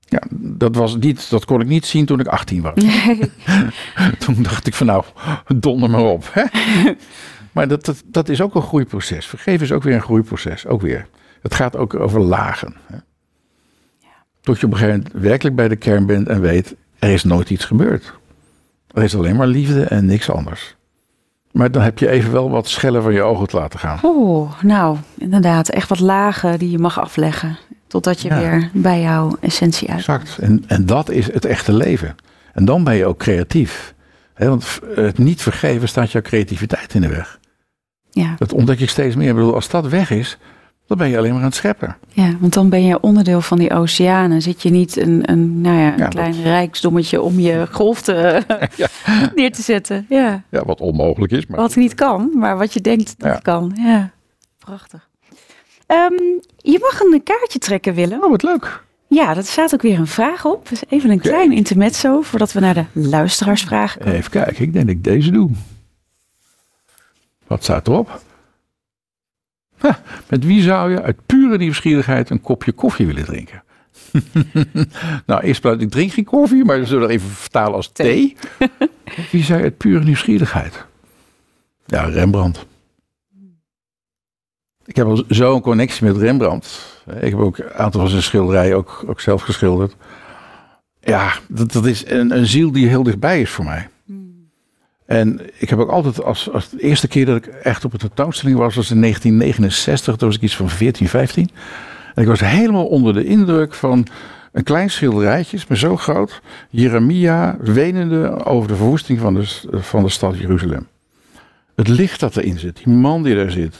[0.00, 2.74] Ja, dat, was niet, dat kon ik niet zien toen ik 18 was.
[4.24, 5.04] toen dacht ik van nou,
[5.56, 6.28] donder maar op.
[6.32, 6.44] Hè?
[7.52, 9.26] Maar dat, dat, dat is ook een groeiproces.
[9.26, 10.66] Vergeven is ook weer een groeiproces.
[10.66, 11.06] Ook weer.
[11.42, 12.74] Het gaat ook over lagen.
[12.86, 12.96] Hè?
[13.98, 14.24] Ja.
[14.40, 17.24] Tot je op een gegeven moment werkelijk bij de kern bent en weet, er is
[17.24, 18.12] nooit iets gebeurd.
[18.90, 20.76] Er is alleen maar liefde en niks anders.
[21.58, 23.98] Maar dan heb je even wel wat schellen van je ogen te laten gaan.
[24.02, 25.68] Oeh, nou, inderdaad.
[25.68, 27.58] Echt wat lagen die je mag afleggen.
[27.86, 29.98] Totdat je weer bij jouw essentie uit.
[29.98, 30.38] Exact.
[30.38, 32.16] En, en dat is het echte leven.
[32.52, 33.94] En dan ben je ook creatief.
[34.36, 37.38] want het niet vergeven staat jouw creativiteit in de weg.
[38.10, 38.34] Ja.
[38.38, 39.28] Dat ontdek ik steeds meer.
[39.28, 40.38] Ik bedoel, als dat weg is,
[40.88, 41.96] dan ben je alleen maar aan het scheppen.
[42.08, 44.42] Ja, want dan ben je onderdeel van die oceanen.
[44.42, 48.42] Zit je niet een, een, nou ja, een klein rijksdommetje om je golf te,
[49.34, 50.06] neer te zetten.
[50.08, 50.42] Ja.
[50.50, 51.46] ja, wat onmogelijk is.
[51.46, 51.60] Maar...
[51.60, 53.38] Wat niet kan, maar wat je denkt dat ja.
[53.38, 53.72] kan.
[53.80, 54.10] Ja,
[54.58, 55.08] prachtig.
[55.86, 56.14] Ehm,
[56.56, 58.22] je mag een kaartje trekken, Willem.
[58.22, 58.82] Oh, wat leuk.
[59.08, 60.68] Ja, dat staat ook weer een vraag op.
[60.68, 64.16] Dus even een klein intermezzo voordat we naar de luisteraarsvragen komen.
[64.16, 65.50] Even kijken, ik denk dat ik deze doe.
[67.46, 68.20] Wat staat erop?
[70.28, 73.62] Met wie zou je uit pure nieuwsgierigheid een kopje koffie willen drinken?
[75.26, 78.36] nou, eerst plaats, ik drink geen koffie, maar we zullen even vertalen als thee.
[79.30, 80.86] wie zou je uit pure nieuwsgierigheid?
[81.86, 82.66] Ja, Rembrandt.
[84.84, 87.02] Ik heb al zo'n connectie met Rembrandt.
[87.20, 89.96] Ik heb ook een aantal van zijn schilderijen ook, ook zelf geschilderd.
[91.00, 93.88] Ja, dat, dat is een, een ziel die heel dichtbij is voor mij.
[95.08, 97.98] En ik heb ook altijd, als, als de eerste keer dat ik echt op een
[97.98, 100.16] tentoonstelling was, was in 1969.
[100.16, 101.50] Toen was ik iets van 14, 15.
[102.14, 104.06] En ik was helemaal onder de indruk van
[104.52, 106.40] een klein schilderijtje, maar zo groot.
[106.70, 110.86] Jeremia wenende over de verwoesting van de, van de stad Jeruzalem.
[111.74, 113.76] Het licht dat erin zit, die man die daar zit,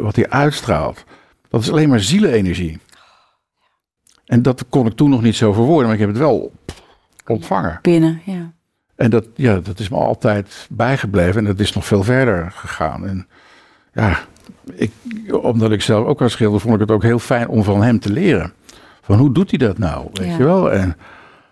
[0.00, 1.04] wat hij uitstraalt.
[1.48, 2.78] Dat is alleen maar zielenenergie.
[4.26, 6.52] En dat kon ik toen nog niet zo verwoorden, maar ik heb het wel
[7.26, 7.78] ontvangen.
[7.82, 8.52] Binnen, ja.
[8.96, 13.06] En dat, ja, dat is me altijd bijgebleven en dat is nog veel verder gegaan.
[13.06, 13.26] En
[13.92, 14.18] ja,
[14.74, 14.92] ik,
[15.42, 17.98] omdat ik zelf ook als schilder, vond ik het ook heel fijn om van hem
[17.98, 18.52] te leren.
[19.02, 20.08] Van hoe doet hij dat nou?
[20.12, 20.72] Weet je wel?
[20.72, 20.96] En,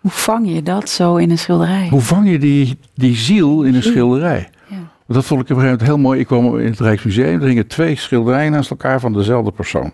[0.01, 1.89] hoe vang je dat zo in een schilderij?
[1.89, 4.49] Hoe vang je die, die ziel in een schilderij?
[4.67, 4.77] Ja.
[5.07, 6.21] Dat vond ik op een gegeven moment heel mooi.
[6.21, 9.93] Ik kwam in het Rijksmuseum, er hingen twee schilderijen naast elkaar van dezelfde persoon.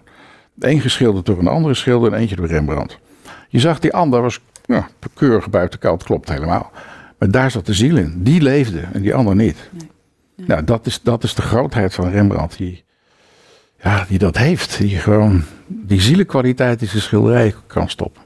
[0.59, 2.99] Eén geschilderd door een andere schilder en eentje door Rembrandt.
[3.49, 6.71] Je zag die ander was ja, keurig buitenkant, klopt helemaal.
[7.19, 8.23] Maar daar zat de ziel in.
[8.23, 9.71] Die leefde en die ander niet.
[9.73, 10.47] Nee.
[10.47, 12.57] Nou, dat is, dat is de grootheid van Rembrandt.
[12.59, 12.85] Die,
[13.83, 14.79] ja, die dat heeft.
[14.79, 18.23] Die gewoon die zielenkwaliteit in zijn schilderij kan stoppen.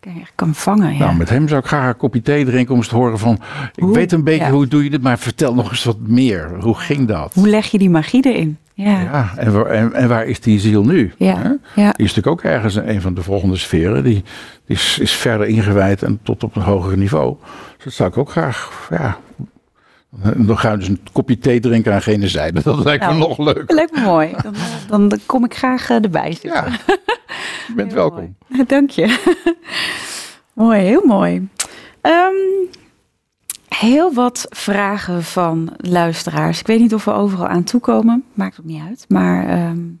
[0.00, 0.92] Ja, kan vangen.
[0.92, 0.98] Ja.
[0.98, 3.38] Nou, met hem zou ik graag een kopje thee drinken om eens te horen van...
[3.74, 6.60] Ik weet een beetje hoe doe je dit, maar vertel nog eens wat meer.
[6.60, 7.34] Hoe ging dat?
[7.34, 8.58] Hoe leg je die magie erin?
[8.82, 11.12] Ja, ja en, waar, en, en, waar is die ziel nu?
[11.16, 11.58] Ja.
[11.74, 11.92] ja.
[11.92, 14.04] Die is natuurlijk ook ergens in een van de volgende sferen.
[14.04, 14.24] Die,
[14.64, 17.36] die is, is verder ingewijd en tot op een hoger niveau.
[17.76, 19.18] Dus dat zou ik ook graag, ja,
[20.36, 22.62] dan gaan we dus een kopje thee drinken aan gene zijde.
[22.62, 23.72] Dat lijkt me nou, nog leuk.
[23.72, 24.34] Lijkt me mooi.
[24.88, 26.50] Dan, dan, kom ik graag uh, erbij zitten.
[26.50, 26.66] Ja,
[27.66, 28.36] je bent welkom.
[28.66, 29.34] Dank je.
[30.52, 31.48] mooi, heel mooi.
[32.02, 32.68] Um,
[33.80, 36.60] heel wat vragen van luisteraars.
[36.60, 38.24] Ik weet niet of we overal aan toekomen.
[38.34, 39.04] Maakt ook niet uit.
[39.08, 40.00] Maar um,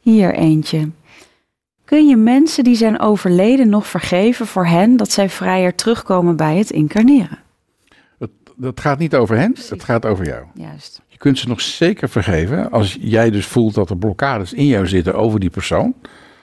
[0.00, 0.90] hier eentje.
[1.84, 6.56] Kun je mensen die zijn overleden nog vergeven voor hen dat zij vrijer terugkomen bij
[6.56, 7.38] het incarneren?
[8.18, 10.44] Dat, dat gaat niet over hen, het gaat over jou.
[10.54, 11.02] Juist.
[11.06, 14.86] Je kunt ze nog zeker vergeven als jij dus voelt dat er blokkades in jou
[14.86, 15.94] zitten over die persoon.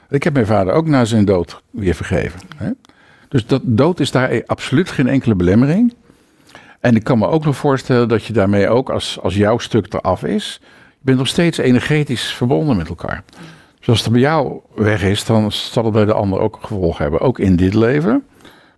[0.10, 2.40] Ik heb mijn vader ook na zijn dood weer vergeven.
[2.56, 2.72] Hè?
[3.32, 5.94] Dus dat dood is daar absoluut geen enkele belemmering.
[6.80, 9.94] En ik kan me ook nog voorstellen dat je daarmee ook, als, als jouw stuk
[9.94, 10.60] eraf is,
[10.90, 13.24] je bent nog steeds energetisch verbonden met elkaar.
[13.80, 16.98] Dus als het bij jou weg is, dan zal het bij de ander ook gevolg
[16.98, 17.20] hebben.
[17.20, 18.24] Ook in dit leven,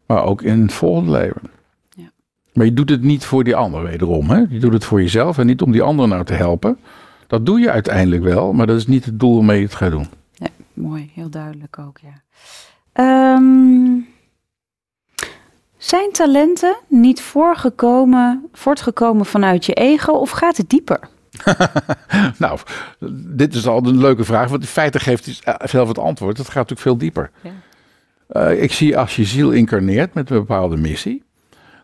[0.06, 1.42] maar ook in het volgende leven.
[1.90, 2.12] Ja.
[2.54, 4.30] Maar je doet het niet voor die ander wederom.
[4.30, 4.44] Hè?
[4.50, 6.78] Je doet het voor jezelf en niet om die ander nou te helpen.
[7.28, 9.92] Dat doe je uiteindelijk wel, maar dat is niet het doel waarmee je het gaat
[9.92, 10.08] doen.
[10.34, 12.22] Ja, mooi, heel duidelijk ook, ja.
[13.36, 14.12] Um,
[15.84, 21.00] zijn talenten niet voorgekomen, voortgekomen vanuit je ego of gaat het dieper?
[22.38, 22.60] nou,
[23.16, 26.38] dit is al een leuke vraag, want in feite geeft hij zelf het antwoord.
[26.38, 27.32] Het gaat natuurlijk veel dieper.
[27.42, 27.52] Ja.
[28.52, 31.24] Uh, ik zie als je ziel incarneert met een bepaalde missie,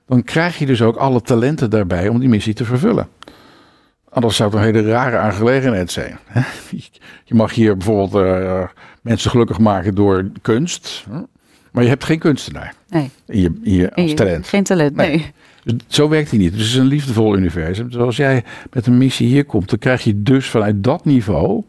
[0.05, 3.07] dan krijg je dus ook alle talenten daarbij om die missie te vervullen.
[4.09, 6.19] Anders zou het een hele rare aangelegenheid zijn.
[7.23, 8.63] Je mag hier bijvoorbeeld uh,
[9.01, 11.05] mensen gelukkig maken door kunst,
[11.71, 13.09] maar je hebt geen kunstenaar nee.
[13.27, 14.47] in je, in je als talent.
[14.47, 15.31] Geen talent, nee.
[15.63, 16.51] Dus zo werkt hij niet.
[16.51, 17.89] Dus het is een liefdevol universum.
[17.89, 21.63] Dus als jij met een missie hier komt, dan krijg je dus vanuit dat niveau,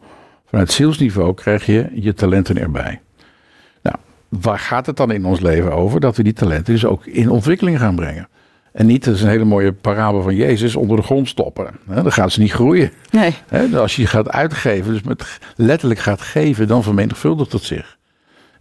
[0.45, 3.01] vanuit zielsniveau, krijg je je talenten erbij.
[3.81, 3.95] Nou,
[4.29, 5.99] waar gaat het dan in ons leven over?
[5.99, 8.27] Dat we die talenten dus ook in ontwikkeling gaan brengen.
[8.71, 11.67] En niet, dat is een hele mooie parabel van Jezus, onder de grond stoppen.
[11.85, 12.91] Dan gaan ze niet groeien.
[13.09, 13.33] Nee.
[13.75, 17.97] Als je gaat uitgeven, dus met letterlijk gaat geven, dan vermenigvuldigt het zich.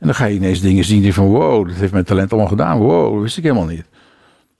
[0.00, 2.48] En dan ga je ineens dingen zien die van wow, dat heeft mijn talent allemaal
[2.48, 2.78] gedaan.
[2.78, 3.84] Wow, dat wist ik helemaal niet.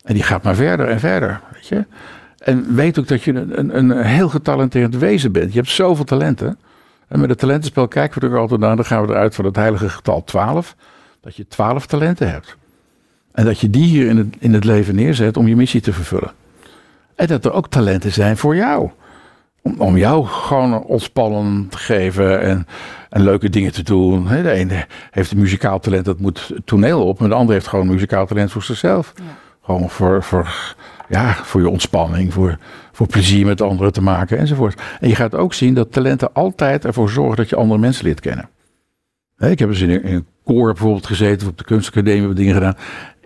[0.05, 1.85] En die gaat maar verder en verder, weet je.
[2.39, 5.53] En weet ook dat je een, een, een heel getalenteerd wezen bent.
[5.53, 6.59] Je hebt zoveel talenten.
[7.09, 8.77] En met het talentenspel kijken we er altijd naar.
[8.77, 10.77] Dan gaan we eruit van het heilige getal 12.
[11.21, 12.57] Dat je 12 talenten hebt.
[13.33, 15.93] En dat je die hier in het, in het leven neerzet om je missie te
[15.93, 16.33] vervullen.
[17.15, 18.91] En dat er ook talenten zijn voor jou.
[19.63, 22.67] Om, om jou gewoon ontspannen te geven en,
[23.11, 24.27] en leuke dingen te doen.
[24.27, 27.19] De ene heeft een muzikaal talent, dat moet toneel op.
[27.19, 29.13] Maar de ander heeft gewoon een muzikaal talent voor zichzelf.
[29.17, 29.23] Ja.
[29.63, 30.75] Gewoon voor, voor,
[31.09, 32.59] ja, voor je ontspanning, voor,
[32.93, 34.81] voor plezier met anderen te maken enzovoort.
[35.01, 38.21] En je gaat ook zien dat talenten altijd ervoor zorgen dat je andere mensen leert
[38.21, 38.49] kennen.
[39.39, 42.37] Ik heb eens in een, in een koor bijvoorbeeld gezeten, of op de kunstacademie hebben
[42.37, 42.77] dingen gedaan.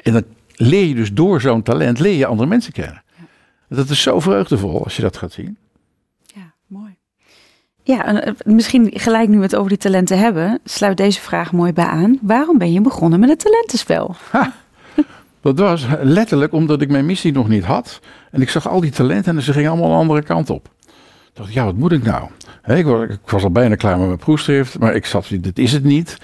[0.03, 0.23] En dan
[0.57, 3.03] leer je dus door zo'n talent, leer je andere mensen kennen.
[3.69, 5.57] Dat is zo vreugdevol als je dat gaat zien.
[7.87, 11.73] Ja, eh, misschien gelijk nu we het over die talenten hebben, sluit deze vraag mooi
[11.73, 12.19] bij aan.
[12.23, 14.15] Waarom ben je begonnen met het talentenspel?
[15.41, 18.01] Dat was letterlijk omdat ik mijn missie nog niet had.
[18.31, 20.69] En ik zag al die talenten en ze gingen allemaal een andere kant op.
[20.87, 22.29] Ik dacht, ja, wat moet ik nou?
[22.67, 26.19] ik, was, al bijna klaar met mijn proefschrift, maar ik zat, dit is het niet.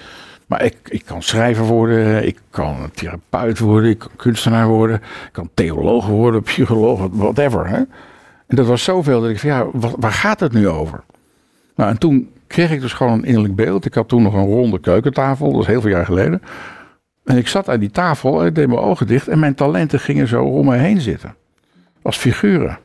[0.47, 5.29] Maar ik, ik kan schrijver worden, ik kan therapeut worden, ik kan kunstenaar worden, ik
[5.31, 7.65] kan theoloog worden, psycholoog, whatever.
[7.65, 7.87] En
[8.47, 11.03] dat was zoveel dat ik van ja, waar gaat het nu over?
[11.75, 13.85] Nou, en toen kreeg ik dus gewoon een innerlijk beeld.
[13.85, 16.41] Ik had toen nog een ronde keukentafel, dat is heel veel jaar geleden.
[17.23, 20.27] En ik zat aan die tafel, ik deed mijn ogen dicht en mijn talenten gingen
[20.27, 21.35] zo om me heen zitten.
[22.01, 22.79] Als figuren.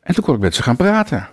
[0.00, 1.28] En toen kon ik met ze gaan praten.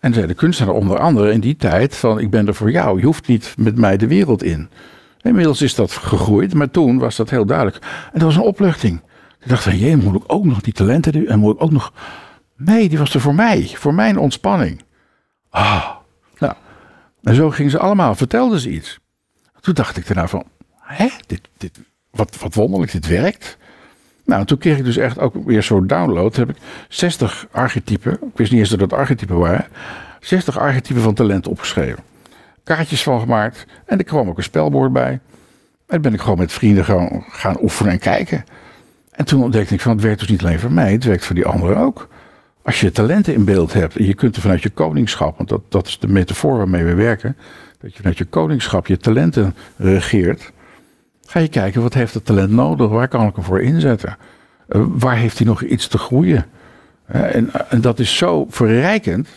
[0.00, 2.98] En zei de kunstenaar onder andere in die tijd van ik ben er voor jou,
[2.98, 4.68] je hoeft niet met mij de wereld in.
[5.22, 7.76] Inmiddels is dat gegroeid, maar toen was dat heel duidelijk.
[7.84, 9.00] En dat was een opluchting.
[9.40, 11.26] Ik dacht van, jee, moet ik ook nog die talenten?
[11.26, 11.92] En moet ik ook nog...
[12.56, 14.82] Nee, die was er voor mij, voor mijn ontspanning.
[15.52, 15.90] Ah,
[16.38, 16.54] nou.
[17.22, 18.98] En zo gingen ze allemaal, vertelden ze iets.
[19.60, 20.44] Toen dacht ik daarna van,
[20.80, 21.80] hè, dit, dit,
[22.10, 23.56] wat, wat wonderlijk, dit werkt.
[24.24, 26.36] Nou, toen kreeg ik dus echt ook weer zo'n download.
[26.36, 26.56] Heb ik
[26.88, 29.66] 60 archetypen, ik wist niet eens dat het archetypen waren,
[30.20, 32.04] 60 archetypen van talent opgeschreven.
[32.64, 35.20] Kaartjes van gemaakt en er kwam ook een spelbord bij.
[35.86, 38.44] En ben ik gewoon met vrienden gaan, gaan oefenen en kijken.
[39.10, 41.34] En toen ontdekte ik van, het werkt dus niet alleen voor mij, het werkt voor
[41.34, 42.08] die anderen ook.
[42.62, 45.62] Als je talenten in beeld hebt en je kunt er vanuit je koningschap, want dat,
[45.68, 47.36] dat is de metafoor waarmee we werken,
[47.80, 50.52] dat je vanuit je koningschap je talenten regeert,
[51.26, 54.16] ga je kijken wat heeft het talent nodig, waar kan ik hem voor inzetten,
[54.68, 56.46] uh, waar heeft hij nog iets te groeien.
[57.06, 59.28] En, en dat is zo verrijkend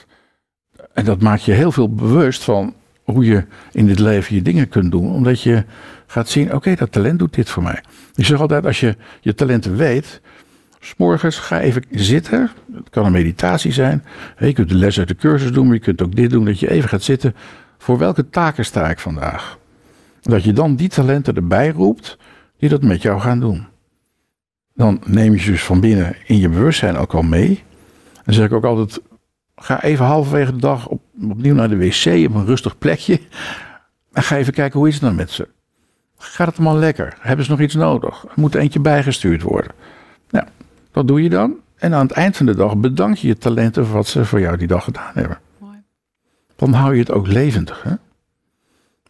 [0.94, 2.74] en dat maakt je heel veel bewust van
[3.04, 5.64] hoe je in dit leven je dingen kunt doen, omdat je
[6.08, 7.84] gaat zien, oké, dat talent doet dit voor mij.
[8.16, 10.22] Ik zeg altijd, als je je talenten weet,
[10.86, 12.52] S'morgens ga even zitten.
[12.74, 14.04] Het kan een meditatie zijn.
[14.40, 16.46] Je kunt de les uit de cursus doen, maar je kunt ook dit doen.
[16.46, 17.36] Dat je even gaat zitten
[17.78, 19.58] voor welke taken sta ik vandaag?
[20.22, 22.18] Dat je dan die talenten erbij roept
[22.58, 23.68] die dat met jou gaan doen.
[24.74, 27.64] Dan neem je ze dus van binnen in je bewustzijn ook al mee.
[28.24, 29.02] Dan zeg ik ook altijd,
[29.56, 33.20] ga even halverwege de dag op, opnieuw naar de wc op een rustig plekje.
[34.14, 35.48] En ga even kijken, hoe is het dan met ze?
[36.18, 37.18] Gaat het allemaal lekker?
[37.20, 38.24] Hebben ze nog iets nodig?
[38.24, 39.72] Er moet eentje bijgestuurd worden.
[40.30, 40.46] Nou,
[40.96, 41.56] dat doe je dan.
[41.76, 44.40] En aan het eind van de dag bedank je je talenten voor wat ze voor
[44.40, 45.40] jou die dag gedaan hebben
[46.56, 47.84] dan hou je het ook levendig.
[47.84, 47.94] Hè?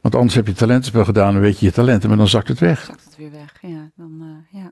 [0.02, 2.60] Want anders heb je talentenspel gedaan en weet je je talenten, maar dan zakt het
[2.60, 2.86] weg.
[2.86, 3.92] Zakt het weer weg, ja.
[3.96, 4.72] Dan, uh, ja.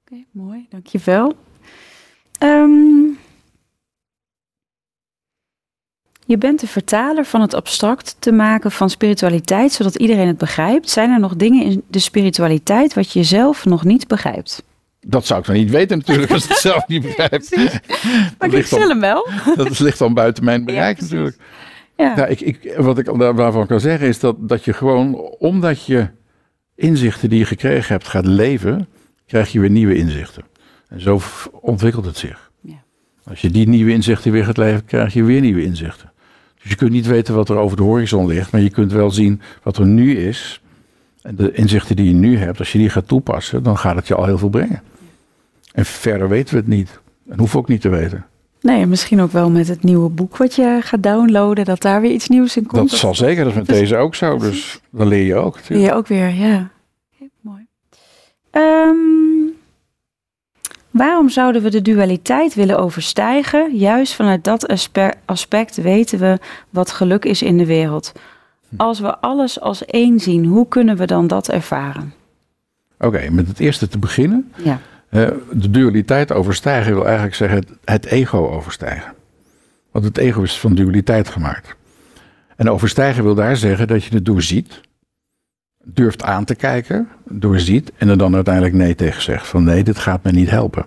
[0.00, 1.36] Oké, mooi, dankjewel.
[2.42, 3.18] Um,
[6.26, 10.90] je bent de vertaler van het abstract te maken van spiritualiteit, zodat iedereen het begrijpt.
[10.90, 14.62] Zijn er nog dingen in de spiritualiteit wat je zelf nog niet begrijpt?
[15.06, 17.42] Dat zou ik dan niet weten natuurlijk, als ik het zelf niet begrijp.
[18.38, 19.28] maar ik stel hem wel.
[19.56, 21.36] Dat ligt dan buiten mijn bereik natuurlijk.
[21.96, 22.12] Ja.
[22.16, 26.08] ja ik, ik, wat ik daarvan kan zeggen is dat, dat je gewoon, omdat je
[26.74, 28.88] inzichten die je gekregen hebt gaat leven,
[29.26, 30.44] krijg je weer nieuwe inzichten.
[30.88, 31.20] En zo
[31.60, 32.50] ontwikkelt het zich.
[32.60, 32.82] Ja.
[33.24, 36.12] Als je die nieuwe inzichten weer gaat leven, krijg je weer nieuwe inzichten.
[36.62, 39.10] Dus je kunt niet weten wat er over de horizon ligt, maar je kunt wel
[39.10, 40.60] zien wat er nu is.
[41.22, 44.08] En de inzichten die je nu hebt, als je die gaat toepassen, dan gaat het
[44.08, 44.82] je al heel veel brengen.
[45.74, 47.00] En verder weten we het niet.
[47.28, 48.26] En hoeven ook niet te weten.
[48.60, 52.10] Nee, misschien ook wel met het nieuwe boek wat je gaat downloaden, dat daar weer
[52.10, 52.90] iets nieuws in komt.
[52.90, 54.38] Dat zal zeker, dat is met deze ook zo.
[54.38, 55.58] Dus dan leer je ook.
[55.68, 56.70] Leer je ook weer, ja.
[57.40, 57.66] mooi.
[58.50, 58.94] Ehm,
[60.90, 63.76] waarom zouden we de dualiteit willen overstijgen?
[63.76, 64.90] Juist vanuit dat
[65.24, 66.38] aspect weten we
[66.70, 68.12] wat geluk is in de wereld.
[68.68, 68.74] Hm.
[68.76, 72.12] Als we alles als één zien, hoe kunnen we dan dat ervaren?
[72.98, 74.52] Oké, met het eerste te beginnen.
[74.56, 74.80] Ja.
[75.52, 79.12] De dualiteit overstijgen wil eigenlijk zeggen het, ego overstijgen.
[79.90, 81.76] Want het ego is van dualiteit gemaakt.
[82.56, 84.80] En overstijgen wil daar zeggen dat je het doorziet,
[85.84, 89.46] durft aan te kijken, doorziet en er dan uiteindelijk nee tegen zegt.
[89.46, 90.86] Van nee, dit gaat me niet helpen.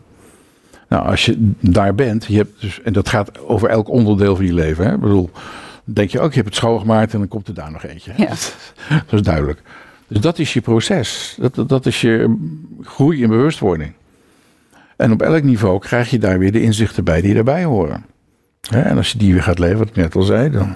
[0.90, 4.46] Nou, als je daar bent, je hebt dus, en dat gaat over elk onderdeel van
[4.46, 4.86] je leven.
[4.86, 4.94] Hè?
[4.94, 5.30] Ik bedoel,
[5.84, 8.14] denk je ook, je hebt het schoongemaakt en dan komt er daar nog eentje.
[8.18, 8.28] Ja.
[9.06, 9.62] dat is duidelijk.
[10.08, 11.38] Dus dat is je proces.
[11.40, 12.38] Dat, dat is je
[12.82, 13.94] groei in bewustwording.
[14.98, 18.06] En op elk niveau krijg je daar weer de inzichten bij die erbij horen.
[18.70, 20.76] En als je die weer gaat leven, wat ik net al zei, dan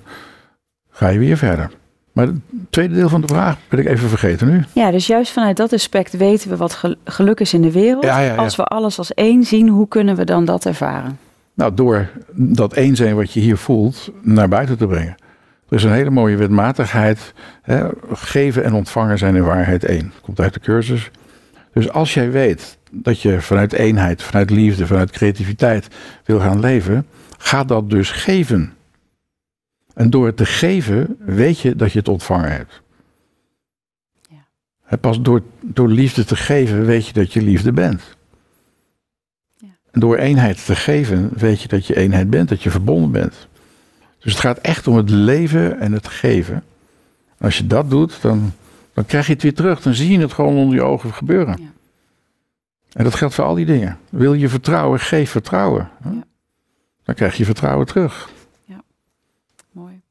[0.90, 1.72] ga je weer verder.
[2.12, 2.36] Maar het
[2.70, 4.64] tweede deel van de vraag ben ik even vergeten nu.
[4.74, 8.06] Ja, dus juist vanuit dat aspect weten we wat geluk is in de wereld.
[8.38, 11.20] Als we alles als één zien, hoe kunnen we dan dat ervaren?
[11.54, 15.16] Nou, door dat één zijn wat je hier voelt naar buiten te brengen.
[15.70, 17.34] Er is een hele mooie wetmatigheid.
[17.62, 20.14] Hè, geven en ontvangen zijn in waarheid één.
[20.22, 21.12] Komt uit de cursus.
[21.74, 25.88] Dus als jij weet dat je vanuit eenheid, vanuit liefde, vanuit creativiteit
[26.26, 28.74] wil gaan leven, ga dat dus geven.
[29.94, 32.82] En door het te geven, weet je dat je het ontvangen hebt.
[34.30, 34.98] Ja.
[34.98, 38.02] Pas door, door liefde te geven, weet je dat je liefde bent.
[39.58, 39.68] Ja.
[39.92, 43.48] En door eenheid te geven, weet je dat je eenheid bent, dat je verbonden bent.
[44.20, 46.64] Dus het gaat echt om het leven en het geven.
[47.38, 48.54] Als je dat doet, dan,
[48.94, 49.82] dan krijg je het weer terug.
[49.82, 51.58] Dan zie je het gewoon onder je ogen gebeuren.
[51.62, 51.70] Ja.
[52.92, 54.00] En dat geldt voor al die dingen.
[54.10, 55.90] Wil je vertrouwen, geef vertrouwen.
[56.04, 56.24] Ja.
[57.04, 58.30] Dan krijg je vertrouwen terug.
[58.64, 58.82] Ja,
[59.72, 60.02] mooi.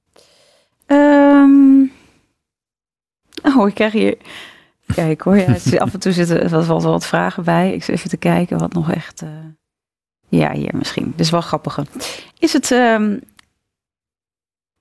[0.87, 1.93] Um,
[3.43, 4.17] oh, ik krijg hier...
[4.95, 7.73] Kijk hoor, ja, af en toe zitten er wel wat vragen bij.
[7.73, 9.23] Ik zit even te kijken wat nog echt...
[9.23, 9.29] Uh...
[10.29, 11.11] Ja, hier misschien.
[11.11, 11.79] Dit is wel grappig.
[12.39, 13.21] Is het, um,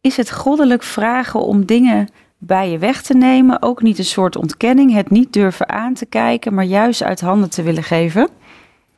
[0.01, 2.09] is het goddelijk vragen om dingen
[2.39, 3.61] bij je weg te nemen.
[3.61, 7.49] Ook niet een soort ontkenning, het niet durven aan te kijken, maar juist uit handen
[7.49, 8.29] te willen geven.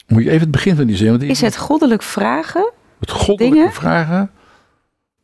[0.08, 1.10] Moet je even het begin van die zin.
[1.10, 2.72] Want Is het goddelijk vragen?
[3.00, 4.32] Het goddelijk vragen?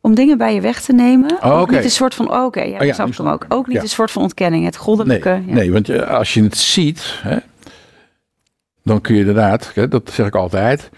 [0.00, 1.38] Om dingen bij je weg te nemen.
[1.42, 3.44] Oh, ook niet een soort van, oké, ja, oh, ja, snap hem ook.
[3.48, 5.28] Ook niet een soort van ontkenning, het goddelijke.
[5.28, 7.36] Nee, nee want je, als je het ziet, hè,
[8.82, 10.90] dan kun je inderdaad, hè, dat zeg ik altijd,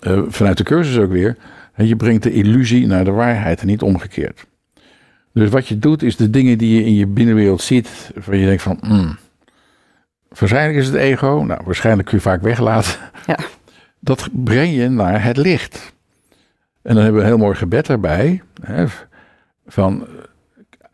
[0.00, 1.36] uh, vanuit de cursus ook weer,
[1.76, 4.46] je brengt de illusie naar de waarheid en niet omgekeerd.
[5.36, 8.46] Dus wat je doet is de dingen die je in je binnenwereld ziet, waar je
[8.46, 9.16] denkt van, mm,
[10.28, 12.98] waarschijnlijk is het ego, nou waarschijnlijk kun je vaak weglaten.
[13.26, 13.38] Ja.
[14.00, 15.92] Dat breng je naar het licht.
[16.82, 18.42] En dan hebben we een heel mooi gebed erbij.
[18.60, 18.84] Hè,
[19.66, 20.06] van,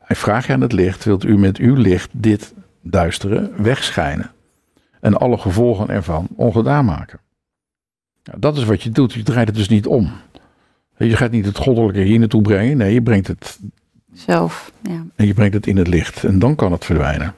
[0.06, 4.30] ik vraag je aan het licht, wilt u met uw licht dit duistere wegschijnen?
[5.00, 7.20] En alle gevolgen ervan ongedaan maken.
[8.24, 9.12] Nou, dat is wat je doet.
[9.12, 10.12] Je draait het dus niet om.
[10.96, 12.76] Je gaat niet het goddelijke hier naartoe brengen.
[12.76, 13.58] Nee, je brengt het
[14.14, 14.72] zelf.
[14.82, 15.04] Ja.
[15.16, 17.34] En je brengt het in het licht en dan kan het verdwijnen.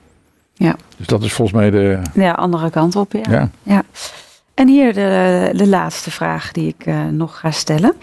[0.55, 0.77] Ja.
[0.97, 2.01] Dus dat is volgens mij de.
[2.15, 3.13] Ja, andere kant op.
[3.13, 3.51] Ja.
[3.63, 3.83] ja.
[4.55, 7.95] En hier de, de laatste vraag die ik uh, nog ga stellen.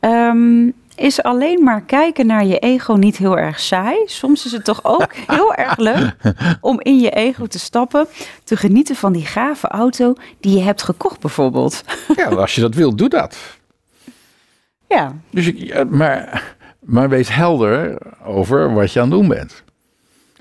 [0.00, 3.96] Um, is alleen maar kijken naar je ego niet heel erg saai?
[4.06, 6.16] Soms is het toch ook heel erg leuk
[6.60, 8.06] om in je ego te stappen,
[8.44, 11.84] te genieten van die gave auto die je hebt gekocht, bijvoorbeeld.
[12.16, 13.36] Ja, als je dat wilt, doe dat.
[14.88, 15.12] Ja.
[15.30, 19.62] Dus ik, maar maar wees helder over wat je aan het doen bent.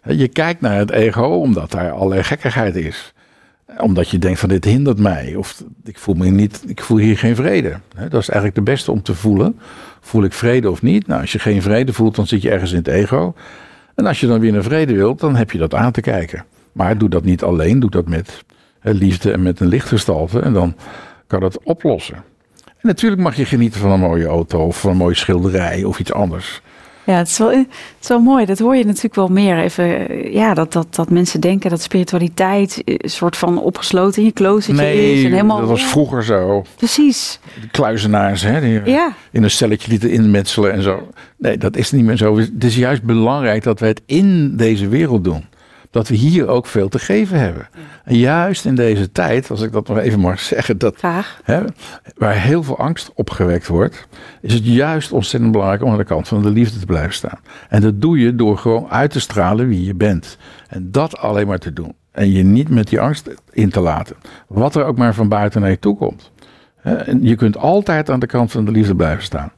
[0.04, 3.14] Je kijkt naar het ego omdat daar allerlei gekkigheid is.
[3.78, 5.36] Omdat je denkt van dit hindert mij.
[5.36, 7.80] Of ik voel, me niet, ik voel hier geen vrede.
[7.96, 9.60] Dat is eigenlijk de beste om te voelen.
[10.02, 11.08] Voel ik vrede of niet?
[11.08, 13.34] Nou, als je geen vrede voelt, dan zit je ergens in het ego.
[13.96, 16.46] En als je dan weer naar vrede wilt, dan heb je dat aan te kijken.
[16.72, 17.80] Maar doe dat niet alleen.
[17.80, 18.44] Doe dat met
[18.82, 20.40] liefde en met een lichtgestalte.
[20.40, 20.76] En dan
[21.28, 22.24] kan het oplossen.
[22.82, 26.00] En natuurlijk mag je genieten van een mooie auto of van een mooie schilderij of
[26.00, 26.62] iets anders.
[27.10, 27.68] Ja, het is, wel, het
[28.02, 28.46] is wel mooi.
[28.46, 29.60] Dat hoor je natuurlijk wel meer.
[29.60, 34.34] Even, ja, dat, dat, dat mensen denken dat spiritualiteit een soort van opgesloten in je
[34.34, 35.24] kloostertje nee, is.
[35.24, 36.66] En helemaal, dat was vroeger zo.
[36.76, 37.40] Precies.
[37.62, 39.14] De kluizenaars, hè, die ja.
[39.32, 41.08] in een stelletje lieten inmetselen en zo.
[41.38, 42.38] Nee, dat is niet meer zo.
[42.38, 45.46] Het is juist belangrijk dat wij het in deze wereld doen.
[45.92, 47.68] Dat we hier ook veel te geven hebben.
[48.04, 51.02] En juist in deze tijd, als ik dat nog even mag zeggen, dat,
[51.44, 51.62] hè,
[52.18, 54.08] waar heel veel angst opgewekt wordt,
[54.42, 57.40] is het juist ontzettend belangrijk om aan de kant van de liefde te blijven staan.
[57.70, 60.38] En dat doe je door gewoon uit te stralen wie je bent.
[60.68, 61.94] En dat alleen maar te doen.
[62.12, 64.16] En je niet met die angst in te laten.
[64.48, 66.32] Wat er ook maar van buiten naar je toe komt.
[66.82, 69.52] En je kunt altijd aan de kant van de liefde blijven staan.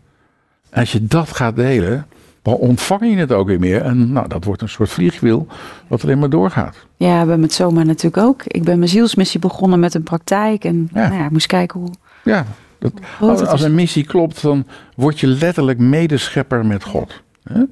[0.70, 2.06] En als je dat gaat delen,
[2.42, 3.82] dan ontvang je het ook weer meer.
[3.82, 5.48] En nou, dat wordt een soort vliegwiel
[5.88, 6.76] wat alleen maar doorgaat.
[6.98, 8.44] Ja, bij met zomaar natuurlijk ook.
[8.46, 10.64] Ik ben mijn zielsmissie begonnen met een praktijk.
[10.64, 11.08] En Ja.
[11.08, 11.90] Nou ja, ik moest kijken hoe
[12.24, 12.46] Ja,
[12.80, 14.66] dat, als, als een missie klopt, dan
[14.96, 17.22] word je letterlijk medeschepper met God.
[17.44, 17.64] Hè?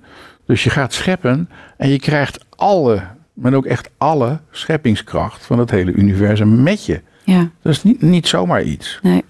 [0.46, 3.02] Dus je gaat scheppen en je krijgt alle,
[3.34, 7.02] maar ook echt alle scheppingskracht van het hele universum met je.
[7.24, 9.00] Ja, Dat is niet, niet zomaar iets.
[9.02, 9.24] nee.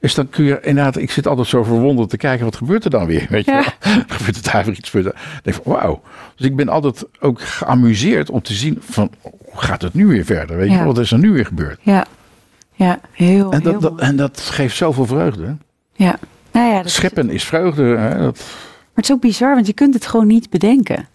[0.00, 2.90] Dus dan kun je inderdaad, ik zit altijd zo verwonderd te kijken, wat gebeurt er
[2.90, 3.26] dan weer?
[3.30, 3.62] Weet je Ja.
[4.08, 4.90] Gebeurt er daar weer iets?
[4.90, 6.02] Gebeurt er- Ik denk van, wauw.
[6.36, 10.24] Dus ik ben altijd ook geamuseerd om te zien van, hoe gaat het nu weer
[10.24, 10.56] verder?
[10.56, 10.84] Weet je, Ja.
[10.84, 11.78] wat is er nu weer gebeurd?
[11.82, 12.06] Ja,
[12.74, 15.56] ja heel, En heel dat, en dat geeft zoveel vreugde.
[15.92, 16.18] Ja,
[16.52, 17.82] nou ja, dat Scheppen is vreugde.
[17.82, 18.08] Hè?
[18.18, 21.06] Dat, maar het is ook bizar, want je kunt het gewoon niet bedenken.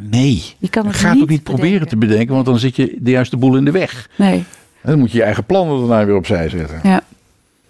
[0.00, 2.76] nee, Je kan het ga het niet ook niet proberen te bedenken, want dan zit
[2.76, 4.08] je de juiste boel in de weg.
[4.16, 4.44] Nee,
[4.80, 6.80] En dan moet je je eigen plannen daarna weer opzij zetten.
[6.82, 7.02] ja.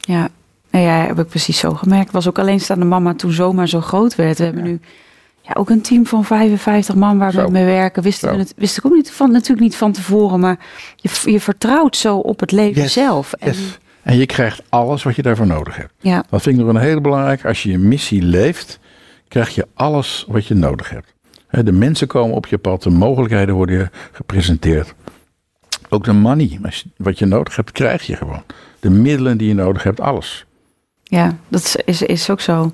[0.07, 0.29] Ja,
[0.75, 2.07] nou ja, heb ik precies zo gemerkt.
[2.07, 4.39] Ik was ook alleenstaande mama toen zomaar zo groot werd.
[4.39, 4.81] We hebben nu
[5.41, 8.03] ja, ook een team van 55 man waar we mee werken.
[8.03, 10.59] Wisten we het, wist ik ook niet van, natuurlijk niet van tevoren, maar
[10.97, 13.33] je, je vertrouwt zo op het leven Yes, zelf.
[13.33, 13.79] En, Yes.
[14.03, 15.93] En je krijgt alles wat je daarvoor nodig hebt.
[16.01, 17.49] Ja, Dat vind ik nog een hele belangrijke.
[17.49, 18.79] Als je je missie leeft,
[19.29, 21.15] krijg je alles wat je nodig hebt.
[21.67, 24.95] De mensen komen op je pad, de mogelijkheden worden je gepresenteerd.
[25.89, 26.61] Ook de money,
[26.97, 28.43] wat je nodig hebt, krijg je gewoon.
[28.81, 30.47] De middelen die je nodig hebt, alles.
[31.17, 32.65] Ja dat is, is, is ook zo.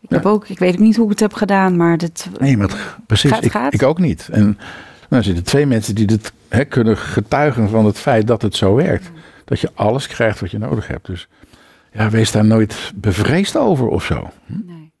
[0.00, 0.16] Ik, Ja.
[0.16, 2.96] heb ook, ik weet ook niet hoe ik het heb gedaan, maar dit, Nee, maar
[3.06, 3.30] precies.
[3.30, 3.74] Gaat- ik, gaat.
[3.74, 4.28] ik ook niet.
[4.32, 4.58] En nou,
[5.08, 8.74] er zitten twee mensen die dit hè, kunnen getuigen van het feit dat het zo
[8.74, 9.10] werkt.
[9.44, 11.06] Dat je alles krijgt wat je nodig hebt.
[11.06, 11.28] Dus
[11.92, 14.30] ja, wees daar nooit bevreesd over of zo.
[14.46, 14.92] nee.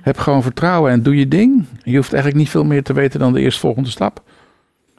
[0.00, 1.64] Heb gewoon vertrouwen en doe je ding.
[1.82, 4.22] Je hoeft eigenlijk niet veel meer te weten dan de eerstvolgende stap.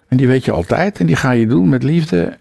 [0.08, 2.38] En die weet je altijd en die ga je doen met liefde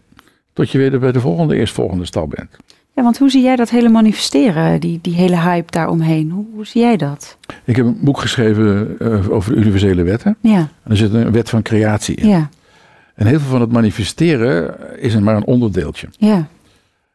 [0.52, 2.50] tot je weer bij de volgende eerstvolgende stap bent.
[2.96, 6.30] Ja, want hoe zie jij dat hele manifesteren, die, die hele hype daaromheen?
[6.30, 7.36] Hoe, hoe zie jij dat?
[7.64, 10.36] Ik heb een boek geschreven eh, over de universele wetten.
[10.40, 12.28] Ja, En er zit een wet van creatie in.
[12.28, 12.48] ja,
[13.14, 16.08] En heel veel van het manifesteren is maar een onderdeeltje.
[16.18, 16.46] ja,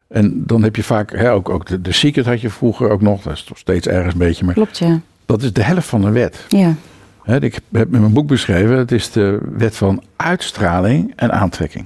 [0.08, 3.02] En dan heb je vaak, hè, ook, ook de, de secret had je vroeger ook
[3.02, 5.00] nog, dat is toch steeds ergens een beetje, maar klopt ja.
[5.26, 6.46] dat is de helft van een wet.
[6.48, 6.76] Ja,
[7.24, 11.86] Hè, ik heb in mijn boek beschreven, het is de wet van uitstraling en aantrekking.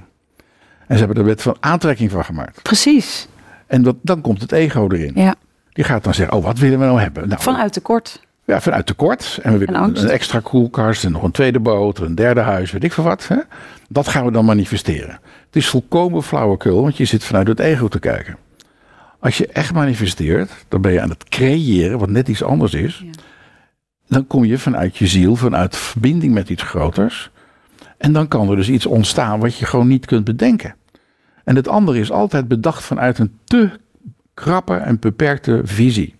[0.86, 2.62] En ze hebben er wet van aantrekking van gemaakt.
[2.62, 3.28] precies.
[3.66, 5.12] En dat, dan komt het ego erin.
[5.14, 5.34] Ja,
[5.72, 7.28] Die gaat dan zeggen, oh wat willen we nou hebben?
[7.28, 8.24] Nou, vanuit tekort.
[8.44, 9.38] Ja, vanuit tekort.
[9.42, 12.70] En we willen En een extra koelkast en nog een tweede boot, een derde huis,
[12.70, 13.28] weet ik veel wat.
[13.28, 13.36] Hè?
[13.88, 15.20] Dat gaan we dan manifesteren.
[15.46, 18.36] Het is volkomen flauwekul, want je zit vanuit het ego te kijken.
[19.20, 23.02] Als je echt manifesteert, dan ben je aan het creëren, wat net iets anders is.
[23.04, 23.10] Ja.
[24.08, 27.30] Dan kom je vanuit je ziel, vanuit verbinding met iets groters.
[27.98, 30.74] En dan kan er dus iets ontstaan wat je gewoon niet kunt bedenken.
[31.46, 33.70] En het andere is altijd bedacht vanuit een te
[34.34, 36.14] krappe en beperkte visie.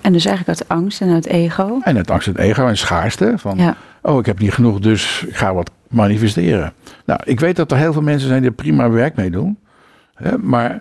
[0.00, 1.78] En dus eigenlijk uit angst en uit ego.
[1.82, 3.32] En het angst, het ego en schaarste.
[3.36, 6.72] Van, Ja, oh, ik heb niet genoeg, dus ik ga wat manifesteren.
[7.04, 9.58] Nou, ik weet dat er heel veel mensen zijn die er prima werk mee doen.
[10.14, 10.80] Hè, maar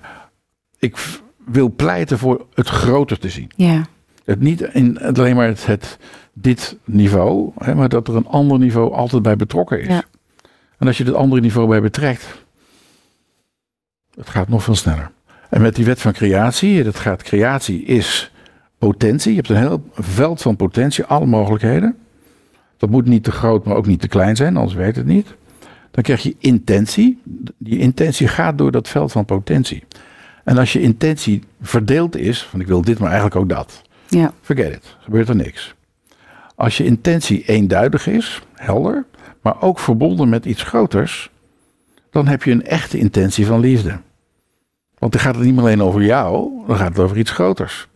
[0.80, 0.98] ik
[1.46, 3.52] wil pleiten voor het groter te zien.
[3.56, 3.82] ja,
[4.26, 5.98] Het niet in het- alleen maar het, het,
[6.34, 9.88] dit niveau, hè, maar dat er een ander niveau altijd bij betrokken is.
[9.88, 10.04] Ja.
[10.78, 12.46] En als je het andere niveau bij betrekt,
[14.18, 15.12] het gaat nog veel sneller.
[15.50, 18.32] En met die wet van creatie, dat gaat, creatie is
[18.78, 19.30] potentie.
[19.32, 21.96] Je hebt een heel veld van potentie, alle mogelijkheden.
[22.78, 25.36] Dat moet niet te groot, maar ook niet te klein zijn, anders werkt het niet.
[25.92, 27.22] Dan krijg je intentie.
[27.58, 29.84] Die intentie gaat door dat veld van potentie.
[30.44, 33.82] En als je intentie verdeeld is, van ik wil dit, maar eigenlijk ook dat.
[34.08, 34.96] ja, Forget it.
[35.00, 35.76] Gebeurt er niks.
[36.56, 39.06] Als je intentie eenduidig is, helder,
[39.42, 41.30] maar ook verbonden met iets groters,
[42.12, 44.00] dan heb je een echte intentie van liefde.
[44.98, 47.88] Want dan gaat het niet alleen over jou, dan gaat het over iets groters.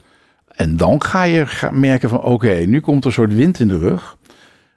[0.56, 3.78] En dan ga je merken van oké, nu komt er een soort wind in de
[3.78, 4.18] rug.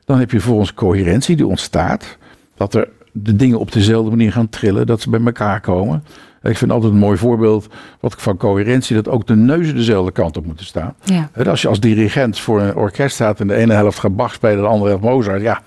[0.05, 2.18] Dan heb je volgens coherentie die ontstaat.
[2.55, 6.05] Dat er de dingen op dezelfde manier gaan trillen, dat ze bij elkaar komen.
[6.43, 7.68] Ik vind altijd een mooi voorbeeld
[8.01, 10.95] wat van coherentie, dat ook de neuzen dezelfde kant op moeten staan.
[11.05, 14.33] ja, Als je als dirigent voor een orkest staat en de ene helft gaat Bach
[14.33, 15.62] spelen, de andere helft Mozart, ja,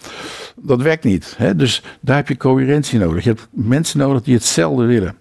[0.56, 1.38] dat werkt niet.
[1.56, 3.24] Dus daar heb je coherentie nodig.
[3.24, 5.16] Je hebt mensen nodig die hetzelfde willen.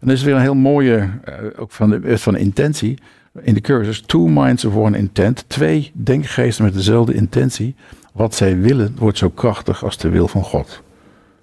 [0.00, 2.98] En dat is weer een heel mooie, eh, ook van de wet van intentie,
[3.42, 7.74] in de cursus, two minds of one intent, twee denkgeesten met dezelfde intentie.
[8.12, 10.82] Wat zij willen wordt zo krachtig als de wil van God.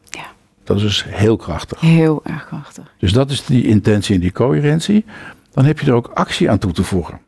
[0.09, 0.25] ja.
[0.63, 1.79] Dat is dus heel krachtig.
[1.79, 2.93] Heel erg krachtig.
[2.99, 5.05] Dus dat is die intentie en die coherentie.
[5.51, 7.19] Dan heb je er ook actie aan toe te voegen.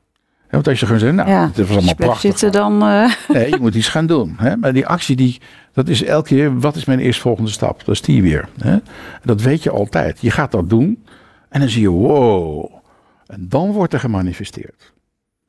[0.49, 1.47] Want als je gewoon zegt, nou, ja.
[1.47, 2.19] het was allemaal prachtig.
[2.21, 2.81] zitten dan...
[2.81, 4.35] eh, Nee, je moet iets gaan doen.
[4.37, 4.57] Hè?
[4.57, 5.41] Maar die actie, die,
[5.73, 7.85] dat is elke keer, wat is mijn eerstvolgende stap?
[7.85, 8.47] Dat is die weer.
[8.57, 8.77] Hè?
[9.23, 10.21] Dat weet je altijd.
[10.21, 11.03] Je gaat dat doen
[11.49, 12.71] en dan zie je, wow.
[13.27, 14.93] En dan wordt er gemanifesteerd.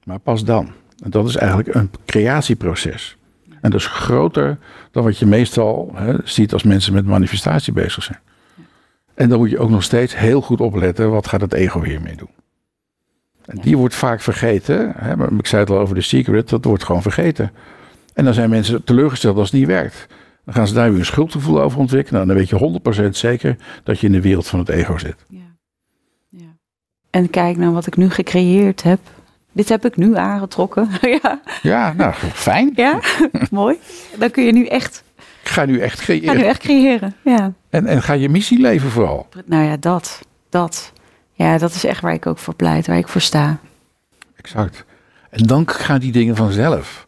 [0.05, 0.71] Maar pas dan.
[1.03, 3.17] En dat is eigenlijk een creatieproces.
[3.61, 4.59] En dat is groter
[4.91, 8.21] dan wat je meestal hè, ziet als mensen met manifestatie bezig zijn.
[9.15, 12.17] En dan moet je ook nog steeds heel goed opletten, wat gaat het ego hiermee
[12.17, 12.31] doen?
[13.45, 14.93] En die wordt vaak vergeten.
[14.97, 17.53] Hè, ik zei het al over de secret, dat wordt gewoon vergeten.
[18.15, 20.07] En dan zijn mensen teleurgesteld als het niet werkt.
[20.45, 22.27] Dan gaan ze daar weer een schuldgevoel over ontwikkelen.
[22.27, 25.25] Nou, dan weet je 100% zeker dat je in de wereld van het ego zit.
[25.29, 25.39] Ja.
[27.11, 29.01] En kijk naar wat ik nu gecreëerd heb.
[29.53, 30.89] Dit heb ik nu aangetrokken.
[31.23, 32.73] ja, Ja, nou, fijn.
[32.75, 33.01] ja.
[33.51, 33.77] mooi.
[34.19, 35.05] Dan kun je nu echt,
[35.43, 36.47] Ik ga nu echt ga nu creëren.
[36.49, 37.15] echt creëren.
[37.25, 37.53] Ja.
[37.71, 39.29] En, en ga je missie leven vooral.
[39.45, 40.21] Nou ja, dat.
[40.49, 40.93] Dat.
[41.33, 43.59] Ja, dat is echt waar ik ook voor pleit, waar ik voor sta.
[44.37, 44.85] Exact.
[45.31, 47.07] En dan gaan die dingen vanzelf.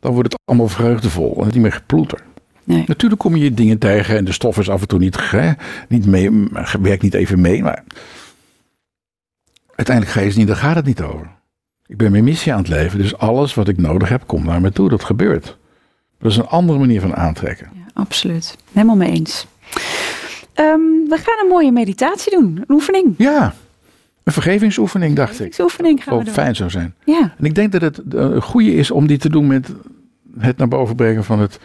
[0.00, 2.20] Dan wordt het allemaal vreugdevol en niet meer geploeter.
[2.64, 2.84] Nee.
[2.86, 5.50] Natuurlijk kom je dingen tegen en de stof is af en toe niet, hè,
[5.88, 6.48] niet mee,
[6.80, 7.62] werkt niet even mee.
[7.62, 7.82] Maar
[9.86, 11.30] uiteindelijk je niet, daar gaat het niet over.
[11.86, 14.60] Ik ben mijn missie aan het leven, dus alles wat ik nodig heb, komt naar
[14.60, 14.88] me toe.
[14.88, 15.56] Dat gebeurt.
[16.18, 17.70] Dat is een andere manier van aantrekken.
[17.74, 18.56] Ja, absoluut.
[18.72, 19.46] Helemaal mee eens.
[20.54, 20.78] Ehm,
[21.08, 22.56] we gaan een mooie meditatie doen.
[22.66, 23.14] Een oefening.
[23.18, 23.54] Ja,
[24.24, 25.58] een vergevingsoefening, dacht ik.
[25.58, 26.32] Een oefening gaan we doen.
[26.32, 26.94] fijn zou zijn.
[27.04, 29.72] Ja, En ik denk dat het eh, een goede is om die te doen met
[30.38, 31.58] het naar boven brengen van het,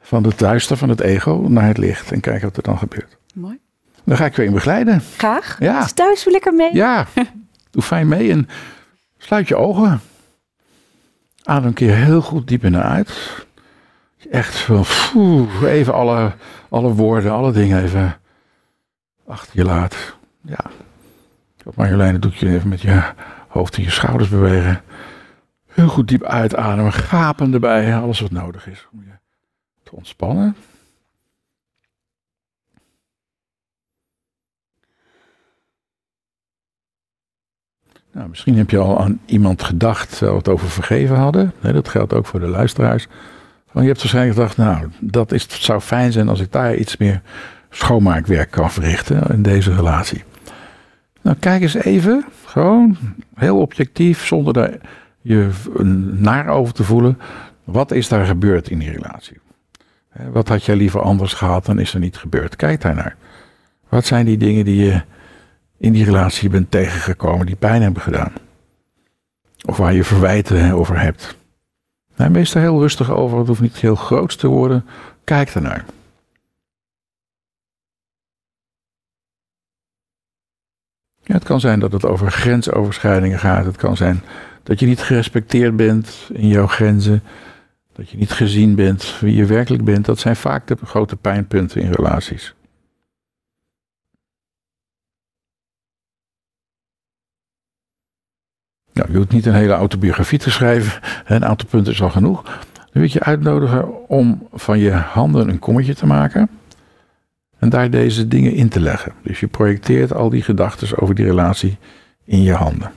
[0.00, 2.12] van het duister, van het ego, naar het licht.
[2.12, 3.16] En kijken wat er dan gebeurt.
[3.34, 3.58] mooi.
[4.04, 5.02] Dan ga ik weer in begeleiden.
[5.16, 5.56] Graag.
[5.58, 5.80] Ja.
[5.80, 6.74] Dus thuis weer lekker mee.
[6.74, 7.06] Ja,
[7.74, 8.48] doe fijn mee en
[9.18, 10.00] sluit je ogen.
[11.42, 13.46] Adem een keer heel goed diep in en uit.
[14.30, 16.32] Echt pfoe, even alle,
[16.68, 18.18] alle woorden, alle dingen even
[19.26, 20.16] achter je laat.
[20.40, 20.64] Ja.
[21.74, 23.02] Marjolein doe je even met je
[23.48, 24.82] hoofd en je schouders bewegen.
[25.66, 29.12] Heel goed diep uitademen, gapen erbij, alles wat nodig is om je
[29.82, 30.56] te ontspannen.
[38.14, 41.52] Nou, misschien heb je al aan iemand gedacht, we het over vergeven hadden.
[41.60, 43.06] Nee, dat geldt ook voor de luisteraars.
[43.70, 46.96] Van, je hebt waarschijnlijk gedacht, nou, dat is, zou fijn zijn als ik daar iets
[46.96, 47.20] meer
[47.70, 50.24] schoonmaakwerk kan verrichten in deze relatie.
[51.22, 52.96] Nou, kijk eens even, gewoon
[53.34, 54.72] heel objectief, zonder daar
[55.20, 55.50] je
[56.12, 57.18] naar over te voelen.
[57.64, 59.38] Wat is daar gebeurd in die relatie?
[60.32, 62.56] Wat had jij liever anders gehad dan is er niet gebeurd?
[62.56, 63.16] Kijk daar naar.
[63.88, 65.02] Wat zijn die dingen die je
[65.76, 68.32] in die relatie bent tegengekomen die pijn hebben gedaan?
[69.66, 71.36] Of waar je verwijten over hebt?
[72.16, 73.38] Nou, wees daar heel rustig over.
[73.38, 74.86] Het hoeft niet heel groot te worden.
[75.24, 75.84] Kijk ernaar.
[81.22, 83.64] Ja, het kan zijn dat het over grensoverschrijdingen gaat.
[83.64, 84.22] Het kan zijn
[84.62, 87.22] dat je niet gerespecteerd bent in jouw grenzen.
[87.92, 90.04] Dat je niet gezien bent wie je werkelijk bent.
[90.04, 92.54] Dat zijn vaak de grote pijnpunten in relaties.
[98.94, 101.00] Je hoeft niet een hele autobiografie te schrijven.
[101.24, 102.42] Een aantal punten is al genoeg.
[102.42, 106.50] Dan wil je uitnodigen om van je handen een kommetje te maken.
[107.58, 109.12] En daar deze dingen in te leggen.
[109.22, 111.78] Dus je projecteert al die gedachten over die relatie
[112.24, 112.92] in je handen.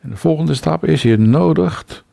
[0.00, 2.04] En de volgende stap is, je nodigt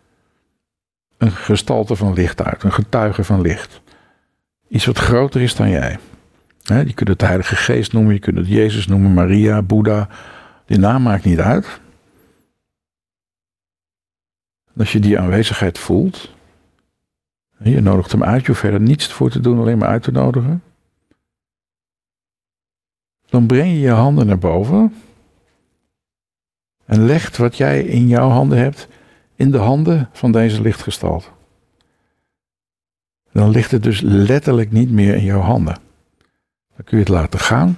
[1.17, 2.63] een gestalte van licht uit.
[2.63, 3.81] Een getuige van licht.
[4.67, 5.99] Iets wat groter is dan jij.
[6.67, 10.09] Je kunt het de Heilige Geest noemen, je kunt het Jezus noemen, Maria, Boeddha.
[10.65, 11.79] Die naam maakt niet uit.
[14.77, 16.35] Als je die aanwezigheid voelt,
[17.57, 20.11] je nodigt hem uit, je hoeft verder niets voor te doen, alleen maar uit te
[20.11, 20.63] nodigen.
[23.29, 24.93] Dan breng je je handen naar boven
[26.85, 28.87] en legt wat jij in jouw handen hebt
[29.35, 31.27] in de handen van deze lichtgestalte.
[33.31, 35.85] Dan ligt het dus letterlijk niet meer in jouw handen.
[36.77, 37.77] Dan kun je het laten gaan.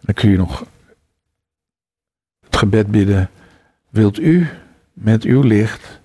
[0.00, 0.64] Dan kun je nog
[2.40, 3.30] het gebed bidden.
[3.88, 4.48] Wilt u
[4.92, 6.00] met uw licht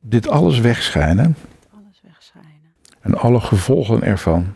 [0.00, 1.36] dit alles wegschijnen
[1.74, 2.74] Alles wegschijnen.
[3.00, 4.54] en alle gevolgen ervan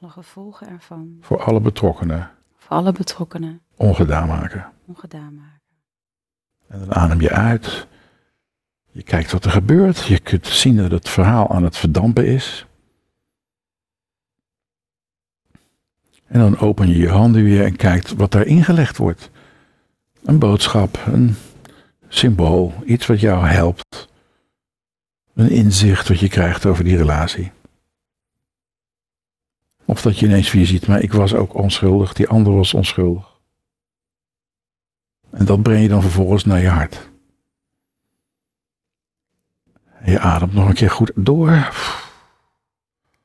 [0.00, 1.18] Alle gevolgen ervan.
[1.20, 4.72] voor alle betrokkenen Voor alle betrokkenen ongedaan maken?
[4.86, 5.60] ongedaan maken.
[6.68, 7.86] En dan adem je uit.
[8.90, 10.04] Je kijkt wat er gebeurt.
[10.04, 12.66] Je kunt zien dat het verhaal aan het verdampen is.
[16.28, 19.30] En dan open je je handen weer en kijkt wat daar ingelegd wordt.
[20.24, 21.36] Een boodschap, een
[22.08, 24.08] symbool, iets wat jou helpt
[25.34, 27.52] Een inzicht wat je krijgt over die relatie.
[29.84, 33.38] Of dat je ineens weer ziet, maar ik was ook onschuldig, die ander was onschuldig.
[35.30, 37.10] En dat breng je dan vervolgens naar je hart.
[40.00, 41.50] En je ademt nog een keer goed door.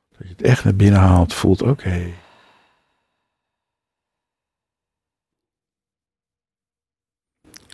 [0.08, 2.12] Dat je het echt naar binnen haalt, voelt oké.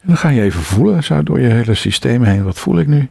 [0.00, 2.44] En dan ga je even voelen, zo door je hele systeem heen.
[2.44, 3.10] Wat voel ik nu?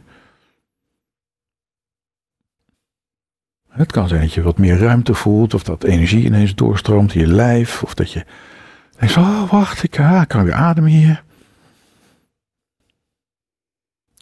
[3.68, 7.20] Het kan zijn dat je wat meer ruimte voelt, of dat energie ineens doorstroomt in
[7.20, 8.24] je lijf, of dat je
[8.98, 11.22] denkt, oh wacht, ik ah, kan weer ademen hier.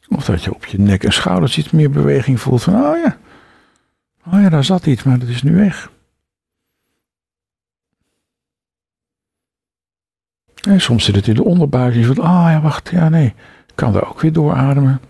[0.08, 3.18] Of dat je op je nek en schouders iets meer beweging voelt van, oh ja,
[4.26, 5.90] oh ja, daar zat iets, maar dat is nu weg.
[10.68, 11.94] En soms zit het in de onderbuik.
[11.94, 13.26] Je voelt, ah ja, wacht, ja nee,
[13.66, 15.00] ik kan daar ook weer doorademen.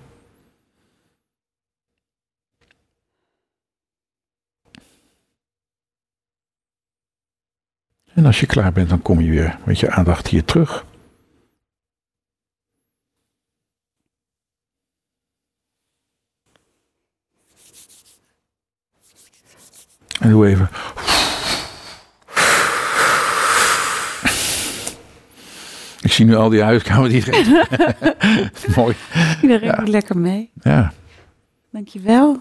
[8.15, 10.85] En als je klaar bent, dan kom je weer met je aandacht hier terug.
[20.21, 20.69] En doe even.
[26.09, 27.25] Ik zie nu al die huiskamer die
[28.77, 28.97] Mooi.
[29.43, 29.77] Iedereen ja.
[29.77, 30.51] doet lekker mee.
[30.63, 30.93] Ja.
[31.71, 32.41] Dankjewel.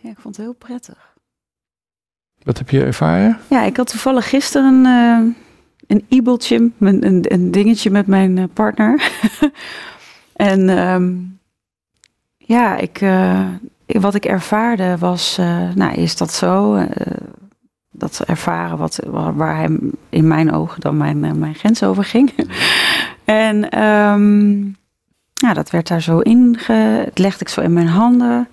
[0.00, 1.14] Ja, ik vond het heel prettig.
[2.42, 3.38] Wat heb je ervaren?
[3.48, 5.34] Ja, ik had toevallig gisteren een, uh,
[5.86, 9.10] een e-boeltje, een, een, een, dingetje met mijn uh, partner.
[10.52, 11.38] en um,
[12.36, 13.48] ja, ik, uh,
[13.86, 15.36] wat ik ervaarde was,
[15.74, 16.86] nou is dat zo,
[17.98, 19.00] dat ervaren wat,
[19.34, 19.78] waar hij
[20.08, 22.32] in mijn ogen dan mijn, mijn grens over ging.
[23.24, 24.76] en um,
[25.34, 28.48] ja, dat werd daar zo in, het legde ik zo in mijn handen.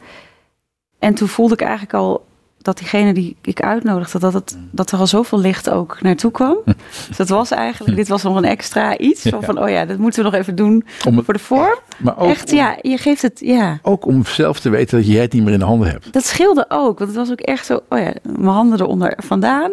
[0.99, 2.25] En toen voelde ik eigenlijk al
[2.63, 4.69] dat diegene die ik uitnodigde, dat, het, mm.
[4.71, 6.57] dat er al zoveel licht ook naartoe kwam.
[7.07, 9.21] dus dat was eigenlijk, dit was nog een extra iets.
[9.21, 11.79] Van, van oh ja, dat moeten we nog even doen om voor de vorm.
[11.97, 13.79] Maar ook echt, ja, je geeft het, ja.
[13.81, 16.13] Ook om zelf te weten dat jij het niet meer in de handen hebt.
[16.13, 19.71] Dat scheelde ook, want het was ook echt zo, oh ja, mijn handen eronder vandaan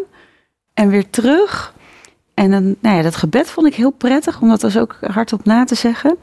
[0.74, 1.74] en weer terug.
[2.34, 5.44] En dan, nou ja, dat gebed vond ik heel prettig, om dat dus ook hardop
[5.44, 6.16] na te zeggen.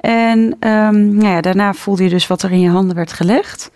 [0.00, 3.70] En um, nou ja, daarna voelde je dus wat er in je handen werd gelegd.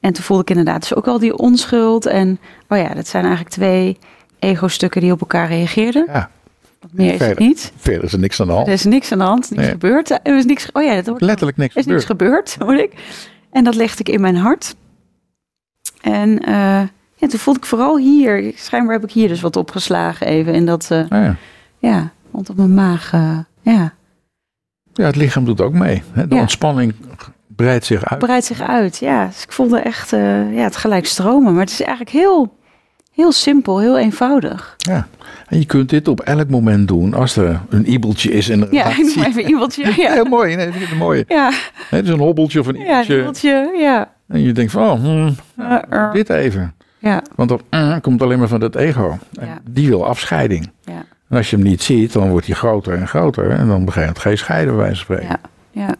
[0.00, 2.06] En toen voelde ik inderdaad dus ook al die onschuld.
[2.06, 2.38] En
[2.68, 3.98] oh ja, dat zijn eigenlijk twee
[4.38, 6.06] ego-stukken die op elkaar reageerden.
[6.06, 6.30] Ja.
[6.80, 7.72] Wat meer is het niet.
[7.76, 8.66] Verder is er niks aan de hand.
[8.66, 10.10] Er is niks aan de hand, niks gebeurd.
[10.10, 12.92] Er is niks, oh ja, dat wordt Letterlijk niks er is niks gebeurd, hoor ik.
[13.50, 14.74] En dat legde ik in mijn hart.
[16.00, 16.82] En uh,
[17.14, 20.52] ja, toen voelde ik vooral hier, schijnbaar heb ik hier dus wat opgeslagen even.
[20.52, 21.36] En dat, uh, oh ja.
[21.78, 23.94] ja, rondom mijn maag, uh, ja.
[24.92, 26.02] Ja, het lichaam doet ook mee.
[26.12, 26.28] Hè?
[26.28, 26.94] De ontspanning
[27.62, 28.18] breidt zich uit.
[28.18, 29.26] Breidt zich uit, ja.
[29.26, 31.52] Dus ik voelde echt uh, ja, het gelijk stromen.
[31.52, 32.56] Maar het is eigenlijk heel,
[33.12, 34.74] heel simpel, heel eenvoudig.
[34.76, 35.08] Ja,
[35.48, 38.48] en je kunt dit op elk moment doen als er een ibeltje is.
[38.48, 39.92] En ja, ik noem even ibeltje.
[40.02, 40.12] Ja.
[40.12, 41.24] heel mooi, nee, dat is mooi.
[41.28, 41.52] Ja.
[41.88, 43.14] Het is een hobbeltje of een ibeltje.
[43.14, 44.12] Ja, ibeltje, ja.
[44.28, 46.12] En je denkt van, oh, hmm, uh, uh.
[46.12, 46.74] dit even.
[46.98, 47.22] Ja.
[47.34, 49.18] Want dat uh, komt alleen maar van het ego.
[49.34, 49.58] En ja.
[49.70, 50.70] Die wil afscheiding.
[50.84, 51.04] Ja.
[51.28, 53.50] En als je hem niet ziet, dan wordt hij groter en groter.
[53.50, 55.38] En dan begint het geen scheiden, bij wijze van spreken.
[55.72, 55.94] Ja, ja.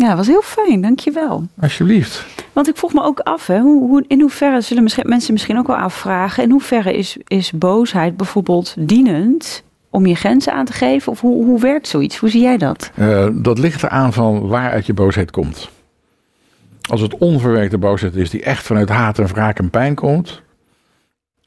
[0.00, 1.46] Ja, was heel fijn, dankjewel.
[1.60, 2.26] Alsjeblieft.
[2.52, 5.58] Want ik vroeg me ook af, hè, hoe, hoe, in hoeverre zullen misschien, mensen misschien
[5.58, 10.72] ook wel afvragen, in hoeverre is, is boosheid bijvoorbeeld dienend om je grenzen aan te
[10.72, 11.12] geven?
[11.12, 12.16] Of hoe, hoe werkt zoiets?
[12.16, 12.90] Hoe zie jij dat?
[12.94, 15.70] Uh, dat ligt eraan van waaruit je boosheid komt.
[16.88, 20.42] Als het onverwerkte boosheid is die echt vanuit haat en wraak en pijn komt,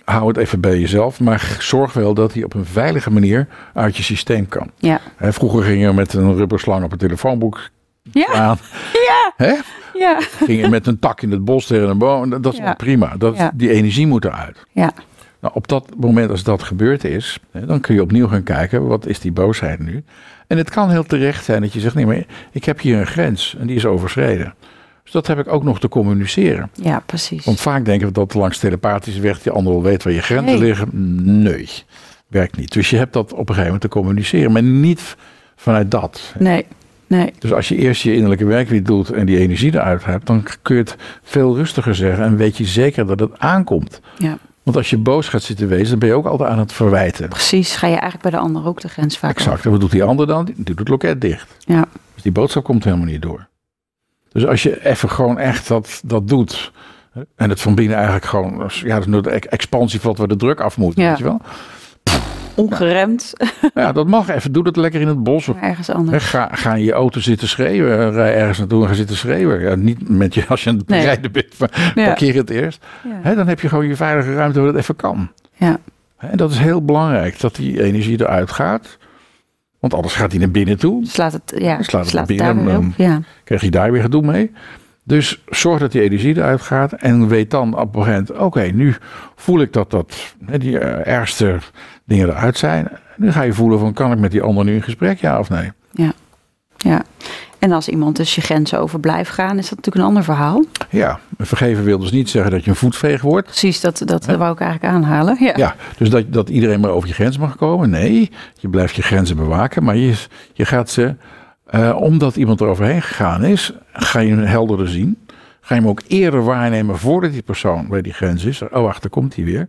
[0.03, 3.97] hou het even bij jezelf, maar zorg wel dat hij op een veilige manier uit
[3.97, 4.69] je systeem kan.
[4.77, 4.99] Ja.
[5.19, 7.71] Vroeger ging je met een rubberslang op een telefoonboek
[8.13, 8.57] ja.
[9.07, 9.33] Ja.
[9.37, 9.53] Hè?
[9.93, 10.19] Ja.
[10.21, 12.41] Ging je met een tak in het bos tegen een boom.
[12.41, 13.15] Dat is prima.
[13.17, 14.65] Dat, Die energie moet eruit.
[14.71, 14.91] Ja.
[15.39, 18.87] Nou, op dat moment als dat gebeurd is, hè, dan kun je opnieuw gaan kijken,
[18.87, 20.03] wat is die boosheid nu?
[20.47, 23.07] En het kan heel terecht zijn dat je zegt, nee, maar ik heb hier een
[23.07, 24.53] grens en die is overschreden.
[25.03, 26.69] Dus dat heb ik ook nog te communiceren.
[26.73, 27.45] Ja, precies.
[27.45, 30.57] Want vaak denken we dat langs telepathische weg die ander wel weet waar je grenzen
[30.57, 30.89] liggen.
[31.43, 31.69] Nee,
[32.27, 32.73] werkt niet.
[32.73, 35.15] Dus je hebt dat op een gegeven moment te communiceren, maar niet
[35.55, 36.33] vanuit dat.
[36.39, 36.65] Nee.
[37.07, 37.33] Nee.
[37.39, 40.75] Dus als je eerst je innerlijke werk doet en die energie eruit hebt, dan kun
[40.75, 44.01] je het veel rustiger zeggen en weet je zeker dat het aankomt.
[44.17, 44.37] Ja.
[44.63, 47.29] Want als je boos gaat zitten wezen, dan ben je ook altijd aan het verwijten.
[47.29, 49.91] Precies, ga je eigenlijk bij de ander ook de grens vaak Exact, en wat doet
[49.91, 50.45] die ander dan?
[50.45, 51.55] Die doet het loket dicht.
[51.59, 51.85] Ja.
[52.13, 53.47] Dus die boodschap komt helemaal niet door.
[54.31, 56.71] Dus als je even gewoon echt dat, dat doet,
[57.35, 60.35] en het van binnen eigenlijk gewoon, ja, dat is de expansie van wat we de
[60.35, 61.09] druk af moeten, ja.
[61.09, 61.41] weet je wel.
[62.55, 63.33] Ongeremd.
[63.73, 64.51] Ja, dat mag even.
[64.51, 65.47] Doe dat lekker in het bos.
[65.49, 66.25] Of, ergens anders.
[66.25, 68.11] ga, ga in je auto zitten schreeuwen.
[68.11, 69.59] Rij ergens naartoe en ga zitten schreeuwen.
[69.61, 71.03] Ja, niet met je als je aan het Nee.
[71.03, 71.57] rijden bent.
[71.59, 72.05] Maar Ja.
[72.05, 72.85] parkeer het eerst.
[73.23, 73.35] Ja.
[73.35, 75.31] Dan heb je gewoon je veilige ruimte waar het even kan.
[75.53, 75.77] Ja.
[76.17, 77.39] En dat is heel belangrijk.
[77.39, 78.97] Dat die energie eruit gaat.
[79.79, 81.05] Want anders gaat hij naar binnen toe.
[81.05, 82.93] Slaat het, ja, Slaat het slaat naar daar binnen, weer dan-.
[82.97, 83.21] Ja.
[83.43, 84.51] krijg je daar weer gedoe mee.
[85.03, 86.91] Dus zorg dat die energie eruit gaat.
[86.91, 88.95] En weet dan op een gegeven moment, oké, nu
[89.35, 90.13] voel ik dat, dat
[90.59, 91.57] die eh, ergste
[92.05, 92.87] dingen eruit zijn.
[93.17, 95.49] Nu ga je voelen van, kan ik met die ander nu in gesprek, ja of
[95.49, 95.71] nee?
[96.77, 97.01] ja.
[97.59, 100.63] En als iemand dus je grenzen over blijft gaan, is dat natuurlijk een ander verhaal.
[100.89, 103.45] Ja, vergeven wil dus niet zeggen dat je een voetveeg wordt.
[103.47, 104.37] Precies, dat, dat Ja.
[104.37, 105.37] wou ik eigenlijk aanhalen.
[105.39, 105.53] Ja.
[105.55, 107.89] Ja, dus dat, dat iedereen maar over je grens mag komen.
[107.89, 110.13] Nee, je blijft je grenzen bewaken, maar je,
[110.53, 111.15] je gaat ze,
[111.73, 115.17] eh, omdat iemand er overheen gegaan is, ga je hem helderder zien.
[115.61, 118.61] Ga je hem ook eerder waarnemen voordat die persoon bij die grens is.
[118.61, 119.67] Oh, wacht, daar komt hij weer.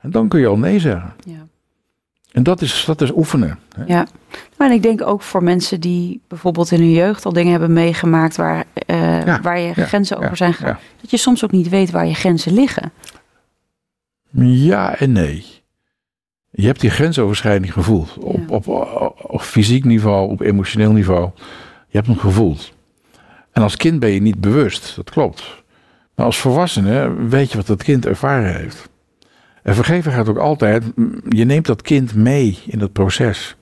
[0.00, 1.12] En dan kun je al nee zeggen.
[1.24, 1.46] Ja.
[2.32, 3.58] En dat is, dat is oefenen.
[3.76, 3.84] hè.
[3.86, 4.06] Ja,
[4.56, 8.36] maar ik denk ook voor mensen die bijvoorbeeld in hun jeugd al dingen hebben meegemaakt
[8.36, 10.78] waar, eh, Ja, waar je ja, grenzen over zijn gegaan.
[11.00, 12.92] Dat je soms ook niet weet waar je grenzen liggen.
[14.40, 15.44] Ja en nee.
[16.50, 18.16] Je hebt die grensoverschrijding gevoeld.
[18.54, 18.68] Op,
[19.22, 21.30] op, fysiek niveau, op emotioneel niveau.
[21.88, 22.72] Je hebt hem gevoeld.
[23.52, 25.62] En als kind ben je niet bewust, dat klopt.
[26.14, 28.88] Maar als volwassene weet je wat dat kind ervaren heeft.
[29.62, 30.84] En vergeven gaat ook altijd,
[31.28, 33.56] je neemt dat kind mee in dat proces.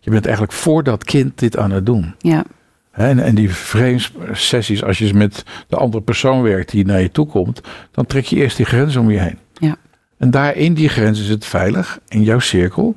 [0.00, 2.14] Je bent eigenlijk voor dat kind dit aan het doen.
[2.18, 2.44] Ja,
[2.90, 7.26] En, en die vreemdsessies, als je met de andere persoon werkt die naar je toe
[7.26, 7.60] komt,
[7.90, 9.38] dan trek je eerst die grens om je heen.
[9.52, 9.76] Ja.
[10.18, 12.96] En daar in die grens is het veilig, in jouw cirkel.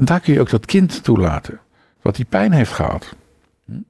[0.00, 1.60] En daar kun je ook dat kind toelaten,
[2.02, 3.14] wat die pijn heeft gehad.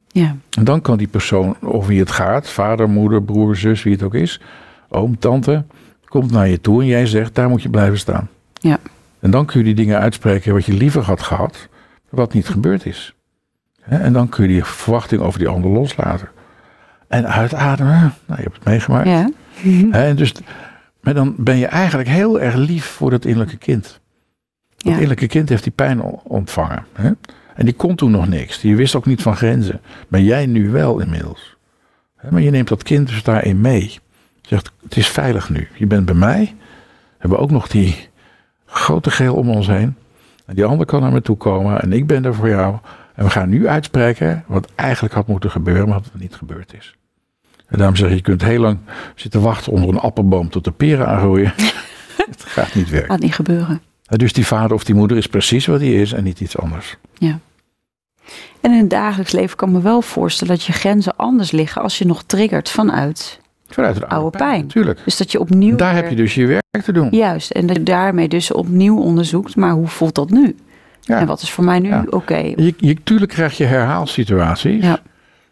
[0.09, 3.93] ja, En dan kan die persoon, over wie het gaat, vader, moeder, broer, zus, wie
[3.93, 4.41] het ook is,
[4.89, 5.65] oom, tante,
[6.05, 8.29] komt naar je toe en jij zegt, daar moet je blijven staan.
[8.55, 8.79] Ja.
[9.21, 11.69] En dan kun je die dingen uitspreken wat je liever had gehad,
[12.09, 13.15] wat niet gebeurd is.
[13.81, 16.29] En dan kun je die verwachting over die ander loslaten.
[17.09, 19.09] En uitademen, nou, je hebt het meegemaakt.
[19.09, 19.31] ja.
[19.91, 20.35] En dus,
[21.01, 24.00] maar dan ben je eigenlijk heel erg lief voor dat innerlijke kind.
[24.81, 24.93] Dat Ja.
[24.93, 26.85] innerlijke kind heeft die pijn ontvangen.
[26.93, 27.11] Hè?
[27.55, 28.61] En die kon toen nog niks.
[28.61, 29.81] Die wist ook niet van grenzen.
[30.09, 31.57] Maar jij nu wel inmiddels.
[32.17, 33.99] Hè, Maar je neemt dat kind dus daarin mee.
[34.43, 35.69] Zegt, het is veilig nu.
[35.75, 36.55] Je bent bij mij.
[36.59, 38.09] We hebben ook nog die
[38.67, 39.95] grote geel om ons heen.
[40.47, 41.83] En die ander kan naar me toe komen.
[41.83, 42.77] En ik ben er voor jou.
[43.15, 46.95] En we gaan nu uitspreken wat eigenlijk had moeten gebeuren, maar wat niet gebeurd is.
[47.67, 48.79] En daarom zeg ik, je kunt heel lang
[49.15, 51.53] zitten wachten onder een appelboom tot de peren aangroeien.
[52.31, 53.11] het gaat niet werken.
[53.11, 53.81] Gaat niet gebeuren.
[54.11, 56.59] Uh, Dus die vader of die moeder is precies wat hij is en niet iets
[56.59, 56.97] anders.
[58.61, 61.83] En in het dagelijks leven kan ik me wel voorstellen dat je grenzen anders liggen
[61.83, 63.41] als je nog triggert vanuit.
[63.69, 64.61] Vanuit de Oude pijn.
[64.61, 65.01] Natuurlijk.
[65.05, 65.77] Dus dat je opnieuw.
[65.77, 67.09] Daar weer- heb je dus je werk te doen.
[67.11, 70.57] Juist, en dat je daarmee dus opnieuw onderzoekt, maar hoe voelt dat nu?
[71.01, 71.19] Ja.
[71.19, 72.05] En wat is voor mij nu Ja.
[72.11, 72.37] oké?
[72.37, 75.01] Je, je, tuurlijk krijg je herhaalsituaties Ja.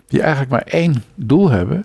[0.08, 1.84] die eigenlijk maar één doel hebben.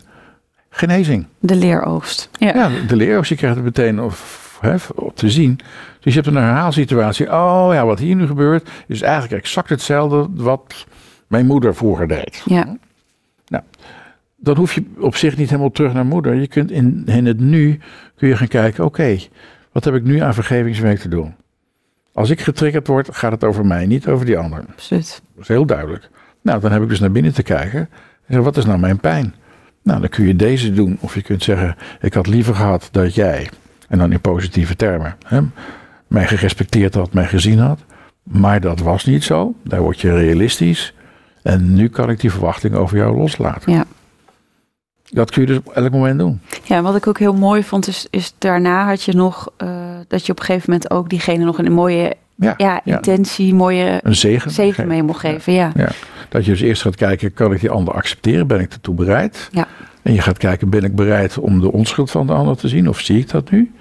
[0.69, 1.25] Genezing.
[1.39, 2.29] De leeroogst.
[2.39, 2.53] Ja.
[2.55, 5.59] Ja, de leer, je krijgt het meteen of, hè, op te zien.
[5.99, 7.25] Dus je hebt een herhaalsituatie.
[7.25, 10.85] Oh ja, wat hier nu gebeurt is eigenlijk exact hetzelfde wat
[11.27, 12.41] mijn moeder vroeger deed.
[13.45, 13.63] ja.
[14.35, 16.35] dan hoef je op zich niet helemaal terug naar moeder.
[16.35, 17.79] Je kunt in, in het nu
[18.15, 19.17] kun je gaan kijken, oké,
[19.71, 21.35] wat heb ik nu aan vergevingswerk te doen?
[22.13, 24.65] Als ik getriggerd word, gaat het over mij, niet over die ander.
[24.71, 25.21] absoluut.
[25.33, 26.09] Dat is heel duidelijk.
[26.41, 27.89] Nou, dan heb ik dus naar binnen te kijken.
[28.25, 29.33] En wat is nou mijn pijn?
[29.83, 30.97] Nou, dan kun je deze doen.
[30.99, 33.49] Of je kunt zeggen, ik had liever gehad dat jij,
[33.93, 35.39] en dan in positieve termen, hè,
[36.07, 37.79] mij gerespecteerd had, mij gezien had.
[38.23, 39.53] Maar dat was niet zo.
[39.63, 40.93] Daar word je realistisch.
[41.41, 43.71] En nu kan ik die verwachting over jou loslaten.
[43.73, 43.85] Ja.
[45.09, 46.41] Dat kun je dus op elk moment doen.
[46.63, 49.67] Ja, wat ik ook heel mooi vond, is, is daarna had je nog eh,
[50.07, 52.95] dat je op een gegeven moment ook diegene nog een mooie Ja, ja, ja.
[52.95, 54.51] intentie, mooie een zegen.
[54.51, 55.53] zegen mee mocht geven.
[55.53, 55.71] Ja.
[56.29, 58.47] Dat je dus eerst gaat kijken, kan ik die ander accepteren?
[58.47, 59.49] Ben ik ertoe bereid?
[59.51, 59.67] Ja.
[60.01, 62.89] En je gaat kijken, ben ik bereid om de onschuld van de ander te zien?
[62.89, 63.71] Of zie ik dat nu?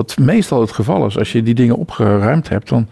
[0.00, 2.88] Wat meestal het geval is, als je die dingen opgeruimd hebt, dan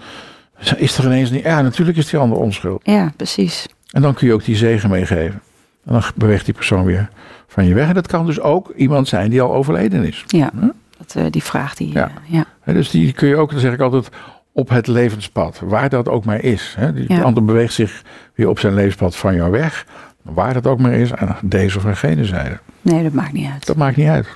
[0.77, 2.81] is er ineens niet, ja, natuurlijk is die ander onschuld.
[2.85, 3.67] ja, precies.
[3.91, 5.41] En dan kun je ook die zegen meegeven.
[5.85, 7.09] En dan beweegt die persoon weer
[7.47, 7.89] van je weg.
[7.89, 10.25] En dat kan dus ook iemand zijn die al overleden is.
[10.27, 10.51] Ja,
[10.99, 11.93] dat, eh, die vraag die.
[11.93, 12.09] Ja.
[12.29, 12.73] eh, ja.
[12.73, 14.09] Dus die kun je ook, dan zeg ik altijd,
[14.53, 15.61] op het levenspad.
[15.65, 16.75] Waar dat ook maar is.
[16.79, 16.93] Hè.
[16.93, 17.21] Die Ja.
[17.21, 18.03] ander beweegt zich
[18.35, 19.87] weer op zijn levenspad van jou weg.
[20.23, 22.59] Waar dat ook maar is, aan deze of aan gene zijde.
[22.83, 23.67] Nee, dat maakt niet uit.
[23.67, 24.29] Dat maakt niet uit.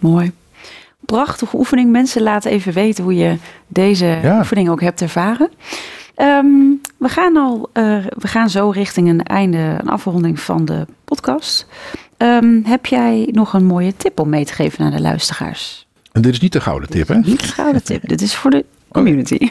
[0.00, 0.32] Mooi.
[1.06, 1.90] Prachtige oefening.
[1.90, 4.38] Mensen laten even weten hoe je deze Ja.
[4.38, 5.50] oefening ook hebt ervaren.
[6.14, 6.46] Ehm,
[6.98, 11.66] we, gaan al, eh, we gaan zo richting een einde, een afronding van de podcast.
[12.16, 15.86] Ehm, heb jij nog een mooie tip om mee te geven aan de luisteraars?
[16.12, 17.14] En dit is niet de gouden tip, hè?
[17.18, 18.08] Niet de gouden tip.
[18.08, 19.38] Dit is voor de community.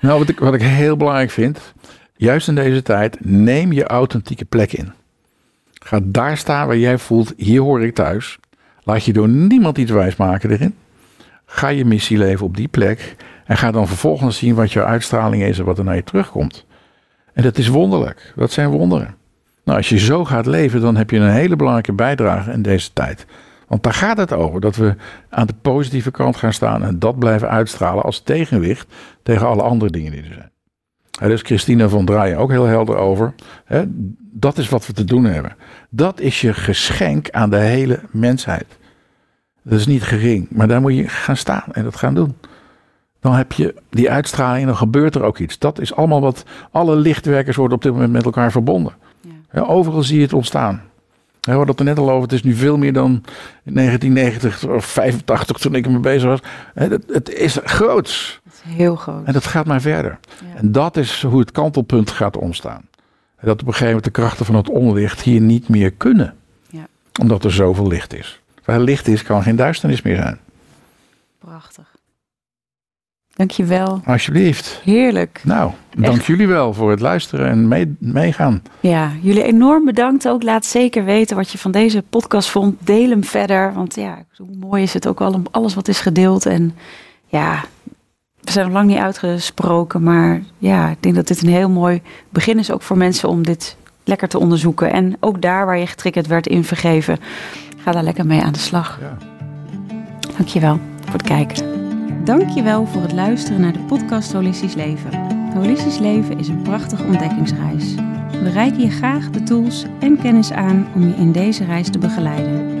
[0.00, 1.60] Nou, wat ik, wat ik heel belangrijk vind,
[2.16, 4.92] juist in deze tijd, neem je authentieke plek in.
[5.84, 8.38] Ga daar staan waar jij voelt, hier hoor ik thuis.
[8.84, 10.74] Laat je door niemand iets wijs maken erin.
[11.46, 13.16] Ga je missie leven op die plek.
[13.44, 16.66] En ga dan vervolgens zien wat jouw uitstraling is en wat er naar je terugkomt.
[17.32, 18.32] En dat is wonderlijk.
[18.36, 19.14] Dat zijn wonderen.
[19.64, 22.92] Nou, als je zo gaat leven, dan heb je een hele belangrijke bijdrage in deze
[22.92, 23.26] tijd.
[23.68, 24.94] Want daar gaat het over, dat we
[25.28, 29.90] aan de positieve kant gaan staan en dat blijven uitstralen als tegenwicht tegen alle andere
[29.90, 30.49] dingen die er zijn.
[31.20, 33.34] Daar is Christina van Draaien ook heel helder over.
[34.32, 35.56] dat is wat we te doen hebben.
[35.90, 38.78] Dat is je geschenk aan de hele mensheid.
[39.62, 42.36] Dat is niet gering, maar daar moet je gaan staan en dat gaan doen.
[43.20, 45.58] Dan heb je die uitstraling en dan gebeurt er ook iets.
[45.58, 48.92] Dat is allemaal wat alle lichtwerkers worden op dit moment met elkaar verbonden.
[49.52, 49.60] Ja.
[49.60, 50.82] overal zie je het ontstaan.
[51.40, 52.22] We hadden het er net al over.
[52.22, 53.10] Het is nu veel meer dan
[53.64, 56.40] in 1990 of 85 toen ik ermee bezig was.
[56.74, 58.40] Het, het is groots.
[58.44, 59.24] Het is heel groot.
[59.24, 60.18] En dat gaat maar verder.
[60.54, 62.88] En dat is hoe het kantelpunt gaat ontstaan.
[63.40, 66.34] Dat op een gegeven moment de krachten van het onlicht hier niet meer kunnen.
[66.68, 66.86] Ja.
[67.20, 68.40] Omdat er zoveel licht is.
[68.64, 70.38] Waar licht is, kan geen duisternis meer zijn.
[71.38, 71.89] Prachtig.
[73.40, 74.00] Dankjewel.
[74.04, 74.80] Alsjeblieft.
[74.84, 75.40] Heerlijk.
[75.44, 78.62] Nou, dank jullie wel voor het luisteren en mee, meegaan.
[78.80, 80.42] Ja, jullie enorm bedankt ook.
[80.42, 82.76] Laat zeker weten wat je van deze podcast vond.
[82.86, 83.72] Deel hem verder.
[83.74, 86.46] Want ja, hoe mooi is het ook al om alles wat is gedeeld.
[86.46, 86.74] En
[87.26, 87.64] ja,
[88.40, 90.02] we zijn nog lang niet uitgesproken.
[90.02, 93.42] Maar ja, ik denk dat dit een heel mooi begin is ook voor mensen om
[93.42, 94.92] dit lekker te onderzoeken.
[94.92, 97.18] En ook daar waar je getriggerd werd in vergeven.
[97.76, 98.98] Ga daar lekker mee aan de slag.
[99.00, 99.16] Ja.
[100.36, 101.79] Dankjewel voor het kijken.
[102.24, 105.10] Dankjewel voor het luisteren naar de podcast Holistisch Leven.
[105.54, 107.94] Holistisch Leven is een prachtige ontdekkingsreis.
[108.30, 111.98] We reiken je graag de tools en kennis aan om je in deze reis te
[111.98, 112.78] begeleiden.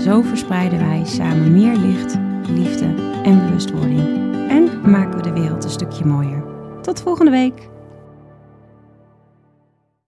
[0.00, 2.18] Zo verspreiden wij samen meer licht,
[2.48, 4.00] liefde en bewustwording.
[4.48, 6.42] En maken we de wereld een stukje mooier.
[6.82, 7.79] Tot volgende week!